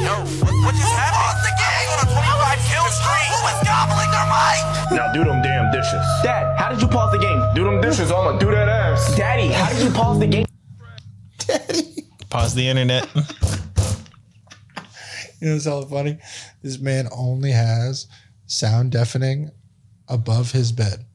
Yo, 0.05 0.14
what, 0.14 0.55
what 0.64 0.75
just 0.75 0.93
happened? 0.95 1.43
the 1.43 1.55
game 1.57 1.89
on 1.91 1.99
a 1.99 2.12
25 2.12 2.59
kill 2.68 2.87
streak. 2.93 3.27
Who 3.33 3.41
is 3.49 3.61
gobbling 3.66 4.11
their 4.12 4.29
mic? 4.29 4.93
Now 4.93 5.12
do 5.12 5.25
them 5.25 5.43
damn 5.43 5.73
dishes. 5.73 6.05
Dad, 6.23 6.57
how 6.59 6.68
did 6.71 6.81
you 6.81 6.89
pause 6.89 7.11
the 7.11 7.18
game? 7.18 7.43
Do 7.55 7.64
them 7.64 7.81
dishes, 7.81 8.12
I'ma 8.12 8.39
do 8.39 8.51
that 8.53 8.68
ass. 8.68 9.16
Daddy, 9.16 9.49
how 9.49 9.68
did 9.73 9.83
you 9.83 9.91
pause 9.91 10.18
the 10.18 10.27
game? 10.27 10.47
Daddy. 11.39 12.05
Pause 12.29 12.55
the 12.55 12.68
internet. 12.68 13.09
You 15.43 15.49
know 15.49 15.55
what's 15.55 15.66
all 15.66 15.86
funny? 15.86 16.18
This 16.62 16.78
man 16.78 17.09
only 17.11 17.53
has 17.53 18.07
sound 18.45 18.93
deafening 18.93 19.51
above 20.07 20.53
his 20.53 20.70
bed. 20.70 21.07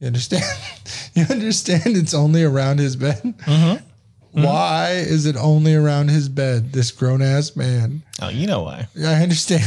You 0.00 0.08
understand? 0.08 0.42
you 1.14 1.24
understand 1.30 1.96
it's 1.96 2.14
only 2.14 2.42
around 2.42 2.80
his 2.80 2.96
bed? 2.96 3.22
Mm-hmm. 3.22 3.84
Why 4.42 4.90
is 4.92 5.26
it 5.26 5.36
only 5.36 5.74
around 5.74 6.10
his 6.10 6.28
bed, 6.28 6.72
this 6.72 6.90
grown 6.90 7.22
ass 7.22 7.54
man? 7.54 8.02
Oh, 8.20 8.28
you 8.28 8.46
know 8.46 8.62
why. 8.62 8.86
Yeah, 8.94 9.10
I 9.10 9.22
understand. 9.22 9.62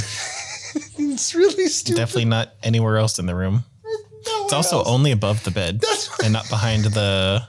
it's 0.98 1.34
really 1.36 1.68
stupid. 1.68 1.98
Definitely 1.98 2.26
not 2.26 2.54
anywhere 2.64 2.98
else 2.98 3.18
in 3.18 3.26
the 3.26 3.36
room. 3.36 3.64
No 3.84 4.44
It's 4.44 4.54
also 4.54 4.84
only 4.84 5.12
above 5.12 5.44
the 5.44 5.52
bed 5.52 5.82
and 6.24 6.32
not 6.32 6.48
behind 6.50 6.84
the 6.86 7.48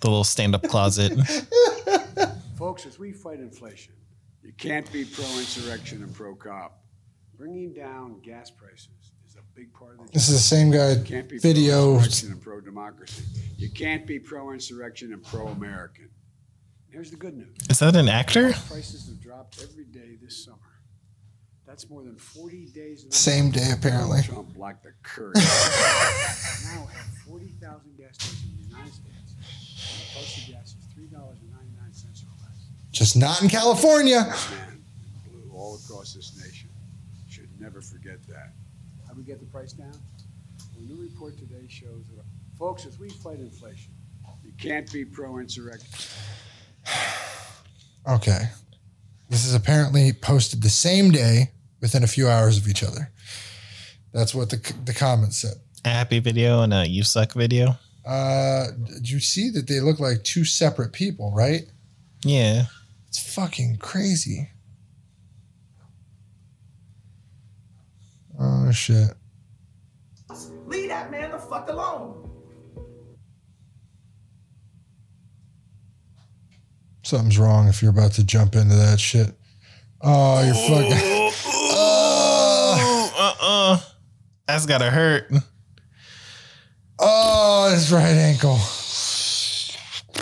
the 0.00 0.08
little 0.08 0.24
stand 0.24 0.54
up 0.54 0.62
closet. 0.64 1.12
Folks, 2.56 2.86
as 2.86 2.98
we 2.98 3.12
fight 3.12 3.38
inflation, 3.38 3.92
you 4.42 4.52
can't 4.58 4.90
be 4.92 5.04
pro 5.04 5.24
insurrection 5.38 6.02
and 6.02 6.14
pro 6.14 6.34
cop. 6.34 6.78
Bringing 7.36 7.72
down 7.72 8.20
gas 8.20 8.50
prices 8.50 8.88
is 9.28 9.36
a 9.36 9.42
big 9.54 9.72
part 9.72 9.98
of 9.98 10.06
the 10.06 10.12
This 10.12 10.28
is 10.28 10.34
the 10.36 10.40
same 10.56 10.70
guy 10.70 10.92
You 10.92 11.04
can't 11.04 11.28
be 11.28 11.38
video. 11.38 11.94
pro 11.94 12.04
insurrection 12.04 12.32
and 12.32 12.40
pro 12.42 12.60
democracy. 12.60 13.24
You 13.56 13.70
can't 13.70 14.06
be 14.06 14.18
pro 14.18 14.50
insurrection 14.52 15.12
and 15.12 15.22
pro 15.24 15.48
American. 15.48 16.10
Here's 16.90 17.10
the 17.10 17.16
good 17.16 17.36
news. 17.36 17.56
Is 17.70 17.78
that 17.78 17.96
an 17.96 18.08
actor? 18.08 18.50
Gas 18.50 18.68
prices 18.68 19.08
have 19.08 19.20
dropped 19.20 19.62
every 19.62 19.84
day 19.84 20.16
this 20.22 20.44
summer. 20.44 20.58
That's 21.66 21.88
more 21.88 22.02
than 22.02 22.16
40 22.16 22.66
days. 22.66 23.04
in 23.04 23.08
a 23.08 23.12
Same 23.12 23.50
day, 23.50 23.70
apparently. 23.72 24.20
Trump 24.22 24.52
blocked 24.52 24.82
the 24.82 24.92
curve. 25.02 25.34
now 25.36 26.84
have 26.86 27.06
40,000 27.26 27.96
gas 27.96 28.14
stations 28.16 28.42
in 28.44 28.62
the 28.62 28.68
United 28.76 28.92
States. 28.92 29.34
The 29.34 30.12
price 30.12 30.36
of 30.42 30.52
gas 30.52 30.74
is 30.76 31.08
$3.99 31.10 31.16
or 31.16 31.24
less. 31.30 31.51
Just 32.92 33.16
not 33.16 33.42
in 33.42 33.48
California. 33.48 34.20
Man, 34.20 34.84
blue 35.26 35.50
all 35.56 35.80
across 35.84 36.14
this 36.14 36.38
nation. 36.44 36.68
Should 37.28 37.48
never 37.58 37.80
forget 37.80 38.24
that. 38.28 38.52
How 39.06 39.14
do 39.14 39.18
we 39.20 39.24
get 39.24 39.40
the 39.40 39.46
price 39.46 39.72
down? 39.72 39.90
Well, 39.90 40.78
a 40.78 40.82
new 40.82 41.02
report 41.02 41.38
today 41.38 41.66
shows 41.68 42.04
that, 42.14 42.24
folks, 42.58 42.84
as 42.86 42.98
we 42.98 43.08
fight 43.08 43.38
inflation, 43.38 43.92
you 44.44 44.52
can't 44.58 44.90
be 44.92 45.04
pro 45.04 45.38
insurrection. 45.38 45.88
Okay. 48.04 48.48
This 49.30 49.46
is 49.46 49.54
apparently 49.54 50.12
posted 50.12 50.60
the 50.60 50.68
same 50.68 51.12
day 51.12 51.52
within 51.80 52.02
a 52.02 52.08
few 52.08 52.28
hours 52.28 52.58
of 52.58 52.66
each 52.66 52.82
other. 52.82 53.12
That's 54.12 54.34
what 54.34 54.50
the 54.50 54.74
the 54.84 54.92
comments 54.92 55.38
said. 55.38 55.54
A 55.84 55.88
happy 55.88 56.18
video 56.18 56.62
and 56.62 56.74
a 56.74 56.84
you 56.84 57.04
suck 57.04 57.32
video. 57.32 57.78
Uh, 58.04 58.66
did 58.92 59.08
you 59.08 59.20
see 59.20 59.50
that 59.50 59.68
they 59.68 59.78
look 59.78 60.00
like 60.00 60.24
two 60.24 60.44
separate 60.44 60.92
people, 60.92 61.32
right? 61.32 61.62
Yeah. 62.24 62.64
It's 63.12 63.34
fucking 63.34 63.76
crazy. 63.76 64.48
Oh 68.40 68.72
shit. 68.72 69.10
Leave 70.64 70.88
that 70.88 71.10
man 71.10 71.30
the 71.30 71.38
fuck 71.38 71.68
alone. 71.68 72.30
Something's 77.02 77.38
wrong 77.38 77.68
if 77.68 77.82
you're 77.82 77.90
about 77.90 78.12
to 78.12 78.24
jump 78.24 78.54
into 78.54 78.76
that 78.76 78.98
shit. 78.98 79.34
Oh, 80.00 80.42
you're 80.42 80.54
fucking. 80.54 81.32
Oh, 81.74 83.12
uh 83.14 83.34
uh. 83.42 83.80
That's 84.48 84.64
gotta 84.64 84.90
hurt. 84.90 85.30
Oh, 86.98 87.70
his 87.74 87.92
right 87.92 88.06
ankle. 88.06 88.58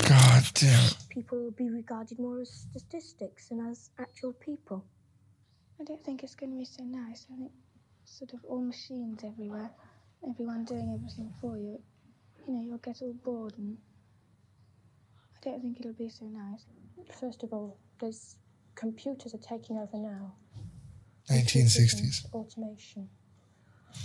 God 0.09 0.45
damn 0.55 0.87
it. 0.87 0.97
People 1.11 1.39
will 1.43 1.51
be 1.51 1.69
regarded 1.69 2.19
more 2.19 2.41
as 2.41 2.51
statistics 2.51 3.49
than 3.49 3.61
as 3.67 3.91
actual 3.99 4.33
people. 4.33 4.85
I 5.81 5.85
don't 5.85 6.03
think 6.05 6.23
it's 6.23 6.35
going 6.35 6.53
to 6.53 6.59
be 6.59 6.65
so 6.65 6.85
nice. 6.85 7.27
I 7.33 7.37
think 7.37 7.53
sort 8.05 8.33
of 8.33 8.41
all 8.45 8.61
machines 8.61 9.23
everywhere, 9.25 9.71
everyone 10.29 10.65
doing 10.65 10.93
everything 10.95 11.33
for 11.41 11.57
you. 11.57 11.81
You 12.47 12.53
know, 12.55 12.63
you'll 12.63 12.79
get 12.79 13.03
all 13.03 13.13
bored 13.25 13.55
and 13.59 13.77
I 15.37 15.51
don't 15.51 15.61
think 15.61 15.81
it'll 15.81 15.93
be 15.93 16.09
so 16.09 16.27
nice. 16.27 16.65
First 17.19 17.43
of 17.43 17.53
all, 17.53 17.77
there's 18.01 18.37
computers 18.75 19.35
are 19.35 19.39
taking 19.39 19.79
over 19.79 19.97
now. 19.97 20.35
1960s. 21.31 22.33
Automation. 22.33 23.09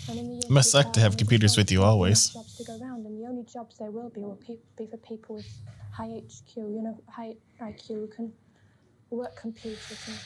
And 0.09 0.19
in 0.19 0.27
the 0.27 0.33
years 0.33 0.49
Must 0.49 0.71
suck 0.71 0.93
to 0.93 0.99
have 0.99 1.17
computers 1.17 1.57
with 1.57 1.71
you 1.71 1.83
always. 1.83 2.29
Jobs 2.29 2.57
to 2.57 2.63
go 2.63 2.77
around, 2.79 3.05
and 3.05 3.21
the 3.21 3.27
only 3.27 3.43
jobs 3.43 3.77
there 3.77 3.91
will 3.91 4.09
be 4.09 4.21
will 4.21 4.35
pe- 4.35 4.57
be 4.77 4.87
for 4.87 4.97
people 4.97 5.35
with 5.35 5.47
high 5.95 6.21
HQ, 6.27 6.57
you 6.57 6.81
know, 6.81 6.99
high 7.09 7.35
IQ 7.61 8.13
can 8.15 8.33
work 9.09 9.35
computers 9.39 9.79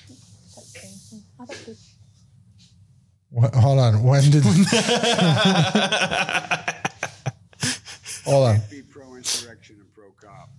and 0.10 0.18
such 0.48 0.82
things. 0.82 1.14
And 1.14 1.24
other 1.40 1.56
people. 1.56 1.76
What, 3.30 3.54
hold 3.54 3.80
on. 3.80 4.02
When 4.04 4.24
did? 4.32 4.44
hold 8.26 8.48
on. 8.48 8.56
Can't 8.58 8.70
Be 8.72 8.82
pro-insurrection 8.82 9.76
and 9.80 9.94
pro-cop. 9.94 10.50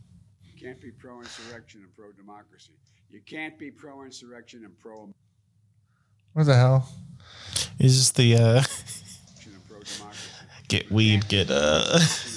You 0.44 0.52
can't 0.61 0.80
be 0.80 0.92
pro-insurrection 0.92 1.80
and 1.82 1.92
pro-democracy. 1.96 2.72
You 3.11 3.20
can't 3.26 3.58
be 3.58 3.72
pro-insurrection 3.72 4.64
and 4.64 4.78
pro. 4.78 5.12
What 6.34 6.46
the 6.46 6.54
hell? 6.54 6.88
Is 7.80 7.96
this 7.98 8.12
the 8.12 8.36
uh 8.36 8.62
get 10.68 10.88
weed, 10.92 11.26
get 11.26 11.50
uh 11.50 11.98
Can't 11.98 12.00
be 12.00 12.06
pro- 12.06 12.30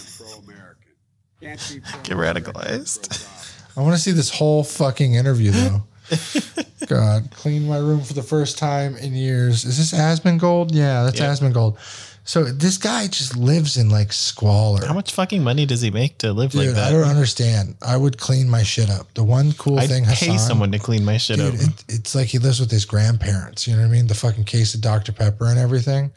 get 1.43 2.17
radicalized. 2.17 3.27
I 3.75 3.81
want 3.81 3.95
to 3.95 4.01
see 4.01 4.11
this 4.11 4.29
whole 4.29 4.63
fucking 4.63 5.15
interview 5.15 5.51
though. 5.51 5.83
God, 6.87 7.31
clean 7.31 7.67
my 7.67 7.77
room 7.77 8.01
for 8.01 8.13
the 8.13 8.23
first 8.23 8.57
time 8.57 8.95
in 8.97 9.13
years. 9.13 9.65
Is 9.65 9.77
this 9.77 9.99
Asmongold? 9.99 10.69
Yeah, 10.71 11.03
that's 11.03 11.19
Yeah. 11.19 11.33
Asmongold. 11.33 11.77
So 12.25 12.43
this 12.45 12.77
guy 12.77 13.07
just 13.07 13.35
lives 13.35 13.75
in 13.75 13.89
like 13.89 14.13
squalor. 14.13 14.85
How 14.85 14.93
much 14.93 15.11
fucking 15.11 15.43
money 15.43 15.65
does 15.65 15.81
he 15.81 15.91
make 15.91 16.19
to 16.19 16.31
live 16.31 16.51
Dude, 16.51 16.67
like 16.67 16.75
that? 16.75 16.89
I 16.89 16.91
don't 16.91 17.07
understand. 17.07 17.75
I 17.81 17.97
would 17.97 18.17
clean 18.17 18.49
my 18.49 18.63
shit 18.63 18.89
up. 18.89 19.13
The 19.13 19.23
one 19.23 19.51
cool 19.53 19.77
thing 19.79 20.05
I'd 20.05 20.17
thing 20.17 20.29
pay 20.31 20.37
someone 20.37 20.71
to 20.71 20.79
clean 20.79 21.03
my 21.03 21.17
shit 21.17 21.37
dude, 21.37 21.55
up. 21.55 21.61
It, 21.61 21.83
it's 21.89 22.15
like 22.15 22.27
he 22.27 22.37
lives 22.39 22.61
with 22.61 22.71
his 22.71 22.85
grandparents. 22.85 23.67
You 23.67 23.75
know 23.75 23.81
what 23.81 23.89
I 23.89 23.91
mean? 23.91 24.07
The 24.07 24.15
fucking 24.15 24.45
case 24.45 24.73
of 24.73 24.79
Dr. 24.79 25.11
Pepper 25.11 25.47
and 25.47 25.59
everything. 25.59 26.13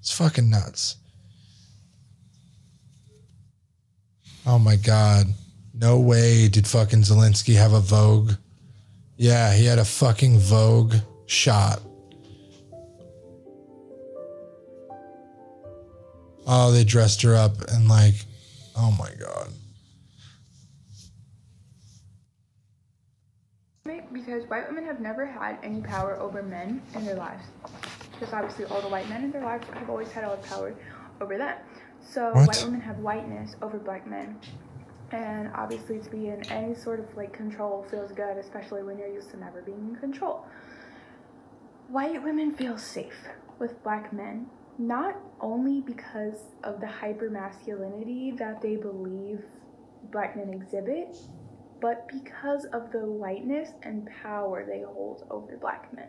It's 0.00 0.10
fucking 0.12 0.50
nuts. 0.50 0.96
Oh 4.46 4.58
my 4.58 4.76
god. 4.76 5.26
No 5.72 5.98
way 5.98 6.48
did 6.48 6.66
fucking 6.66 7.00
Zelensky 7.00 7.56
have 7.56 7.72
a 7.72 7.80
Vogue. 7.80 8.32
Yeah, 9.16 9.54
he 9.54 9.64
had 9.64 9.78
a 9.78 9.84
fucking 9.84 10.38
Vogue 10.38 10.94
shot. 11.26 11.80
Oh, 16.46 16.70
they 16.72 16.84
dressed 16.84 17.22
her 17.22 17.34
up 17.34 17.62
and 17.72 17.88
like, 17.88 18.14
oh 18.76 18.94
my 18.98 19.10
god. 19.18 19.48
Because 24.12 24.48
white 24.48 24.68
women 24.68 24.84
have 24.84 25.00
never 25.00 25.26
had 25.26 25.58
any 25.62 25.80
power 25.80 26.18
over 26.20 26.42
men 26.42 26.82
in 26.94 27.04
their 27.04 27.16
lives. 27.16 27.44
Because 28.12 28.32
obviously 28.32 28.64
all 28.66 28.80
the 28.80 28.88
white 28.88 29.08
men 29.08 29.24
in 29.24 29.32
their 29.32 29.42
lives 29.42 29.66
have 29.72 29.90
always 29.90 30.10
had 30.12 30.24
all 30.24 30.36
the 30.36 30.46
power 30.46 30.74
over 31.20 31.36
them. 31.36 31.56
So 32.04 32.32
What? 32.32 32.48
white 32.48 32.64
women 32.64 32.80
have 32.82 32.98
whiteness 32.98 33.56
over 33.62 33.78
black 33.78 34.06
men. 34.06 34.38
And 35.10 35.50
obviously 35.54 35.98
to 36.00 36.10
be 36.10 36.28
in 36.28 36.44
any 36.50 36.74
sort 36.74 37.00
of 37.00 37.16
like 37.16 37.32
control 37.32 37.84
feels 37.90 38.12
good, 38.12 38.36
especially 38.36 38.82
when 38.82 38.98
you're 38.98 39.12
used 39.12 39.30
to 39.30 39.38
never 39.38 39.62
being 39.62 39.90
in 39.90 39.96
control. 39.96 40.46
White 41.88 42.22
women 42.22 42.52
feel 42.54 42.78
safe 42.78 43.28
with 43.58 43.82
black 43.82 44.12
men, 44.12 44.46
not 44.78 45.16
only 45.40 45.80
because 45.80 46.40
of 46.62 46.80
the 46.80 46.86
hyper 46.86 47.30
masculinity 47.30 48.32
that 48.38 48.60
they 48.60 48.76
believe 48.76 49.44
black 50.10 50.36
men 50.36 50.52
exhibit, 50.52 51.16
but 51.80 52.08
because 52.08 52.64
of 52.66 52.90
the 52.90 53.04
whiteness 53.04 53.70
and 53.82 54.08
power 54.22 54.64
they 54.66 54.82
hold 54.82 55.26
over 55.30 55.56
black 55.56 55.92
men. 55.94 56.08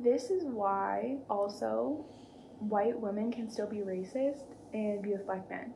This 0.00 0.30
is 0.30 0.44
why 0.44 1.16
also 1.30 2.04
white 2.60 2.98
women 2.98 3.32
can 3.32 3.50
still 3.50 3.66
be 3.66 3.78
racist 3.78 4.53
and 4.74 5.02
be 5.02 5.12
with 5.12 5.26
black 5.26 5.48
men. 5.48 5.72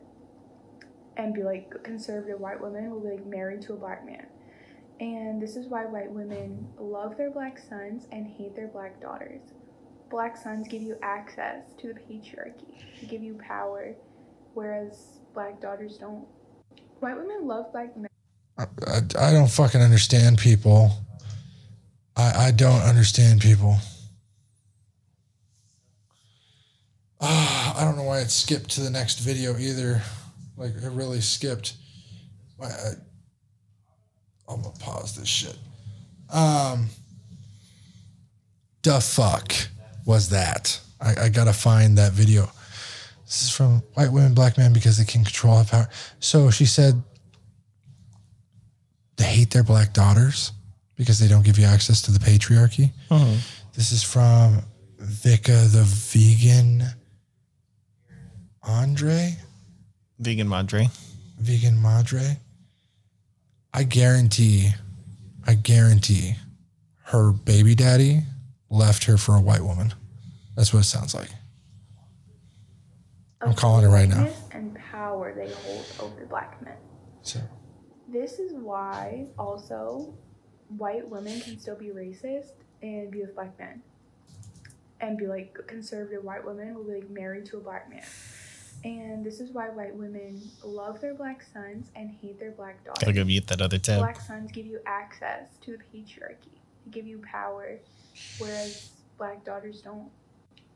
And 1.17 1.33
be 1.33 1.43
like 1.43 1.83
conservative 1.83 2.39
white 2.39 2.61
women 2.61 2.91
will 2.91 3.01
be 3.01 3.09
like 3.09 3.25
married 3.25 3.61
to 3.63 3.73
a 3.73 3.77
black 3.77 4.05
man. 4.05 4.27
And 4.99 5.41
this 5.41 5.55
is 5.55 5.67
why 5.67 5.85
white 5.85 6.11
women 6.11 6.67
love 6.77 7.17
their 7.17 7.31
black 7.31 7.57
sons 7.57 8.07
and 8.11 8.27
hate 8.27 8.55
their 8.55 8.67
black 8.67 9.01
daughters. 9.01 9.41
Black 10.09 10.35
sons 10.35 10.67
give 10.67 10.81
you 10.81 10.97
access 11.01 11.73
to 11.79 11.87
the 11.87 11.93
patriarchy, 11.93 12.83
they 12.99 13.07
give 13.07 13.23
you 13.23 13.35
power, 13.35 13.95
whereas 14.53 15.19
black 15.33 15.61
daughters 15.61 15.97
don't. 15.97 16.25
White 16.99 17.15
women 17.15 17.47
love 17.47 17.71
black 17.71 17.95
men. 17.95 18.09
I, 18.57 18.65
I 19.17 19.31
don't 19.31 19.49
fucking 19.49 19.81
understand 19.81 20.37
people. 20.37 20.91
I, 22.17 22.47
I 22.47 22.51
don't 22.51 22.81
understand 22.81 23.39
people. 23.39 23.77
Ah, 27.21 27.68
I 27.79 27.85
don't 27.85 27.95
know 27.95 28.03
why 28.03 28.19
it 28.19 28.29
skipped 28.29 28.71
to 28.71 28.81
the 28.81 28.89
next 28.89 29.19
video 29.19 29.57
either. 29.57 30.01
Like 30.57 30.71
it 30.75 30.91
really 30.91 31.21
skipped. 31.21 31.75
I, 32.61 32.65
I, 32.65 32.89
I'm 34.49 34.61
gonna 34.61 34.75
pause 34.79 35.15
this 35.15 35.29
shit. 35.29 35.57
Um, 36.29 36.87
the 38.83 38.99
fuck 38.99 39.53
was 40.05 40.27
that? 40.29 40.77
I, 40.99 41.15
I 41.25 41.29
gotta 41.29 41.53
find 41.53 41.97
that 41.97 42.11
video. 42.11 42.49
This 43.25 43.43
is 43.43 43.49
from 43.51 43.81
white 43.93 44.11
women, 44.11 44.33
black 44.33 44.57
men 44.57 44.73
because 44.73 44.97
they 44.97 45.05
can 45.05 45.23
control 45.23 45.55
our 45.59 45.63
power. 45.63 45.87
So 46.19 46.49
she 46.51 46.65
said 46.65 47.01
they 49.15 49.23
hate 49.23 49.51
their 49.51 49.63
black 49.63 49.93
daughters 49.93 50.51
because 50.97 51.17
they 51.19 51.29
don't 51.29 51.45
give 51.45 51.57
you 51.57 51.65
access 51.65 52.01
to 52.01 52.11
the 52.11 52.19
patriarchy. 52.19 52.91
Mhm. 53.09 53.37
This 53.73 53.93
is 53.93 54.03
from 54.03 54.63
Vika 55.01 55.71
the 55.71 55.83
vegan 55.85 56.83
Andre, 58.69 59.35
Vegan 60.19 60.47
Madre. 60.47 60.89
vegan 61.39 61.81
madre. 61.81 62.37
I 63.73 63.81
guarantee, 63.83 64.69
I 65.47 65.55
guarantee 65.55 66.35
her 67.05 67.31
baby 67.31 67.73
daddy 67.73 68.21
left 68.69 69.05
her 69.05 69.17
for 69.17 69.35
a 69.35 69.41
white 69.41 69.63
woman. 69.63 69.93
That's 70.55 70.71
what 70.71 70.81
it 70.81 70.85
sounds 70.85 71.15
like. 71.15 71.29
I'm 73.41 73.55
calling 73.55 73.85
it 73.85 73.89
right 73.89 74.07
now. 74.07 74.27
And 74.51 74.75
power 74.91 75.33
they 75.33 75.51
hold 75.51 75.85
over 75.99 76.25
black 76.27 76.61
men. 76.63 76.77
So 77.23 77.39
This 78.07 78.37
is 78.37 78.53
why 78.53 79.25
also 79.39 80.13
white 80.77 81.09
women 81.09 81.41
can 81.41 81.59
still 81.59 81.75
be 81.75 81.87
racist 81.87 82.51
and 82.83 83.09
be 83.09 83.21
with 83.21 83.33
black 83.33 83.57
men. 83.57 83.81
And 85.01 85.17
be 85.17 85.25
like 85.25 85.57
conservative 85.65 86.23
white 86.23 86.45
women 86.45 86.75
will 86.75 86.83
be 86.83 86.93
like 86.95 87.09
married 87.09 87.45
to 87.47 87.57
a 87.57 87.61
black 87.61 87.89
man. 87.89 88.03
And 88.83 89.25
this 89.25 89.39
is 89.39 89.51
why 89.51 89.69
white 89.69 89.95
women 89.95 90.41
love 90.63 91.01
their 91.01 91.13
black 91.13 91.43
sons 91.53 91.87
and 91.95 92.09
hate 92.21 92.39
their 92.39 92.51
black 92.51 92.83
daughters. 92.85 92.99
Gotta 93.01 93.13
go 93.13 93.25
mute 93.25 93.47
that 93.47 93.61
other 93.61 93.77
tab. 93.77 93.99
Black 93.99 94.19
sons 94.21 94.51
give 94.51 94.65
you 94.65 94.79
access 94.85 95.47
to 95.61 95.71
the 95.77 95.83
patriarchy. 95.97 96.55
They 96.85 96.91
give 96.91 97.05
you 97.07 97.19
power, 97.19 97.77
whereas 98.37 98.91
black 99.17 99.43
daughters 99.43 99.81
don't. 99.81 100.09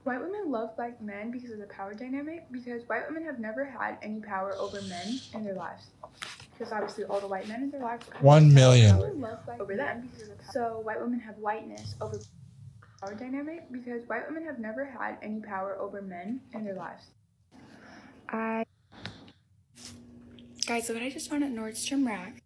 White 0.03 0.19
women 0.19 0.51
love 0.51 0.75
black 0.75 1.01
men 1.01 1.31
because 1.31 1.51
of 1.51 1.59
the 1.59 1.65
power 1.67 1.93
dynamic, 1.93 2.45
because 2.51 2.83
white 2.89 3.07
women 3.07 3.23
have 3.23 3.39
never 3.39 3.63
had 3.63 3.97
any 4.01 4.19
power 4.19 4.53
over 4.59 4.81
men 4.81 5.21
in 5.33 5.45
their 5.45 5.53
lives. 5.53 5.87
Because 6.51 6.73
obviously 6.73 7.05
all 7.05 7.21
the 7.21 7.27
white 7.27 7.47
men 7.47 7.63
in 7.63 7.71
their 7.71 7.79
lives 7.81 8.05
have 8.11 8.21
One 8.21 8.53
million. 8.53 8.97
power 8.97 9.13
love 9.13 9.45
black 9.45 9.61
over 9.61 9.77
them. 9.77 10.09
So 10.51 10.81
white 10.83 10.99
women 10.99 11.19
have 11.21 11.37
whiteness 11.37 11.95
over 12.01 12.19
power 12.99 13.15
dynamic 13.15 13.71
because 13.71 14.05
white 14.07 14.27
women 14.27 14.45
have 14.45 14.59
never 14.59 14.83
had 14.85 15.17
any 15.21 15.39
power 15.39 15.77
over 15.79 16.01
men 16.01 16.41
in 16.53 16.65
their 16.65 16.75
lives. 16.75 17.05
I 18.33 18.65
Guys, 20.65 20.89
what 20.89 21.03
I 21.03 21.09
just 21.09 21.29
found 21.29 21.43
at 21.43 21.51
Nordstrom 21.51 22.07
Rack. 22.07 22.41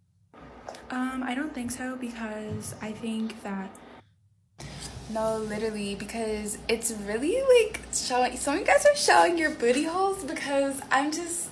Um, 0.90 1.24
I 1.24 1.34
don't 1.34 1.54
think 1.54 1.72
so 1.72 1.96
because 1.96 2.76
I 2.82 2.92
think 2.92 3.42
that 3.44 3.70
No, 5.10 5.38
literally, 5.38 5.96
because 5.96 6.58
it's 6.68 6.92
really 6.92 7.42
like 7.42 7.80
showing. 7.94 8.36
Some 8.36 8.56
of 8.56 8.60
you 8.62 8.66
guys 8.66 8.86
are 8.86 8.96
showing 8.96 9.38
your 9.38 9.52
booty 9.52 9.84
holes 9.84 10.24
because 10.24 10.82
I'm 10.92 11.12
just. 11.12 11.48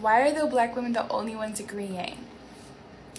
Why 0.00 0.22
are 0.22 0.32
the 0.32 0.46
black 0.46 0.74
women 0.74 0.92
the 0.92 1.08
only 1.08 1.36
ones 1.36 1.60
agreeing? 1.60 2.26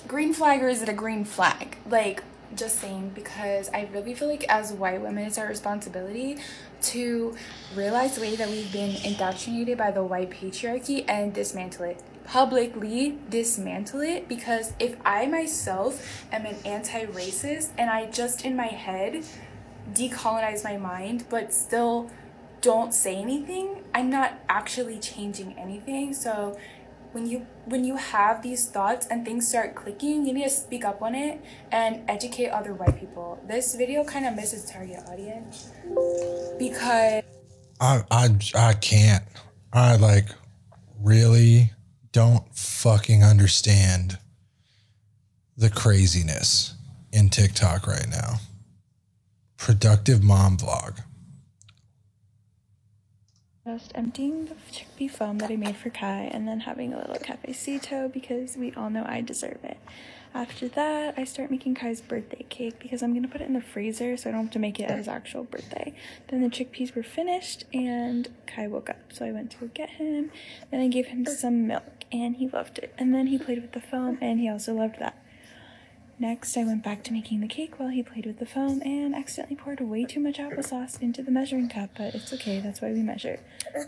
Green 0.07 0.33
flag 0.33 0.61
or 0.61 0.67
is 0.67 0.81
it 0.81 0.89
a 0.89 0.93
green 0.93 1.23
flag? 1.23 1.77
Like, 1.89 2.23
just 2.55 2.79
saying, 2.79 3.11
because 3.15 3.69
I 3.73 3.89
really 3.93 4.13
feel 4.13 4.27
like 4.27 4.45
as 4.49 4.71
white 4.73 5.01
women, 5.01 5.25
it's 5.25 5.37
our 5.37 5.47
responsibility 5.47 6.37
to 6.83 7.35
realize 7.75 8.15
the 8.15 8.21
way 8.21 8.35
that 8.35 8.49
we've 8.49 8.71
been 8.71 8.95
indoctrinated 9.03 9.77
by 9.77 9.91
the 9.91 10.03
white 10.03 10.31
patriarchy 10.31 11.05
and 11.07 11.33
dismantle 11.33 11.85
it. 11.85 12.03
Publicly 12.25 13.17
dismantle 13.29 14.01
it 14.01 14.27
because 14.27 14.73
if 14.79 14.95
I 15.05 15.27
myself 15.27 16.25
am 16.31 16.45
an 16.45 16.55
anti 16.65 17.05
racist 17.05 17.69
and 17.77 17.89
I 17.89 18.07
just 18.07 18.43
in 18.43 18.55
my 18.55 18.67
head 18.67 19.23
decolonize 19.93 20.63
my 20.63 20.77
mind 20.77 21.25
but 21.29 21.53
still 21.53 22.09
don't 22.61 22.95
say 22.95 23.15
anything, 23.15 23.83
I'm 23.93 24.09
not 24.09 24.39
actually 24.49 24.97
changing 24.97 25.53
anything. 25.57 26.15
So 26.15 26.57
when 27.15 27.25
you 27.25 27.47
when 27.63 27.85
you 27.85 27.95
have 27.95 28.41
these 28.41 28.67
thoughts 28.67 29.07
and 29.07 29.23
things 29.23 29.47
start 29.47 29.73
clicking, 29.73 30.25
you 30.25 30.33
need 30.33 30.43
to 30.43 30.49
speak 30.49 30.83
up 30.83 31.01
on 31.01 31.15
it 31.15 31.41
and 31.71 32.03
educate 32.09 32.49
other 32.49 32.73
white 32.73 32.99
people. 32.99 33.41
This 33.47 33.73
video 33.73 34.03
kind 34.03 34.25
of 34.25 34.35
misses 34.35 34.69
target 34.69 34.99
audience 35.07 35.71
because 36.59 37.23
I 37.79 38.03
I 38.11 38.27
I 38.53 38.73
can't. 38.73 39.23
I 39.71 39.95
like 39.95 40.27
really 40.99 41.71
don't 42.11 42.43
fucking 42.53 43.23
understand 43.23 44.19
the 45.55 45.69
craziness 45.69 46.75
in 47.13 47.29
TikTok 47.29 47.87
right 47.87 48.09
now. 48.09 48.39
Productive 49.55 50.21
mom 50.21 50.57
vlog. 50.57 50.99
Just 53.65 53.93
emptying 53.95 54.45
the 54.45 54.53
chickpea 54.71 55.09
foam 55.09 55.39
that 55.39 55.49
I 55.49 55.55
made 55.55 55.75
for 55.75 55.89
Kai 55.89 56.29
and 56.31 56.47
then 56.47 56.59
having 56.59 56.93
a 56.93 56.97
little 56.97 57.15
cafecito 57.15 58.13
because 58.13 58.55
we 58.55 58.71
all 58.73 58.91
know 58.91 59.03
I 59.07 59.21
deserve 59.21 59.57
it. 59.63 59.79
After 60.35 60.67
that, 60.67 61.15
I 61.17 61.23
start 61.23 61.49
making 61.49 61.73
Kai's 61.73 61.99
birthday 61.99 62.45
cake 62.47 62.77
because 62.77 63.01
I'm 63.01 63.15
gonna 63.15 63.27
put 63.27 63.41
it 63.41 63.47
in 63.47 63.53
the 63.53 63.61
freezer 63.61 64.17
so 64.17 64.29
I 64.29 64.33
don't 64.33 64.43
have 64.43 64.51
to 64.51 64.59
make 64.59 64.79
it 64.79 64.83
at 64.83 64.97
his 64.99 65.07
actual 65.07 65.45
birthday. 65.45 65.95
Then 66.27 66.43
the 66.43 66.49
chickpeas 66.49 66.95
were 66.95 67.01
finished 67.01 67.65
and 67.73 68.29
Kai 68.45 68.67
woke 68.67 68.91
up, 68.91 69.11
so 69.11 69.25
I 69.25 69.31
went 69.31 69.49
to 69.59 69.65
get 69.73 69.89
him. 69.89 70.29
Then 70.69 70.79
I 70.79 70.87
gave 70.87 71.07
him 71.07 71.25
some 71.25 71.65
milk 71.65 72.03
and 72.11 72.35
he 72.35 72.47
loved 72.47 72.77
it. 72.77 72.93
And 72.99 73.15
then 73.15 73.27
he 73.27 73.39
played 73.39 73.63
with 73.63 73.71
the 73.71 73.81
foam 73.81 74.19
and 74.21 74.39
he 74.39 74.47
also 74.47 74.75
loved 74.75 74.99
that. 74.99 75.17
Next, 76.17 76.55
I 76.55 76.63
went 76.63 76.81
back 76.81 77.03
to 77.03 77.13
making 77.13 77.41
the 77.41 77.47
cake 77.47 77.77
while 77.77 77.89
he 77.89 78.01
played 78.01 78.25
with 78.25 78.39
the 78.39 78.45
foam 78.45 78.81
and 78.83 79.13
accidentally 79.13 79.57
poured 79.57 79.81
way 79.81 80.05
too 80.05 80.21
much 80.21 80.37
applesauce 80.37 81.01
into 81.01 81.21
the 81.21 81.29
measuring 81.29 81.67
cup, 81.67 81.89
but 81.97 82.15
it's 82.15 82.31
okay, 82.31 82.61
that's 82.61 82.81
why 82.81 82.93
we 82.93 83.01
measure. 83.01 83.39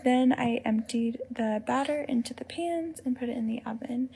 Then 0.04 0.34
I 0.34 0.60
emptied 0.64 1.20
the 1.30 1.62
batter 1.66 2.02
into 2.02 2.34
the 2.34 2.44
pans 2.44 3.00
and 3.02 3.18
put 3.18 3.30
it 3.30 3.36
in 3.36 3.46
the 3.46 3.62
oven. 3.64 4.10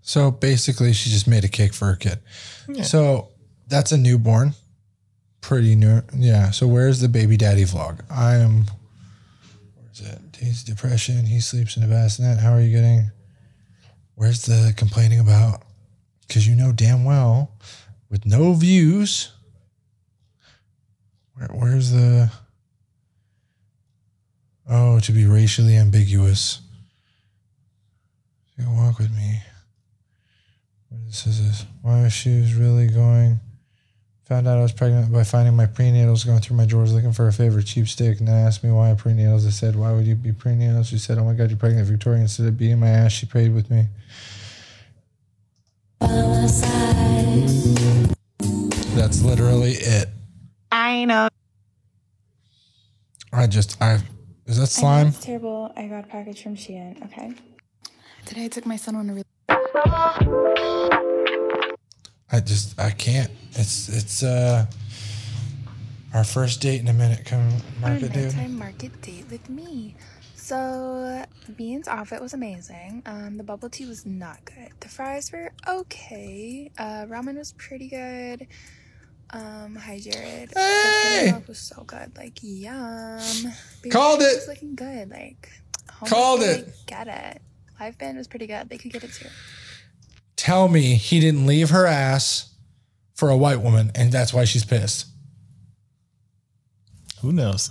So 0.00 0.30
basically, 0.30 0.92
she 0.92 1.10
just 1.10 1.26
made 1.26 1.44
a 1.44 1.48
cake 1.48 1.74
for 1.74 1.86
her 1.86 1.96
kid. 1.96 2.20
Yeah. 2.68 2.84
So 2.84 3.28
that's 3.66 3.90
a 3.90 3.98
newborn. 3.98 4.54
Pretty 5.40 5.74
new. 5.74 6.02
Yeah. 6.14 6.50
So 6.50 6.68
where's 6.68 7.00
the 7.00 7.08
baby 7.08 7.36
daddy 7.36 7.64
vlog? 7.64 8.00
I 8.10 8.36
am. 8.36 8.66
Where's 9.74 10.00
it? 10.00 10.20
He's 10.38 10.62
depression. 10.62 11.26
He 11.26 11.40
sleeps 11.40 11.76
in 11.76 11.82
a 11.82 11.88
bassinet. 11.88 12.38
How 12.38 12.52
are 12.52 12.60
you 12.60 12.70
getting? 12.70 13.10
Where's 14.14 14.42
the 14.46 14.72
complaining 14.76 15.18
about? 15.18 15.62
Because 16.30 16.46
you 16.46 16.54
know 16.54 16.70
damn 16.70 17.04
well, 17.04 17.50
with 18.08 18.24
no 18.24 18.52
views. 18.52 19.32
Where, 21.34 21.48
where's 21.48 21.90
the? 21.90 22.30
Oh, 24.70 25.00
to 25.00 25.10
be 25.10 25.26
racially 25.26 25.76
ambiguous. 25.76 26.60
You 28.56 28.70
walk 28.70 28.98
with 28.98 29.10
me. 29.10 29.40
What 30.88 31.00
is 31.08 31.24
this? 31.24 31.40
this? 31.40 31.66
Why 31.82 32.06
she 32.06 32.42
was 32.42 32.54
really 32.54 32.86
going? 32.86 33.40
Found 34.26 34.46
out 34.46 34.58
I 34.58 34.62
was 34.62 34.70
pregnant 34.70 35.12
by 35.12 35.24
finding 35.24 35.56
my 35.56 35.66
prenatals 35.66 36.24
going 36.24 36.38
through 36.38 36.58
my 36.58 36.64
drawers 36.64 36.92
looking 36.92 37.12
for 37.12 37.26
a 37.26 37.32
favorite 37.32 37.66
ChapStick 37.66 38.20
and 38.20 38.28
then 38.28 38.46
asked 38.46 38.62
me 38.62 38.70
why 38.70 38.94
prenatals. 38.94 39.48
I 39.48 39.50
said, 39.50 39.74
Why 39.74 39.90
would 39.90 40.06
you 40.06 40.14
be 40.14 40.30
prenatals? 40.30 40.86
She 40.86 40.98
said, 40.98 41.18
Oh 41.18 41.24
my 41.24 41.34
god, 41.34 41.50
you're 41.50 41.58
pregnant, 41.58 41.88
Victoria. 41.88 42.20
Instead 42.20 42.46
of 42.46 42.56
beating 42.56 42.78
my 42.78 42.90
ass, 42.90 43.10
she 43.10 43.26
prayed 43.26 43.52
with 43.52 43.68
me. 43.68 43.88
That's 49.00 49.22
literally 49.22 49.72
it. 49.72 50.08
I 50.70 51.04
know. 51.04 51.28
I 53.32 53.46
just 53.46 53.80
I 53.82 54.00
is 54.46 54.58
that 54.58 54.66
slime? 54.66 55.08
it's 55.08 55.24
terrible. 55.24 55.72
I 55.76 55.86
got 55.86 56.04
a 56.04 56.06
package 56.06 56.42
from 56.42 56.56
Shein. 56.56 57.02
Okay. 57.06 57.32
Today 58.26 58.44
I 58.44 58.48
took 58.48 58.66
my 58.66 58.76
son 58.76 58.96
on 58.96 59.08
a 59.10 59.14
really 59.14 59.24
I 62.32 62.40
just 62.40 62.78
I 62.78 62.90
can't. 62.90 63.30
It's 63.52 63.88
it's 63.88 64.22
uh 64.22 64.66
our 66.12 66.24
first 66.24 66.60
date 66.60 66.80
in 66.80 66.88
a 66.88 66.92
minute. 66.92 67.24
Come 67.24 67.48
market 67.80 68.12
dude. 68.12 68.34
nighttime 68.36 68.58
market 68.58 69.00
date 69.02 69.24
with 69.30 69.48
me. 69.48 69.94
So 70.50 71.24
Bean's 71.56 71.86
outfit 71.86 72.20
was 72.20 72.34
amazing. 72.34 73.04
Um, 73.06 73.36
the 73.36 73.44
bubble 73.44 73.70
tea 73.70 73.86
was 73.86 74.04
not 74.04 74.44
good. 74.44 74.72
The 74.80 74.88
fries 74.88 75.30
were 75.30 75.52
okay. 75.68 76.72
Uh, 76.76 77.06
ramen 77.06 77.38
was 77.38 77.52
pretty 77.52 77.86
good. 77.88 78.48
Um, 79.30 79.76
hi 79.76 80.00
Jared. 80.00 80.50
Hey! 80.52 81.26
The 81.26 81.32
milk 81.34 81.46
was 81.46 81.60
so 81.60 81.84
good. 81.84 82.16
Like 82.16 82.40
yum. 82.42 83.20
Baby 83.80 83.92
Called 83.92 84.22
Shark 84.22 84.32
it! 84.32 84.36
Was 84.38 84.48
looking 84.48 84.74
good. 84.74 85.10
Like 85.10 85.48
home 85.88 86.08
Called 86.08 86.42
it! 86.42 86.66
like, 86.66 86.86
Get 86.86 87.06
it. 87.06 87.42
Live 87.78 87.96
band 87.98 88.18
was 88.18 88.26
pretty 88.26 88.48
good. 88.48 88.68
They 88.68 88.78
could 88.78 88.92
get 88.92 89.04
it 89.04 89.12
too. 89.12 89.28
Tell 90.34 90.66
me 90.66 90.96
he 90.96 91.20
didn't 91.20 91.46
leave 91.46 91.70
her 91.70 91.86
ass 91.86 92.52
for 93.14 93.30
a 93.30 93.36
white 93.36 93.60
woman, 93.60 93.92
and 93.94 94.10
that's 94.10 94.34
why 94.34 94.42
she's 94.42 94.64
pissed. 94.64 95.06
Who 97.20 97.30
knows? 97.30 97.70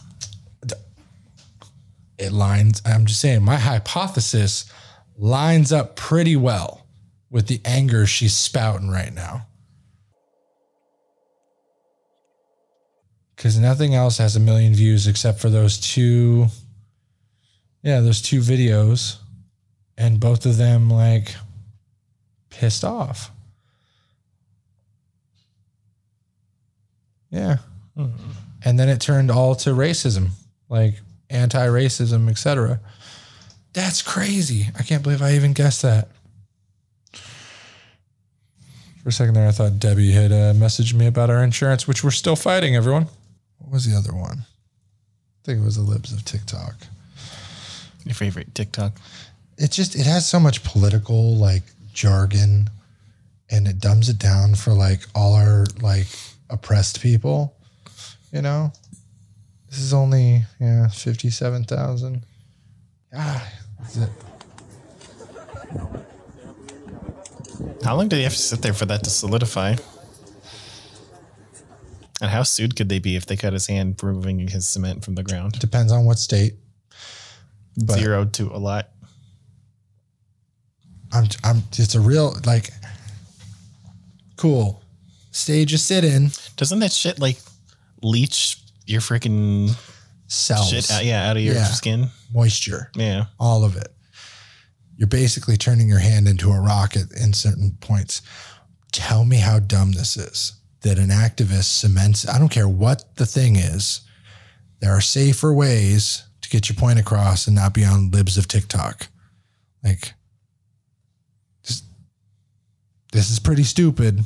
It 2.20 2.32
lines. 2.32 2.82
I'm 2.86 3.06
just 3.06 3.22
saying, 3.22 3.44
my 3.44 3.56
hypothesis 3.56 4.72
lines 5.18 5.72
up 5.72 5.96
pretty 5.96 6.36
well 6.36 6.86
with 7.30 7.48
the 7.48 7.62
anger 7.64 8.06
she's 8.06 8.36
spouting 8.36 8.90
right 8.90 9.14
now. 9.14 9.48
Because 13.36 13.58
nothing 13.58 13.96
else 13.96 14.18
has 14.18 14.36
a 14.36 14.40
million 14.40 14.74
views 14.74 15.08
except 15.08 15.40
for 15.40 15.50
those 15.50 15.80
two. 15.80 16.48
Yeah, 17.82 18.02
those 18.02 18.22
two 18.22 18.42
videos. 18.42 19.18
And 19.98 20.20
both 20.20 20.46
of 20.46 20.58
them, 20.58 20.90
like, 20.90 21.36
pissed 22.50 22.84
off. 22.84 23.32
Yeah. 27.30 27.58
Hmm. 27.96 28.08
And 28.66 28.78
then 28.78 28.90
it 28.90 29.00
turned 29.00 29.32
all 29.32 29.56
to 29.56 29.70
racism, 29.70 30.30
like 30.68 31.00
anti-racism, 31.30 32.30
etc. 32.30 32.80
That's 33.74 34.02
crazy. 34.02 34.68
I 34.78 34.84
can't 34.84 35.04
believe 35.04 35.22
I 35.22 35.34
even 35.34 35.54
guessed 35.54 35.82
that. 35.84 36.10
For 39.04 39.10
a 39.10 39.12
second 39.12 39.36
there, 39.36 39.48
I 39.48 39.52
thought 39.52 39.80
Debbie 39.80 40.12
had 40.12 40.32
uh, 40.32 40.54
messaged 40.54 40.94
me 40.94 41.08
about 41.08 41.30
our 41.30 41.44
insurance, 41.44 41.88
which 41.88 42.04
we're 42.04 42.12
still 42.12 42.36
fighting, 42.36 42.76
everyone. 42.76 43.08
What 43.60 43.72
was 43.72 43.86
the 43.86 43.98
other 43.98 44.14
one? 44.14 44.40
I 44.40 45.46
think 45.46 45.62
it 45.62 45.66
was 45.66 45.78
the 45.78 45.82
libs 45.84 46.12
of 46.12 46.26
TikTok. 46.26 46.76
Your 48.06 48.16
favorite 48.16 48.54
TikTok? 48.54 48.94
It 49.58 49.72
just 49.72 49.96
it 49.96 50.06
has 50.06 50.28
so 50.28 50.40
much 50.40 50.64
political 50.64 51.36
like 51.36 51.64
jargon 51.94 52.70
and 53.50 53.68
it 53.68 53.80
dumbs 53.80 54.10
it 54.10 54.20
down 54.20 54.56
for 54.56 54.74
like 54.74 55.02
all 55.16 55.34
our 55.34 55.66
like 55.82 56.08
oppressed 56.50 57.02
people. 57.02 57.56
You 58.32 58.42
know? 58.42 58.72
This 59.70 59.80
is 59.80 59.94
only 59.94 60.44
yeah, 60.60 60.88
fifty 60.88 61.30
seven 61.30 61.64
thousand. 61.64 62.24
Ah, 63.14 63.52
that's 63.80 63.98
it. 63.98 64.10
How 67.84 67.96
long 67.96 68.08
do 68.08 68.16
they 68.16 68.24
have 68.24 68.34
to 68.34 68.40
sit 68.40 68.62
there 68.62 68.74
for 68.74 68.86
that 68.86 69.04
to 69.04 69.10
solidify? 69.10 69.76
And 72.22 72.30
how 72.30 72.44
sued 72.44 72.76
could 72.76 72.90
they 72.90 73.00
be 73.00 73.16
if 73.16 73.26
they 73.26 73.38
cut 73.38 73.54
his 73.54 73.68
hand 73.68 74.02
removing 74.04 74.48
his 74.48 74.68
cement 74.68 75.06
from 75.06 75.16
the 75.16 75.24
ground? 75.24 75.54
Depends 75.60 75.92
on 75.92 76.06
what 76.06 76.20
state. 76.20 76.56
But- 77.78 77.98
Zero 78.00 78.26
to 78.26 78.48
a 78.52 78.58
lot. 78.58 78.90
I'm 81.12 81.26
I'm 81.44 81.64
it's 81.78 81.96
a 81.96 82.00
real 82.00 82.36
like 82.46 82.70
cool. 84.36 84.82
Stage 85.32 85.74
a 85.74 85.78
sit 85.78 86.04
in. 86.04 86.30
Doesn't 86.56 86.80
that 86.80 86.92
shit 86.92 87.20
like 87.20 87.38
leach 88.04 88.60
your 88.90 89.02
freaking 89.02 89.76
Cells. 90.28 90.70
shit 90.70 90.90
out, 90.92 91.06
yeah, 91.06 91.30
out 91.30 91.38
of 91.38 91.44
your 91.44 91.56
Yeah. 91.56 91.72
skin. 91.72 92.10
moisture, 92.34 92.92
Yeah. 92.96 93.26
all 93.40 93.64
of 93.64 93.76
it. 93.76 93.94
You're 94.98 95.08
basically 95.08 95.58
turning 95.58 95.88
your 95.88 96.00
hand 96.00 96.28
into 96.28 96.52
a 96.52 96.60
rocket 96.60 97.12
in 97.14 97.34
certain 97.34 97.78
points. 97.80 98.22
Tell 98.92 99.26
me 99.26 99.38
how 99.38 99.60
dumb 99.60 99.94
this 99.94 100.18
is 100.18 100.54
that 100.82 100.98
an 101.00 101.10
activist 101.10 101.66
cements, 101.66 102.28
I 102.28 102.38
don't 102.38 102.50
care 102.50 102.68
what 102.68 103.16
the 103.16 103.26
thing 103.26 103.56
is, 103.56 104.02
there 104.80 104.92
are 104.96 105.02
safer 105.02 105.54
ways 105.54 106.24
to 106.42 106.50
get 106.50 106.70
your 106.70 106.76
point 106.76 107.00
across 107.00 107.48
and 107.48 107.56
not 107.56 107.74
be 107.74 107.84
on 107.84 108.12
libs 108.12 108.38
of 108.38 108.48
TikTok. 108.48 109.08
Like, 109.84 110.14
just, 111.64 111.84
this 113.12 113.30
is 113.30 113.40
pretty 113.40 113.64
stupid 113.64 114.24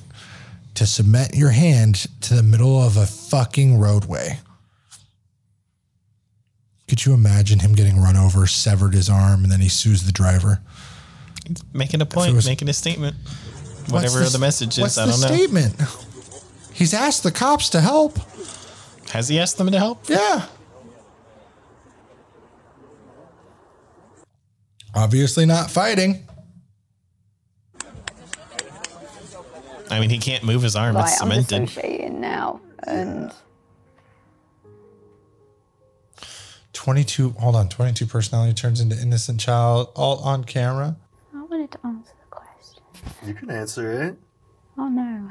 to 0.75 0.85
cement 0.85 1.35
your 1.35 1.51
hand 1.51 2.05
to 2.21 2.33
the 2.35 2.43
middle 2.43 2.81
of 2.81 2.97
a 2.97 3.05
fucking 3.05 3.77
roadway. 3.77 4.39
Could 6.87 7.05
you 7.05 7.13
imagine 7.13 7.59
him 7.59 7.73
getting 7.73 7.97
run 7.99 8.15
over, 8.17 8.45
severed 8.45 8.93
his 8.93 9.09
arm, 9.09 9.43
and 9.43 9.51
then 9.51 9.61
he 9.61 9.69
sues 9.69 10.03
the 10.03 10.11
driver? 10.11 10.61
Making 11.73 12.01
a 12.01 12.05
point, 12.05 12.35
was- 12.35 12.45
making 12.47 12.69
a 12.69 12.73
statement. 12.73 13.15
Whatever 13.89 14.23
the- 14.23 14.29
the, 14.29 14.39
message 14.39 14.77
What's 14.77 14.93
is, 14.93 14.97
I 14.97 15.05
the 15.05 15.11
don't 15.11 15.21
know. 15.21 15.27
statement? 15.27 15.75
He's 16.73 16.93
asked 16.93 17.23
the 17.23 17.31
cops 17.31 17.69
to 17.69 17.81
help. 17.81 18.17
Has 19.09 19.27
he 19.27 19.39
asked 19.39 19.57
them 19.57 19.69
to 19.71 19.77
help? 19.77 20.09
Yeah. 20.09 20.45
Obviously 24.95 25.45
not 25.45 25.69
fighting. 25.71 26.27
I 29.89 29.99
mean, 29.99 30.09
he 30.09 30.17
can't 30.17 30.43
move 30.43 30.61
his 30.63 30.75
arm; 30.75 30.95
Right, 30.95 31.11
it's 31.11 31.21
I'm 31.21 31.29
cemented. 31.43 32.13
now, 32.13 32.61
and 32.87 33.31
22, 36.73 37.31
hold 37.31 37.55
on, 37.55 37.69
22 37.69 38.05
personality 38.05 38.53
turns 38.53 38.81
into 38.81 38.99
innocent 38.99 39.39
child, 39.39 39.89
all 39.95 40.17
on 40.19 40.43
camera. 40.43 40.97
I 41.33 41.43
wanted 41.43 41.71
to 41.71 41.79
answer 41.85 42.11
the 42.19 42.35
question. 42.35 42.83
You 43.27 43.33
can 43.33 43.49
answer 43.51 43.91
it. 44.03 44.17
Oh 44.77 44.87
no, 44.89 45.29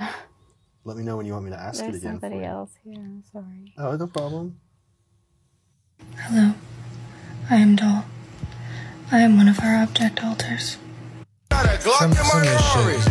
Let 0.84 0.96
me 0.96 1.02
know 1.02 1.16
when 1.16 1.26
you 1.26 1.32
want 1.32 1.44
me 1.46 1.50
to 1.50 1.58
ask 1.60 1.80
there's 1.80 1.96
it 1.96 1.98
again. 1.98 2.18
for 2.20 2.26
somebody 2.26 2.42
you. 2.42 2.48
else 2.50 2.70
here. 2.84 2.94
I'm 2.94 3.22
sorry. 3.32 3.74
Oh, 3.76 3.96
no 3.96 4.06
problem. 4.06 4.60
Hello, 6.16 6.54
I 7.50 7.56
am 7.56 7.76
Doll. 7.76 8.04
I 9.10 9.20
am 9.20 9.36
one 9.36 9.48
of 9.48 9.58
our 9.60 9.82
object 9.82 10.22
alters. 10.24 10.78
Some, 11.50 12.12
some 12.14 12.38
of 12.40 12.44
this 12.44 12.72
shit 12.72 12.86
is, 12.96 13.08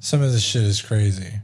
some 0.00 0.22
of 0.22 0.32
this 0.32 0.42
shit 0.42 0.62
is 0.62 0.80
crazy 0.82 1.34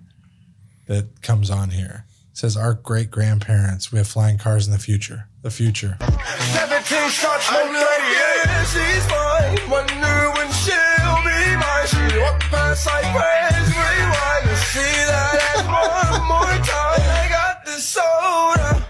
that 0.86 1.20
comes 1.22 1.50
on 1.50 1.70
here. 1.70 2.06
It 2.32 2.38
says 2.38 2.56
our 2.56 2.74
great 2.74 3.10
grandparents, 3.10 3.92
we 3.92 3.98
have 3.98 4.08
flying 4.08 4.38
cars 4.38 4.66
in 4.66 4.72
the 4.72 4.78
future. 4.78 5.28
The 5.42 5.50
future. 5.50 5.96
17 6.00 7.08
shots, 7.08 7.50
no 7.50 7.64
lady, 7.64 7.78
yeah, 8.12 8.64
she's 8.64 9.06
fine. 9.06 9.70
Wonder 9.70 10.30
when 10.36 10.52
she'll 10.52 11.22
be 11.24 11.56
mine. 11.56 11.86
She 11.88 12.18
walked 12.20 12.42
past 12.52 12.84
sideways, 12.84 13.68
rewind 13.72 14.44
to 14.44 14.56
see 14.56 14.96
that 15.08 15.40
ass 15.40 15.64
one 15.64 16.28
more 16.28 16.64
time. 16.64 17.00
I 17.00 17.28
got 17.30 17.64
this 17.64 17.88
soda. 17.88 18.86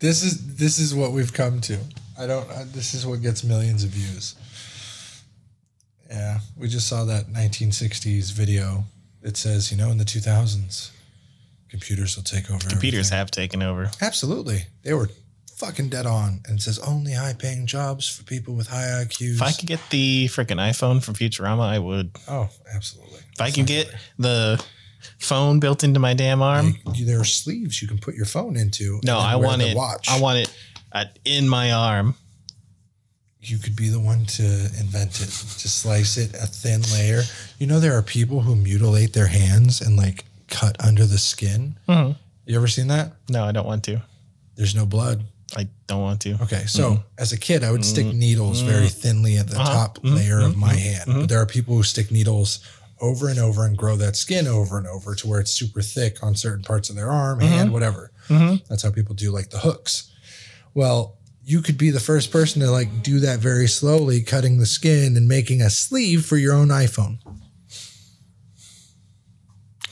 This 0.00 0.22
is 0.22 0.56
this 0.56 0.78
is 0.78 0.94
what 0.94 1.12
we've 1.12 1.32
come 1.32 1.62
to. 1.62 1.78
I 2.18 2.26
don't. 2.26 2.48
Uh, 2.50 2.64
this 2.66 2.92
is 2.92 3.06
what 3.06 3.22
gets 3.22 3.42
millions 3.42 3.84
of 3.84 3.90
views. 3.90 4.34
Yeah, 6.10 6.40
we 6.58 6.68
just 6.68 6.88
saw 6.88 7.06
that 7.06 7.28
1960s 7.32 8.32
video. 8.32 8.84
It 9.22 9.38
says, 9.38 9.72
you 9.72 9.78
know, 9.78 9.90
in 9.90 9.96
the 9.96 10.04
2000s, 10.04 10.90
computers 11.70 12.16
will 12.16 12.22
take 12.22 12.50
over. 12.50 12.68
Computers 12.68 13.06
everything. 13.06 13.18
have 13.18 13.30
taken 13.30 13.62
over. 13.62 13.90
Absolutely, 14.02 14.66
they 14.82 14.92
were 14.92 15.08
fucking 15.56 15.88
dead 15.88 16.06
on. 16.06 16.40
And 16.46 16.60
says 16.60 16.78
only 16.78 17.12
high-paying 17.12 17.66
jobs 17.66 18.08
for 18.08 18.22
people 18.24 18.54
with 18.54 18.68
high 18.68 19.04
IQs. 19.04 19.36
If 19.36 19.42
I 19.42 19.52
could 19.52 19.66
get 19.68 19.80
the 19.90 20.26
freaking 20.26 20.58
iPhone 20.58 21.02
from 21.02 21.14
Futurama, 21.14 21.60
I 21.62 21.78
would. 21.78 22.10
Oh, 22.28 22.48
absolutely. 22.74 23.20
If 23.34 23.40
I 23.40 23.50
could 23.50 23.66
get 23.66 23.92
the 24.18 24.62
phone 25.18 25.60
built 25.60 25.84
into 25.84 26.00
my 26.00 26.14
damn 26.14 26.42
arm. 26.42 26.76
You- 26.94 27.04
there 27.06 27.20
are 27.20 27.24
sleeves 27.24 27.80
you 27.82 27.88
can 27.88 27.98
put 27.98 28.14
your 28.14 28.26
phone 28.26 28.56
into. 28.56 29.00
No, 29.04 29.18
I 29.18 29.36
want 29.36 29.62
it. 29.62 29.76
Watch. 29.76 30.08
I 30.08 30.20
want 30.20 30.38
it 30.38 30.54
at, 30.92 31.18
in 31.24 31.48
my 31.48 31.72
arm. 31.72 32.14
you 33.40 33.58
could 33.58 33.76
be 33.76 33.90
the 33.90 34.00
one 34.00 34.24
to 34.24 34.42
invent 34.80 35.20
it 35.20 35.28
to 35.60 35.68
slice 35.68 36.16
it 36.16 36.32
a 36.32 36.46
thin 36.46 36.80
layer 36.94 37.20
you 37.58 37.66
know 37.66 37.78
there 37.78 37.92
are 37.92 38.00
people 38.00 38.40
who 38.40 38.56
mutilate 38.56 39.12
their 39.12 39.26
hands 39.26 39.82
and 39.82 39.98
like 39.98 40.24
cut 40.48 40.74
under 40.82 41.04
the 41.04 41.18
skin 41.18 41.76
Mhm. 41.86 42.16
you 42.46 42.56
ever 42.56 42.66
seen 42.68 42.86
that 42.88 43.12
No, 43.28 43.44
I 43.44 43.52
don't 43.52 43.66
want 43.66 43.84
to. 43.84 44.00
there's 44.56 44.74
no 44.74 44.86
blood 44.86 45.24
I 45.56 45.68
don't 45.86 46.00
want 46.02 46.20
to. 46.22 46.34
okay 46.42 46.64
so 46.66 46.94
Mhm. 46.94 47.04
as 47.18 47.32
a 47.32 47.36
kid 47.36 47.62
i 47.62 47.70
would 47.70 47.84
stick 47.84 48.06
Mhm. 48.06 48.14
needles 48.16 48.60
very 48.62 48.86
Mhm. 48.88 48.92
thinly 48.92 49.36
at 49.36 49.48
the 49.48 49.56
Uh-huh. 49.60 49.72
top 49.72 49.98
Mhm. 50.02 50.14
layer 50.16 50.40
of 50.40 50.56
my 50.56 50.72
Mhm. 50.74 50.78
hand 50.78 51.02
but 51.06 51.28
there 51.28 51.40
are 51.40 51.46
people 51.46 51.76
who 51.76 51.82
stick 51.84 52.10
needles 52.10 52.58
over 53.00 53.28
and 53.28 53.38
over 53.38 53.64
and 53.66 53.76
grow 53.76 53.96
that 53.96 54.16
skin 54.16 54.46
over 54.46 54.78
and 54.78 54.86
over 54.86 55.14
to 55.14 55.26
where 55.28 55.40
it's 55.40 55.52
super 55.52 55.82
thick 55.82 56.18
on 56.22 56.34
certain 56.34 56.64
parts 56.64 56.88
of 56.90 56.96
their 56.96 57.10
arm 57.10 57.40
hand 57.40 57.72
whatever 57.72 58.10
that's 58.68 58.82
how 58.82 58.90
people 58.90 59.14
do 59.14 59.30
like 59.30 59.50
the 59.50 59.58
hooks 59.60 60.04
well 60.74 61.18
you 61.46 61.60
could 61.60 61.76
be 61.76 61.90
the 61.90 62.00
first 62.00 62.30
person 62.30 62.60
to 62.62 62.70
like 62.70 63.02
do 63.02 63.20
that 63.20 63.38
very 63.38 63.68
slowly 63.68 64.22
cutting 64.22 64.58
the 64.58 64.66
skin 64.66 65.16
and 65.16 65.28
making 65.28 65.60
a 65.60 65.68
sleeve 65.70 66.24
for 66.24 66.36
your 66.38 66.54
own 66.54 66.68
iphone 66.68 67.18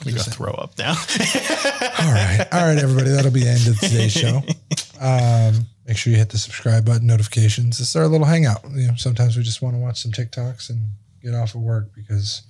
We 0.04 0.10
gotta 0.12 0.30
throw 0.32 0.52
up 0.54 0.76
now. 0.78 0.94
all 2.00 2.12
right 2.12 2.46
all 2.50 2.66
right 2.66 2.78
everybody 2.78 3.10
that'll 3.10 3.30
be 3.30 3.44
the 3.44 3.50
end 3.50 3.68
of 3.68 3.78
today's 3.78 4.10
show 4.12 4.42
um, 5.02 5.66
make 5.86 5.96
sure 5.96 6.12
you 6.12 6.18
hit 6.18 6.30
the 6.30 6.38
subscribe 6.38 6.86
button. 6.86 7.06
Notifications. 7.06 7.78
This 7.78 7.90
is 7.90 7.96
our 7.96 8.06
little 8.06 8.26
hangout. 8.26 8.62
You 8.72 8.88
know 8.88 8.94
sometimes 8.96 9.36
we 9.36 9.42
just 9.42 9.60
want 9.60 9.74
to 9.74 9.80
watch 9.80 10.00
some 10.00 10.12
tiktoks 10.12 10.70
and 10.70 10.80
get 11.22 11.34
off 11.34 11.54
of 11.54 11.60
work 11.60 11.90
because 11.94 12.42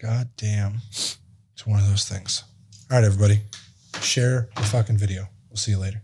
god 0.00 0.28
damn 0.36 0.78
it's 0.88 1.66
one 1.66 1.78
of 1.78 1.88
those 1.88 2.08
things. 2.08 2.44
All 2.90 2.96
right 2.96 3.04
everybody. 3.04 3.40
Share 4.00 4.48
the 4.56 4.62
fucking 4.62 4.96
video. 4.96 5.28
We'll 5.50 5.56
see 5.56 5.72
you 5.72 5.78
later 5.78 6.02